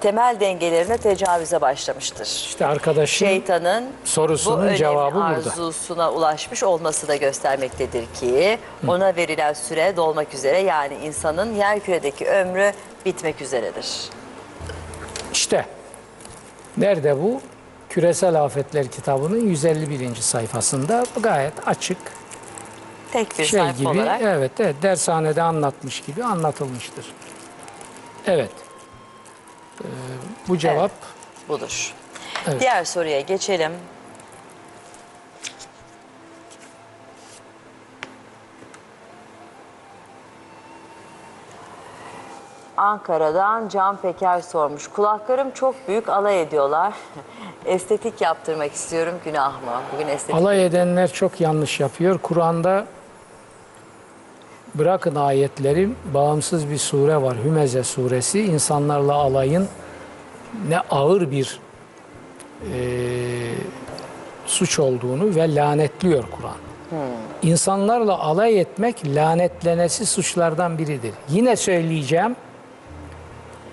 temel 0.00 0.36
dengelerine 0.40 0.96
tecavüze 0.98 1.60
başlamıştır. 1.60 2.26
İşte 2.26 2.66
arkadaşın 2.66 3.26
Şeytanın 3.26 3.90
sorusunun 4.04 4.58
bu 4.58 4.62
önemli 4.62 4.78
cevabı 4.78 5.14
burada. 5.14 5.26
arzusuna 5.26 6.12
ulaşmış 6.12 6.62
olması 6.62 7.08
da 7.08 7.16
göstermektedir 7.16 8.04
ki 8.20 8.58
ona 8.88 9.16
verilen 9.16 9.52
süre 9.52 9.96
dolmak 9.96 10.34
üzere 10.34 10.58
yani 10.58 10.94
insanın 10.94 11.54
yerküredeki 11.54 12.26
ömrü 12.28 12.72
bitmek 13.06 13.42
üzeredir. 13.42 13.86
İşte 15.40 15.66
nerede 16.76 17.22
bu? 17.22 17.40
Küresel 17.88 18.42
Afetler 18.42 18.88
kitabının 18.88 19.40
151. 19.40 20.14
sayfasında 20.14 21.04
gayet 21.20 21.68
açık 21.68 21.98
Tek 23.12 23.38
bir 23.38 23.44
şey 23.44 23.60
sayfa 23.60 23.78
gibi 23.78 23.88
olarak 23.88 24.22
evet, 24.22 24.50
evet 24.58 24.76
dershanede 24.82 25.42
anlatmış 25.42 26.00
gibi 26.00 26.24
anlatılmıştır. 26.24 27.06
Evet. 28.26 28.50
Ee, 29.80 29.86
bu 30.48 30.58
cevap 30.58 30.92
budur. 31.48 31.94
Evet. 32.48 32.60
Diğer 32.60 32.84
soruya 32.84 33.20
geçelim. 33.20 33.72
Ankara'dan 42.80 43.68
Can 43.68 43.96
Peker 43.96 44.40
sormuş. 44.40 44.88
Kulaklarım 44.88 45.50
çok 45.50 45.74
büyük 45.88 46.08
alay 46.08 46.42
ediyorlar. 46.42 46.92
Estetik 47.66 48.20
yaptırmak 48.20 48.72
istiyorum 48.72 49.14
günah 49.24 49.52
mı? 49.52 49.70
Bugün 49.94 50.08
estetik 50.08 50.34
Alay 50.34 50.66
edenler 50.66 51.12
çok 51.12 51.40
yanlış 51.40 51.80
yapıyor. 51.80 52.18
Kur'an'da 52.18 52.86
bırakın 54.74 55.14
ayetleri 55.14 55.88
bağımsız 56.14 56.70
bir 56.70 56.78
sure 56.78 57.22
var. 57.22 57.36
Hümeze 57.44 57.84
suresi. 57.84 58.40
İnsanlarla 58.42 59.14
alayın 59.14 59.68
ne 60.68 60.80
ağır 60.80 61.30
bir 61.30 61.60
eee, 62.72 63.54
suç 64.46 64.78
olduğunu 64.78 65.34
ve 65.34 65.54
lanetliyor 65.54 66.24
Kur'an. 66.30 66.56
İnsanlarla 67.42 68.18
alay 68.18 68.60
etmek 68.60 69.06
lanetlenesi 69.06 70.06
suçlardan 70.06 70.78
biridir. 70.78 71.14
Yine 71.28 71.56
söyleyeceğim. 71.56 72.36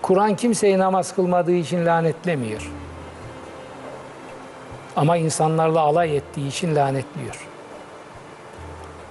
Kur'an 0.07 0.35
kimseyi 0.35 0.77
namaz 0.77 1.15
kılmadığı 1.15 1.53
için 1.53 1.85
lanetlemiyor. 1.85 2.71
Ama 4.95 5.17
insanlarla 5.17 5.79
alay 5.79 6.17
ettiği 6.17 6.47
için 6.47 6.75
lanetliyor. 6.75 7.47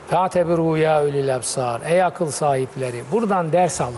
Fâtebiru 0.09 0.77
ya 0.77 1.03
ölül 1.03 1.29
ebsar. 1.29 1.81
Ey 1.81 2.03
akıl 2.03 2.31
sahipleri. 2.31 3.05
Buradan 3.13 3.53
ders 3.53 3.81
alın. 3.81 3.95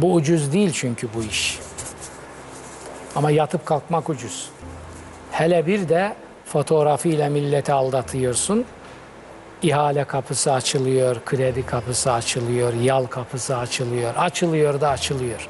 Bu 0.00 0.14
ucuz 0.14 0.52
değil 0.52 0.72
çünkü 0.74 1.08
bu 1.14 1.22
iş. 1.22 1.58
Ama 3.16 3.30
yatıp 3.30 3.66
kalkmak 3.66 4.08
ucuz. 4.08 4.50
Hele 5.32 5.66
bir 5.66 5.88
de 5.88 6.16
fotoğrafıyla 6.44 7.28
milleti 7.28 7.72
aldatıyorsun. 7.72 8.64
İhale 9.62 10.04
kapısı 10.04 10.52
açılıyor, 10.52 11.16
kredi 11.26 11.66
kapısı 11.66 12.12
açılıyor, 12.12 12.72
yal 12.72 13.06
kapısı 13.06 13.56
açılıyor. 13.56 14.14
Açılıyor 14.16 14.80
da 14.80 14.88
açılıyor. 14.88 15.48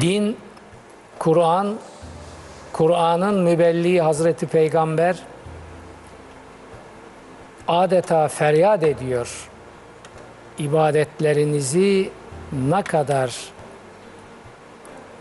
Din, 0.00 0.36
Kur'an, 1.18 1.76
Kur'an'ın 2.72 3.40
mübelliği 3.40 4.02
Hazreti 4.02 4.46
Peygamber 4.46 5.16
adeta 7.68 8.28
feryat 8.28 8.82
ediyor. 8.82 9.48
İbadetlerinizi 10.58 12.10
ne 12.52 12.82
kadar 12.82 13.36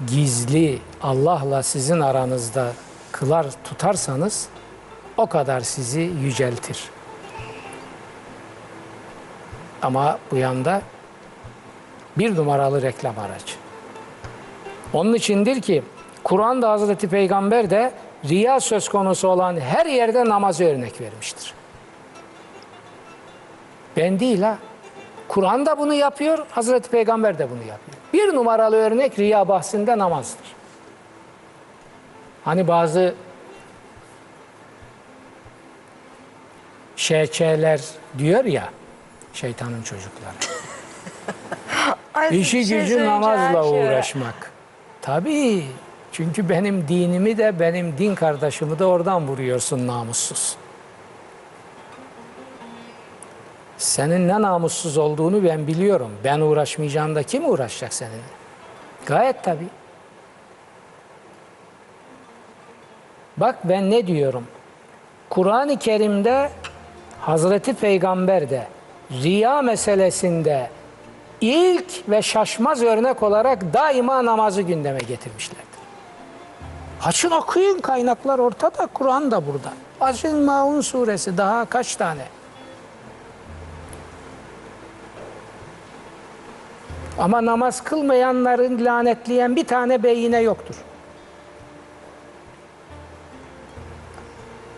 gizli 0.07 0.79
Allah'la 1.01 1.63
sizin 1.63 1.99
aranızda 1.99 2.71
kılar 3.11 3.45
tutarsanız 3.63 4.47
o 5.19 5.27
kadar 5.27 5.61
sizi 5.61 6.01
yüceltir. 6.01 6.89
Ama 9.81 10.19
bu 10.31 10.35
yanda 10.35 10.81
bir 12.17 12.35
numaralı 12.35 12.81
reklam 12.81 13.19
aracı. 13.19 13.55
Onun 14.93 15.13
içindir 15.13 15.61
ki 15.61 15.83
Kur'an'da 16.23 16.71
Hazreti 16.71 17.09
Peygamber 17.09 17.69
de 17.69 17.91
riya 18.29 18.59
söz 18.59 18.89
konusu 18.89 19.27
olan 19.27 19.59
her 19.59 19.85
yerde 19.85 20.25
namazı 20.25 20.63
örnek 20.63 21.01
vermiştir. 21.01 21.53
Ben 23.97 24.19
değil 24.19 24.41
ha. 24.41 24.57
Kur'an 25.27 25.65
da 25.65 25.77
bunu 25.77 25.93
yapıyor, 25.93 26.45
Hazreti 26.51 26.89
Peygamber 26.89 27.39
de 27.39 27.49
bunu 27.49 27.59
yapıyor. 27.59 27.97
Bir 28.13 28.35
numaralı 28.35 28.75
örnek 28.75 29.19
riya 29.19 29.47
bahsinde 29.47 29.97
namazdır. 29.97 30.55
Hani 32.45 32.67
bazı 32.67 33.15
şeçeler 36.99 37.81
diyor 38.17 38.45
ya, 38.45 38.69
şeytanın 39.33 39.81
çocukları. 39.83 40.33
Ay, 42.13 42.41
İşi 42.41 42.65
şey 42.65 42.81
gücü 42.81 43.05
namazla 43.05 43.63
şey. 43.63 43.71
uğraşmak. 43.83 44.51
Tabii. 45.01 45.65
Çünkü 46.11 46.49
benim 46.49 46.87
dinimi 46.87 47.37
de 47.37 47.59
benim 47.59 47.97
din 47.97 48.15
kardeşimi 48.15 48.79
de 48.79 48.85
oradan 48.85 49.27
vuruyorsun 49.27 49.87
namussuz. 49.87 50.55
Senin 53.77 54.27
ne 54.27 54.41
namussuz 54.41 54.97
olduğunu 54.97 55.43
ben 55.43 55.67
biliyorum. 55.67 56.11
Ben 56.23 56.39
uğraşmayacağım 56.39 57.15
da 57.15 57.23
kim 57.23 57.49
uğraşacak 57.49 57.93
seninle? 57.93 58.17
Gayet 59.05 59.43
tabii. 59.43 59.67
Bak 63.37 63.55
ben 63.63 63.91
ne 63.91 64.07
diyorum. 64.07 64.43
Kur'an-ı 65.29 65.79
Kerim'de 65.79 66.49
Hazreti 67.21 67.73
Peygamber 67.73 68.49
de 68.49 68.67
riya 69.11 69.61
meselesinde 69.61 70.69
ilk 71.41 72.09
ve 72.09 72.21
şaşmaz 72.21 72.83
örnek 72.83 73.23
olarak 73.23 73.73
daima 73.73 74.25
namazı 74.25 74.61
gündeme 74.61 74.99
getirmişlerdir. 74.99 75.69
Açın 77.05 77.31
okuyun 77.31 77.79
kaynaklar 77.79 78.39
ortada, 78.39 78.87
Kur'an 78.93 79.31
da 79.31 79.47
burada. 79.47 79.73
Açın 80.01 80.45
Maun 80.45 80.81
suresi 80.81 81.37
daha 81.37 81.65
kaç 81.65 81.95
tane? 81.95 82.25
Ama 87.19 87.45
namaz 87.45 87.83
kılmayanların 87.83 88.85
lanetleyen 88.85 89.55
bir 89.55 89.65
tane 89.65 90.03
beyine 90.03 90.39
yoktur. 90.39 90.75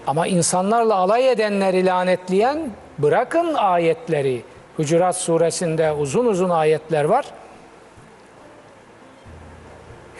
Ama 0.07 0.27
insanlarla 0.27 0.95
alay 0.95 1.31
edenleri 1.31 1.85
lanetleyen 1.85 2.71
bırakın 2.97 3.53
ayetleri. 3.53 4.43
Hucurat 4.77 5.17
suresinde 5.17 5.91
uzun 5.91 6.25
uzun 6.25 6.49
ayetler 6.49 7.03
var. 7.03 7.25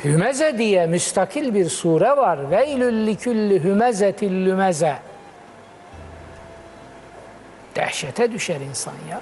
Hümeze 0.04 0.58
diye 0.58 0.86
müstakil 0.88 1.54
bir 1.54 1.70
sure 1.70 2.10
var. 2.10 2.52
Veylül 2.52 3.08
likülli 3.08 3.64
hümezetil 3.64 4.46
lümeze. 4.46 4.96
Dehşete 7.76 8.32
düşer 8.32 8.60
insan 8.62 8.94
ya. 9.10 9.22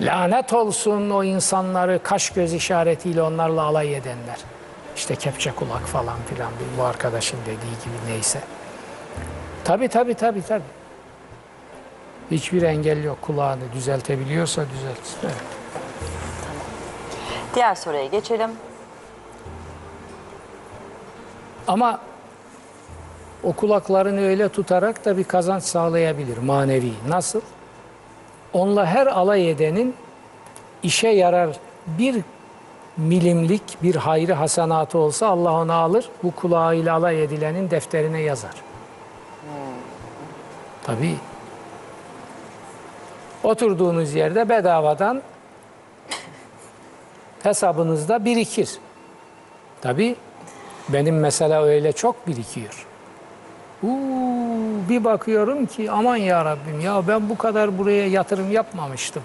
Lanet 0.00 0.52
olsun 0.52 1.10
o 1.10 1.24
insanları 1.24 2.00
kaş 2.02 2.30
göz 2.30 2.54
işaretiyle 2.54 3.22
onlarla 3.22 3.62
alay 3.62 3.94
edenler. 3.94 4.38
İşte 4.96 5.16
kepçe 5.16 5.50
kulak 5.50 5.86
falan 5.86 6.16
filan 6.34 6.50
bu 6.78 6.82
arkadaşın 6.82 7.38
dediği 7.46 7.54
gibi 7.84 8.12
neyse. 8.12 8.40
Tabi 9.64 9.88
tabi 9.88 10.14
tabi 10.14 10.42
tabi. 10.42 10.62
Hiçbir 12.30 12.62
engel 12.62 13.04
yok 13.04 13.22
kulağını 13.22 13.62
düzeltebiliyorsa 13.74 14.64
düzeltsin. 14.70 15.18
Evet. 15.24 15.34
Diğer 17.54 17.74
soruya 17.74 18.06
geçelim. 18.06 18.50
Ama 21.68 22.00
o 23.42 23.52
kulaklarını 23.52 24.20
öyle 24.20 24.48
tutarak 24.48 25.04
da 25.04 25.16
bir 25.18 25.24
kazanç 25.24 25.62
sağlayabilir 25.62 26.38
manevi. 26.38 26.92
Nasıl? 27.08 27.40
Onunla 28.52 28.86
her 28.86 29.06
alay 29.06 29.50
edenin 29.50 29.94
işe 30.82 31.08
yarar 31.08 31.50
bir 31.86 32.22
milimlik 32.96 33.82
bir 33.82 33.94
hayrı 33.94 34.32
hasenatı 34.32 34.98
olsa 34.98 35.26
Allah 35.28 35.52
onu 35.52 35.72
alır. 35.72 36.08
Bu 36.22 36.30
kulağıyla 36.30 36.94
alay 36.94 37.22
edilenin 37.22 37.70
defterine 37.70 38.20
yazar. 38.20 38.73
Tabii. 40.84 41.16
Oturduğunuz 43.42 44.14
yerde 44.14 44.48
bedavadan 44.48 45.22
hesabınızda 47.42 48.24
birikir. 48.24 48.70
Tabii 49.80 50.16
benim 50.88 51.20
mesela 51.20 51.64
öyle 51.64 51.92
çok 51.92 52.26
birikiyor. 52.26 52.86
Uuu, 53.82 54.88
bir 54.88 55.04
bakıyorum 55.04 55.66
ki 55.66 55.90
aman 55.90 56.16
ya 56.16 56.44
Rabbim 56.44 56.80
ya 56.80 57.08
ben 57.08 57.28
bu 57.28 57.38
kadar 57.38 57.78
buraya 57.78 58.08
yatırım 58.08 58.52
yapmamıştım. 58.52 59.22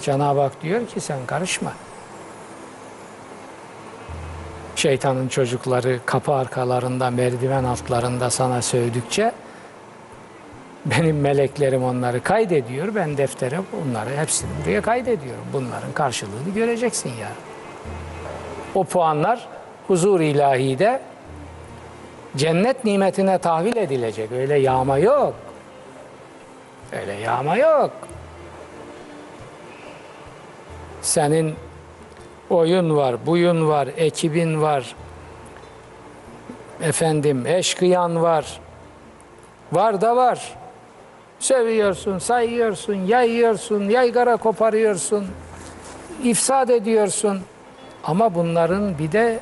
Cenab-ı 0.00 0.40
Hak 0.40 0.62
diyor 0.62 0.86
ki 0.86 1.00
sen 1.00 1.26
karışma. 1.26 1.72
Şeytanın 4.76 5.28
çocukları 5.28 6.00
kapı 6.06 6.32
arkalarında, 6.32 7.10
merdiven 7.10 7.64
altlarında 7.64 8.30
sana 8.30 8.62
sövdükçe 8.62 9.32
benim 10.86 11.20
meleklerim 11.20 11.84
onları 11.84 12.22
kaydediyor. 12.22 12.94
Ben 12.94 13.16
deftere 13.16 13.60
bunları 13.72 14.16
hepsini 14.16 14.50
buraya 14.62 14.80
kaydediyorum. 14.82 15.44
Bunların 15.52 15.92
karşılığını 15.94 16.50
göreceksin 16.54 17.08
ya. 17.20 17.28
O 18.74 18.84
puanlar 18.84 19.48
huzur 19.86 20.20
ilahide 20.20 21.00
cennet 22.36 22.84
nimetine 22.84 23.38
tahvil 23.38 23.76
edilecek. 23.76 24.32
Öyle 24.32 24.58
yağma 24.58 24.98
yok. 24.98 25.34
Öyle 26.92 27.12
yağma 27.12 27.56
yok. 27.56 27.90
Senin 31.02 31.54
oyun 32.50 32.96
var, 32.96 33.26
buyun 33.26 33.68
var, 33.68 33.88
ekibin 33.96 34.62
var. 34.62 34.94
Efendim, 36.82 37.46
eşkıyan 37.46 38.22
var. 38.22 38.60
Var 39.72 40.00
da 40.00 40.16
var. 40.16 40.54
Seviyorsun, 41.44 42.18
sayıyorsun, 42.18 42.94
yayıyorsun, 42.94 43.88
yaygara 43.88 44.36
koparıyorsun, 44.36 45.26
ifsad 46.22 46.68
ediyorsun. 46.68 47.42
Ama 48.04 48.34
bunların 48.34 48.98
bir 48.98 49.12
de 49.12 49.40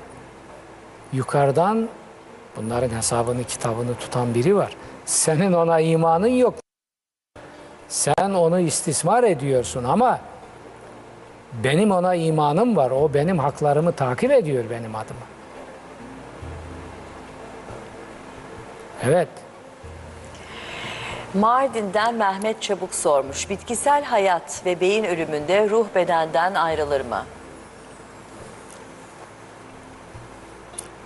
yukarıdan 1.12 1.88
bunların 2.56 2.96
hesabını, 2.96 3.44
kitabını 3.44 3.94
tutan 3.94 4.34
biri 4.34 4.56
var. 4.56 4.76
Senin 5.04 5.52
ona 5.52 5.80
imanın 5.80 6.26
yok. 6.26 6.54
Sen 7.88 8.30
onu 8.34 8.60
istismar 8.60 9.24
ediyorsun 9.24 9.84
ama 9.84 10.20
benim 11.64 11.90
ona 11.90 12.14
imanım 12.14 12.76
var. 12.76 12.90
O 12.90 13.14
benim 13.14 13.38
haklarımı 13.38 13.92
takip 13.92 14.30
ediyor 14.30 14.64
benim 14.70 14.94
adıma. 14.94 15.26
Evet. 19.02 19.28
Mardin'den 21.34 22.14
Mehmet 22.14 22.62
Çabuk 22.62 22.94
sormuş. 22.94 23.50
Bitkisel 23.50 24.04
hayat 24.04 24.66
ve 24.66 24.80
beyin 24.80 25.04
ölümünde 25.04 25.70
ruh 25.70 25.86
bedenden 25.94 26.54
ayrılır 26.54 27.00
mı? 27.00 27.24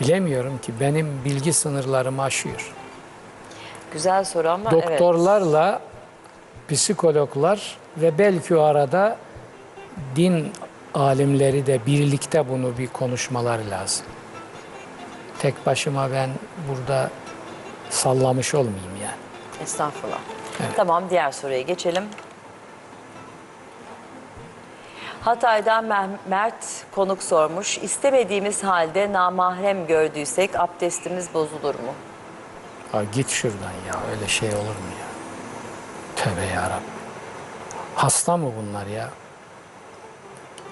Bilemiyorum 0.00 0.58
ki 0.58 0.72
benim 0.80 1.24
bilgi 1.24 1.52
sınırlarımı 1.52 2.22
aşıyor. 2.22 2.72
Güzel 3.92 4.24
soru 4.24 4.48
ama 4.48 4.70
evet. 4.72 4.82
Doktorlarla 4.90 5.80
psikologlar 6.68 7.78
ve 7.96 8.18
belki 8.18 8.56
o 8.56 8.60
arada 8.62 9.16
din 10.16 10.52
alimleri 10.94 11.66
de 11.66 11.86
birlikte 11.86 12.48
bunu 12.48 12.78
bir 12.78 12.86
konuşmaları 12.86 13.70
lazım. 13.70 14.06
Tek 15.38 15.66
başıma 15.66 16.10
ben 16.12 16.30
burada 16.68 17.10
sallamış 17.90 18.54
olmayayım 18.54 18.96
yani. 19.02 19.25
Estağfurullah. 19.62 20.18
Tamam 20.76 21.10
diğer 21.10 21.32
soruya 21.32 21.60
geçelim. 21.60 22.04
Hatay'dan 25.20 25.84
Mert 26.28 26.84
konuk 26.94 27.22
sormuş. 27.22 27.78
İstemediğimiz 27.78 28.64
halde 28.64 29.12
namahrem 29.12 29.86
gördüysek 29.86 30.60
abdestimiz 30.60 31.34
bozulur 31.34 31.74
mu? 31.74 31.94
Ha 32.92 33.02
git 33.12 33.28
şuradan 33.28 33.72
ya 33.86 34.00
öyle 34.10 34.28
şey 34.28 34.48
olur 34.48 34.58
mu 34.58 34.90
ya? 35.00 35.06
Tövbe 36.16 36.46
yarabbim. 36.54 36.90
Hasta 37.94 38.36
mı 38.36 38.52
bunlar 38.60 38.86
ya? 38.86 39.10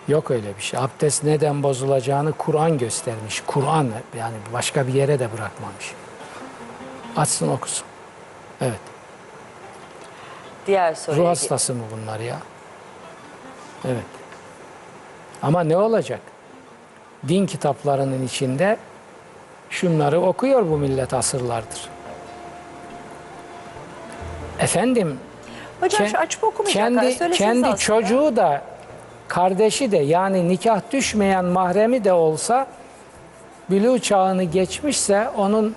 Yok 0.09 0.31
öyle 0.31 0.57
bir 0.57 0.63
şey. 0.63 0.81
Abdest 0.81 1.25
neden 1.25 1.63
bozulacağını 1.63 2.33
Kur'an 2.33 2.79
göstermiş. 2.79 3.43
Kur'an 3.47 3.91
yani 4.19 4.37
başka 4.53 4.87
bir 4.87 4.95
yere 4.95 5.19
de 5.19 5.33
bırakmamış. 5.33 5.93
Açsın 7.17 7.49
okusun. 7.49 7.87
Evet. 8.61 8.81
Diğer 10.67 10.95
soruya 10.95 11.23
Ruh 11.23 11.29
hastası 11.29 11.75
mı 11.75 11.83
bunlar 11.93 12.21
ya? 12.21 12.39
Evet. 13.85 14.05
Ama 15.43 15.65
ne 15.65 15.77
olacak? 15.77 16.21
Din 17.29 17.47
kitaplarının 17.47 18.27
içinde 18.27 18.77
şunları 19.71 20.21
okuyor 20.21 20.71
bu 20.71 20.77
millet 20.77 21.15
asırlardır. 21.15 21.89
Efendim 24.59 25.19
Hocam 25.81 26.09
şu 26.09 26.19
açıp 26.19 26.67
kendi, 26.67 27.19
kendi 27.33 27.67
aslında. 27.67 27.77
çocuğu 27.77 28.37
da 28.37 28.63
kardeşi 29.29 29.93
de 29.93 29.97
yani 29.97 30.49
nikah 30.49 30.81
düşmeyen 30.93 31.45
mahremi 31.45 32.05
de 32.05 32.13
olsa 32.13 32.67
bülü 33.71 34.01
çağını 34.01 34.45
geçmişse 34.45 35.29
onun 35.37 35.75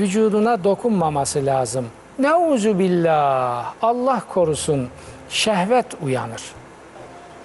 vücuduna 0.00 0.64
dokunmaması 0.64 1.46
lazım. 1.46 1.86
Neuzu 2.18 2.78
billah. 2.78 3.74
Allah 3.82 4.22
korusun. 4.28 4.88
Şehvet 5.28 5.86
uyanır. 6.02 6.42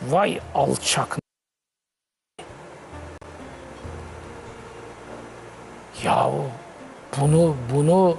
Vay 0.09 0.39
alçak. 0.55 1.17
Yahu 6.03 6.43
bunu 7.21 7.55
bunu 7.73 8.17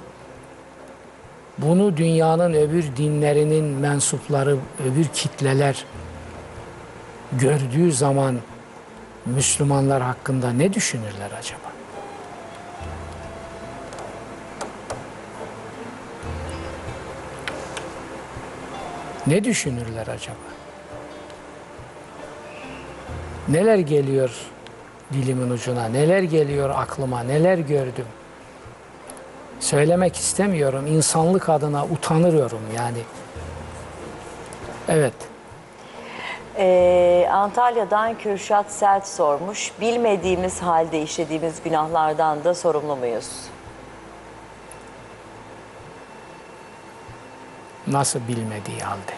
bunu 1.57 1.97
dünyanın 1.97 2.53
öbür 2.53 2.95
dinlerinin 2.97 3.65
mensupları, 3.65 4.57
öbür 4.91 5.05
kitleler 5.05 5.85
gördüğü 7.31 7.91
zaman 7.91 8.39
Müslümanlar 9.25 10.01
hakkında 10.01 10.51
ne 10.51 10.73
düşünürler 10.73 11.31
acaba? 11.39 11.70
Ne 19.31 19.43
düşünürler 19.43 20.07
acaba? 20.07 20.35
Neler 23.47 23.77
geliyor 23.77 24.31
dilimin 25.13 25.49
ucuna, 25.49 25.85
neler 25.85 26.23
geliyor 26.23 26.69
aklıma, 26.69 27.23
neler 27.23 27.57
gördüm. 27.57 28.05
Söylemek 29.59 30.15
istemiyorum. 30.15 30.87
İnsanlık 30.87 31.49
adına 31.49 31.85
utanıyorum 31.85 32.61
yani. 32.75 32.97
Evet. 34.87 35.13
Ee, 36.57 37.27
Antalya'dan 37.31 38.17
Kürşat 38.17 38.71
Sert 38.71 39.07
sormuş. 39.07 39.71
Bilmediğimiz 39.81 40.61
halde 40.61 41.01
işlediğimiz 41.01 41.63
günahlardan 41.63 42.43
da 42.43 42.53
sorumlu 42.53 42.95
muyuz? 42.95 43.29
Nasıl 47.91 48.19
bilmediği 48.27 48.79
halde. 48.79 49.11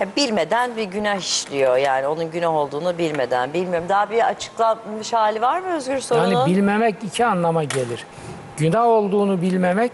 Ya 0.00 0.06
bilmeden 0.16 0.76
bir 0.76 0.84
günah 0.84 1.16
işliyor 1.16 1.76
yani 1.76 2.06
onun 2.06 2.30
günah 2.30 2.54
olduğunu 2.54 2.98
bilmeden. 2.98 3.52
Bilmiyorum 3.52 3.88
daha 3.88 4.10
bir 4.10 4.28
açıklanmış 4.28 5.12
hali 5.12 5.40
var 5.40 5.60
mı 5.60 5.76
Özgür 5.76 6.00
sorunun? 6.00 6.30
Yani 6.32 6.50
bilmemek 6.50 7.04
iki 7.04 7.26
anlama 7.26 7.64
gelir. 7.64 8.06
Günah 8.56 8.84
olduğunu 8.84 9.42
bilmemek 9.42 9.92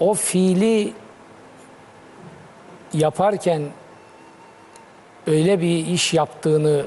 o 0.00 0.14
fiili 0.14 0.92
yaparken 2.92 3.62
öyle 5.26 5.60
bir 5.60 5.86
iş 5.86 6.14
yaptığını 6.14 6.86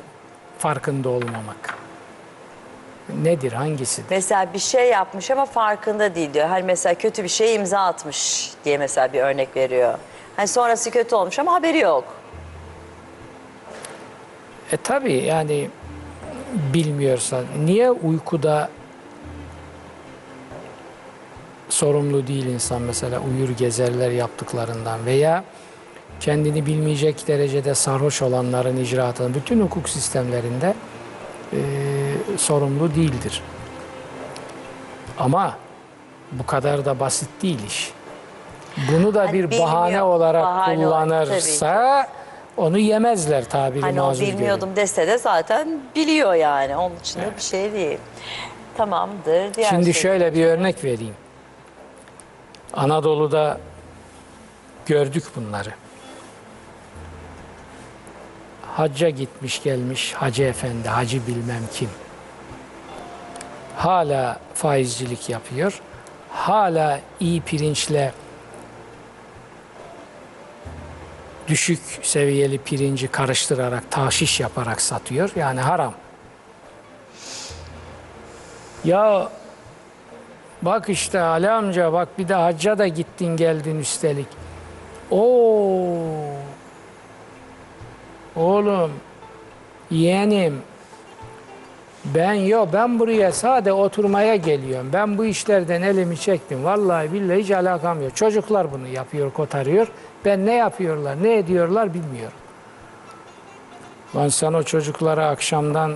farkında 0.57 1.09
olmamak. 1.09 1.80
Nedir, 3.23 3.51
hangisidir? 3.51 4.07
Mesela 4.09 4.53
bir 4.53 4.59
şey 4.59 4.89
yapmış 4.89 5.31
ama 5.31 5.45
farkında 5.45 6.15
değil 6.15 6.33
diyor. 6.33 6.47
Hani 6.47 6.63
mesela 6.63 6.95
kötü 6.95 7.23
bir 7.23 7.29
şeye 7.29 7.53
imza 7.53 7.79
atmış 7.79 8.51
diye 8.65 8.77
mesela 8.77 9.13
bir 9.13 9.21
örnek 9.21 9.55
veriyor. 9.55 9.97
Hani 10.35 10.47
sonrası 10.47 10.91
kötü 10.91 11.15
olmuş 11.15 11.39
ama 11.39 11.53
haberi 11.53 11.79
yok. 11.79 12.03
E 14.71 14.77
tabi 14.77 15.13
yani 15.13 15.69
bilmiyorsan 16.73 17.45
niye 17.65 17.91
uykuda 17.91 18.69
sorumlu 21.69 22.27
değil 22.27 22.45
insan 22.45 22.81
mesela 22.81 23.19
uyur 23.19 23.49
gezerler 23.49 24.11
yaptıklarından 24.11 25.05
veya 25.05 25.43
kendini 26.19 26.65
bilmeyecek 26.65 27.27
derecede 27.27 27.75
sarhoş 27.75 28.21
olanların 28.21 28.77
icraatının 28.77 29.33
bütün 29.33 29.61
hukuk 29.61 29.89
sistemlerinde 29.89 30.73
e, 31.53 31.57
sorumlu 32.37 32.95
değildir. 32.95 33.41
Ama 35.19 35.55
bu 36.31 36.45
kadar 36.45 36.85
da 36.85 36.99
basit 36.99 37.29
değil 37.41 37.59
iş. 37.67 37.93
Bunu 38.91 39.13
da 39.13 39.19
Hani 39.21 39.33
bir 39.33 39.59
bahane 39.59 39.87
bilmiyor, 39.87 40.05
olarak 40.05 40.43
bahane 40.43 40.75
kullanırsa 40.83 42.07
onu 42.57 42.77
yemezler 42.77 43.45
tabiri 43.49 43.81
Hani 43.81 43.99
mazur 43.99 44.23
görün. 44.23 44.37
bilmiyordum 44.37 44.69
dese 44.75 45.07
de 45.07 45.17
zaten 45.17 45.79
biliyor 45.95 46.33
yani. 46.33 46.77
Onun 46.77 46.95
için 46.95 47.21
de 47.21 47.31
bir 47.37 47.41
şey 47.41 47.73
değil. 47.73 47.97
Tamamdır. 48.77 49.53
Diğer 49.53 49.69
Şimdi 49.69 49.93
soru. 49.93 50.01
şöyle 50.01 50.33
bir 50.33 50.45
örnek 50.45 50.83
vereyim. 50.83 51.15
Anadolu'da 52.73 53.57
gördük 54.85 55.23
bunları. 55.35 55.69
Hacca 58.75 59.09
gitmiş 59.09 59.63
gelmiş 59.63 60.13
Hacı 60.13 60.43
Efendi, 60.43 60.89
Hacı 60.89 61.27
bilmem 61.27 61.63
kim. 61.73 61.89
Hala 63.75 64.39
faizcilik 64.53 65.29
yapıyor. 65.29 65.81
Hala 66.29 66.99
iyi 67.19 67.41
pirinçle 67.41 68.13
düşük 71.47 71.79
seviyeli 72.01 72.57
pirinci 72.57 73.07
karıştırarak, 73.07 73.91
taşiş 73.91 74.39
yaparak 74.39 74.81
satıyor. 74.81 75.29
Yani 75.35 75.59
haram. 75.59 75.93
Ya 78.85 79.29
bak 80.61 80.89
işte 80.89 81.21
Ali 81.21 81.49
amca 81.49 81.93
bak 81.93 82.07
bir 82.17 82.27
de 82.27 82.33
hacca 82.33 82.77
da 82.77 82.87
gittin 82.87 83.37
geldin 83.37 83.79
üstelik. 83.79 84.27
Oo. 85.11 86.40
Oğlum, 88.35 88.91
yeğenim 89.91 90.61
Ben 92.05 92.33
yok 92.33 92.69
ben 92.73 92.99
buraya 92.99 93.31
sade 93.31 93.73
oturmaya 93.73 94.35
geliyorum. 94.35 94.89
Ben 94.93 95.17
bu 95.17 95.25
işlerden 95.25 95.81
elimi 95.81 96.17
çektim. 96.17 96.63
Vallahi 96.63 97.13
billahi 97.13 97.43
hiç 97.43 97.51
alakam 97.51 98.03
yok. 98.03 98.15
Çocuklar 98.15 98.71
bunu 98.71 98.87
yapıyor, 98.87 99.31
kotarıyor. 99.31 99.87
Ben 100.25 100.45
ne 100.45 100.53
yapıyorlar, 100.53 101.23
ne 101.23 101.37
ediyorlar 101.37 101.93
bilmiyorum. 101.93 102.37
Lan 104.15 104.27
sen 104.27 104.53
o 104.53 104.63
çocuklara 104.63 105.27
akşamdan 105.27 105.93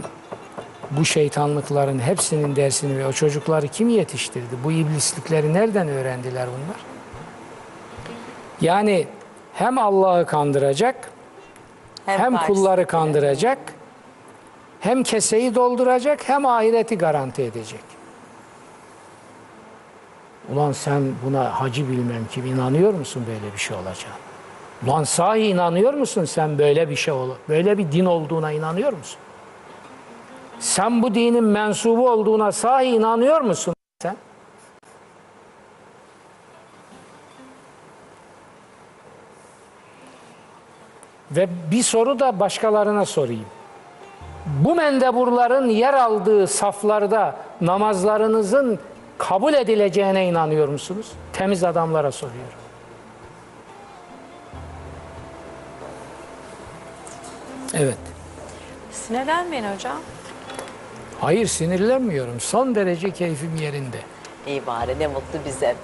bu 0.91 1.05
şeytanlıkların 1.05 1.99
hepsinin 1.99 2.55
dersini 2.55 2.97
ve 2.97 3.07
o 3.07 3.11
çocukları 3.11 3.67
kim 3.67 3.89
yetiştirdi? 3.89 4.55
Bu 4.63 4.71
iblislikleri 4.71 5.53
nereden 5.53 5.87
öğrendiler 5.87 6.47
bunlar? 6.47 6.77
Yani 8.61 9.07
hem 9.53 9.77
Allah'ı 9.77 10.25
kandıracak, 10.25 11.11
hem 12.05 12.33
Paris'te. 12.33 12.53
kulları 12.53 12.87
kandıracak, 12.87 13.57
hem 14.79 15.03
keseyi 15.03 15.55
dolduracak, 15.55 16.29
hem 16.29 16.45
ahireti 16.45 16.97
garanti 16.97 17.41
edecek. 17.41 17.83
Ulan 20.53 20.71
sen 20.71 21.03
buna 21.25 21.61
hacı 21.61 21.89
bilmem 21.89 22.25
kim 22.31 22.45
inanıyor 22.45 22.93
musun 22.93 23.25
böyle 23.27 23.53
bir 23.53 23.57
şey 23.57 23.77
olacağına? 23.77 24.15
Ulan 24.87 25.03
sahi 25.03 25.41
inanıyor 25.41 25.93
musun 25.93 26.25
sen 26.25 26.57
böyle 26.57 26.89
bir 26.89 26.95
şey 26.95 27.13
ol, 27.13 27.29
böyle 27.49 27.77
bir 27.77 27.91
din 27.91 28.05
olduğuna 28.05 28.51
inanıyor 28.51 28.93
musun? 28.93 29.19
Sen 30.59 31.03
bu 31.03 31.15
dinin 31.15 31.43
mensubu 31.43 32.09
olduğuna 32.09 32.51
sahi 32.51 32.85
inanıyor 32.85 33.41
musun 33.41 33.73
sen? 34.01 34.17
Ve 41.31 41.49
bir 41.71 41.83
soru 41.83 42.19
da 42.19 42.39
başkalarına 42.39 43.05
sorayım. 43.05 43.45
Bu 44.45 44.75
mendeburların 44.75 45.69
yer 45.69 45.93
aldığı 45.93 46.47
saflarda 46.47 47.35
namazlarınızın 47.61 48.79
kabul 49.17 49.53
edileceğine 49.53 50.27
inanıyor 50.27 50.67
musunuz? 50.67 51.11
Temiz 51.33 51.63
adamlara 51.63 52.11
soruyorum. 52.11 52.59
Evet. 57.73 57.97
Sinirlenmeyin 58.91 59.63
hocam. 59.75 59.97
Hayır 61.21 61.47
sinirlenmiyorum. 61.47 62.39
Son 62.39 62.75
derece 62.75 63.11
keyfim 63.11 63.55
yerinde. 63.55 63.97
İyi 64.47 64.67
bari 64.67 64.99
ne 64.99 65.07
mutlu 65.07 65.39
bize. 65.45 65.75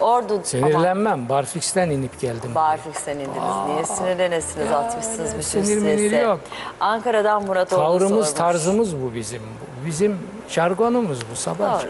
Ordu 0.00 0.40
Sinirlenmem. 0.44 1.28
Barfix'ten 1.28 1.90
inip 1.90 2.20
geldim. 2.20 2.54
Barfix'ten 2.54 3.14
indiniz. 3.18 3.66
Niye 3.68 3.84
sinirlenesiniz? 3.84 4.72
Atmışsınız 4.72 5.30
bütün 5.30 5.62
stresi. 5.64 6.14
yok. 6.16 6.40
Ankara'dan 6.80 7.44
Murat 7.44 7.72
Ordu 7.72 7.82
Tavrımız, 7.82 8.08
sormuş. 8.26 8.30
tarzımız 8.32 8.96
bu 9.02 9.14
bizim. 9.14 9.42
Bizim 9.86 10.18
jargonumuz 10.48 11.18
bu 11.32 11.36
sabah. 11.36 11.72
Doğrudur. 11.74 11.88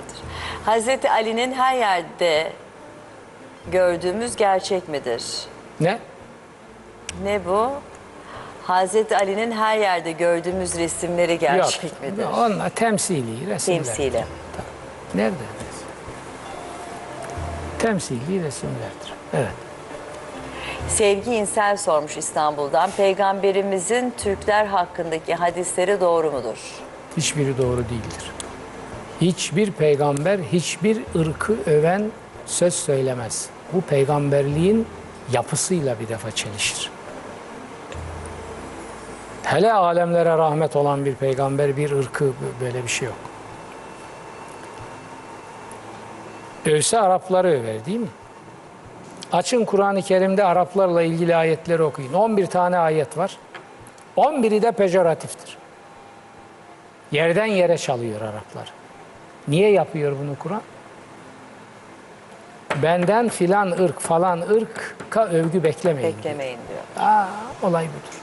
Hazreti 0.64 1.10
Ali'nin 1.10 1.52
her 1.52 1.76
yerde 1.76 2.52
gördüğümüz 3.72 4.36
gerçek 4.36 4.88
midir? 4.88 5.22
Ne? 5.80 5.98
Ne 7.22 7.40
bu? 7.46 7.70
Hazreti 8.62 9.16
Ali'nin 9.16 9.50
her 9.52 9.78
yerde 9.78 10.12
gördüğümüz 10.12 10.78
resimleri 10.78 11.38
gerçek 11.38 11.82
Yok. 11.84 12.02
midir? 12.02 12.26
Onlar 12.38 12.70
temsili 12.70 13.46
resimler. 13.50 13.84
Temsili. 13.84 14.24
Nerede? 15.14 15.34
Temsili 17.84 18.44
resimlerdir. 18.44 19.12
Evet. 19.34 19.52
Sevgi 20.88 21.34
İnsel 21.34 21.76
sormuş 21.76 22.16
İstanbul'dan. 22.16 22.90
Peygamberimizin 22.90 24.14
Türkler 24.16 24.66
hakkındaki 24.66 25.34
hadisleri 25.34 26.00
doğru 26.00 26.30
mudur? 26.30 26.56
Hiçbiri 27.16 27.58
doğru 27.58 27.76
değildir. 27.76 28.32
Hiçbir 29.20 29.72
peygamber 29.72 30.38
hiçbir 30.38 31.02
ırkı 31.16 31.56
öven 31.66 32.10
söz 32.46 32.74
söylemez. 32.74 33.48
Bu 33.72 33.80
peygamberliğin 33.80 34.86
yapısıyla 35.32 36.00
bir 36.00 36.08
defa 36.08 36.30
çelişir. 36.30 36.90
Hele 39.42 39.72
alemlere 39.72 40.38
rahmet 40.38 40.76
olan 40.76 41.04
bir 41.04 41.14
peygamber 41.14 41.76
bir 41.76 41.90
ırkı 41.90 42.32
böyle 42.60 42.82
bir 42.82 42.88
şey 42.88 43.08
yok. 43.08 43.33
Övse 46.66 47.00
Arapları 47.00 47.48
över 47.48 47.86
değil 47.86 48.00
mi? 48.00 48.08
Açın 49.32 49.64
Kur'an-ı 49.64 50.02
Kerim'de 50.02 50.44
Araplarla 50.44 51.02
ilgili 51.02 51.36
ayetleri 51.36 51.82
okuyun. 51.82 52.12
11 52.12 52.46
tane 52.46 52.78
ayet 52.78 53.18
var. 53.18 53.36
11'i 54.16 54.62
de 54.62 54.72
pejoratiftir. 54.72 55.56
Yerden 57.12 57.46
yere 57.46 57.78
çalıyor 57.78 58.20
Araplar. 58.20 58.72
Niye 59.48 59.70
yapıyor 59.70 60.16
bunu 60.20 60.38
Kur'an? 60.38 60.62
Benden 62.82 63.28
filan 63.28 63.70
ırk 63.70 64.00
falan 64.00 64.40
ırka 64.40 65.26
övgü 65.26 65.62
beklemeyin. 65.62 66.08
diyor. 66.08 66.16
Beklemeyin 66.18 66.58
diyor. 66.68 67.06
Aa, 67.08 67.26
olay 67.62 67.84
budur. 67.84 68.18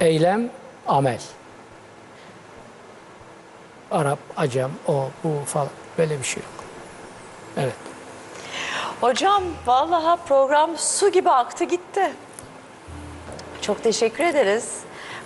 Eylem, 0.00 0.50
amel. 0.86 1.20
Arap, 3.90 4.18
Acem, 4.36 4.70
o, 4.88 5.08
bu 5.24 5.32
falan 5.46 5.68
böyle 5.98 6.18
bir 6.18 6.24
şey 6.24 6.42
yok. 6.42 6.57
Evet. 7.56 7.72
Hocam 9.00 9.42
vallahi 9.66 10.18
program 10.28 10.70
su 10.78 11.08
gibi 11.12 11.30
aktı 11.30 11.64
gitti. 11.64 12.10
Çok 13.60 13.82
teşekkür 13.82 14.24
ederiz. 14.24 14.68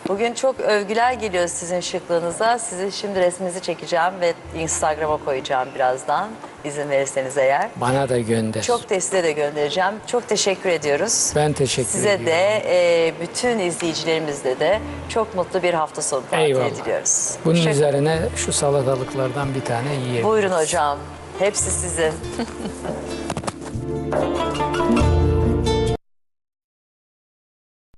Bugün 0.09 0.35
çok 0.35 0.61
övgüler 0.61 1.13
geliyor 1.13 1.49
sizin 1.49 1.81
şıklığınıza. 1.81 2.59
Sizi 2.59 2.93
şimdi 2.93 3.21
resminizi 3.21 3.61
çekeceğim 3.63 4.13
ve 4.21 4.35
Instagram'a 4.59 5.17
koyacağım 5.25 5.69
birazdan. 5.75 6.29
İzin 6.65 6.91
verirseniz 6.91 7.39
eğer. 7.39 7.69
Bana 7.77 8.09
da 8.09 8.19
gönder. 8.19 8.63
Çok 8.63 8.91
da 8.91 9.01
size 9.01 9.25
de 9.25 9.33
göndereceğim. 9.33 9.93
Çok 10.07 10.29
teşekkür 10.29 10.71
ediyoruz. 10.71 11.33
Ben 11.37 11.53
teşekkür 11.53 11.89
Size 11.91 12.09
ediyorum. 12.13 12.27
de 12.27 12.63
e, 13.07 13.15
bütün 13.21 13.59
izleyicilerimizle 13.59 14.61
de 14.61 14.81
çok 15.09 15.35
mutlu 15.35 15.63
bir 15.63 15.75
hafta 15.75 16.03
sonu 16.03 16.23
tatili 16.31 16.77
diliyoruz. 16.77 17.31
Bunun 17.45 17.55
Hoşça- 17.57 17.71
üzerine 17.71 18.19
şu 18.37 18.53
salatalıklardan 18.53 19.55
bir 19.55 19.65
tane 19.65 19.95
yiyelim. 19.95 20.29
Buyurun 20.29 20.51
hocam. 20.53 20.99
Hepsi 21.39 21.71
sizin. 21.71 22.13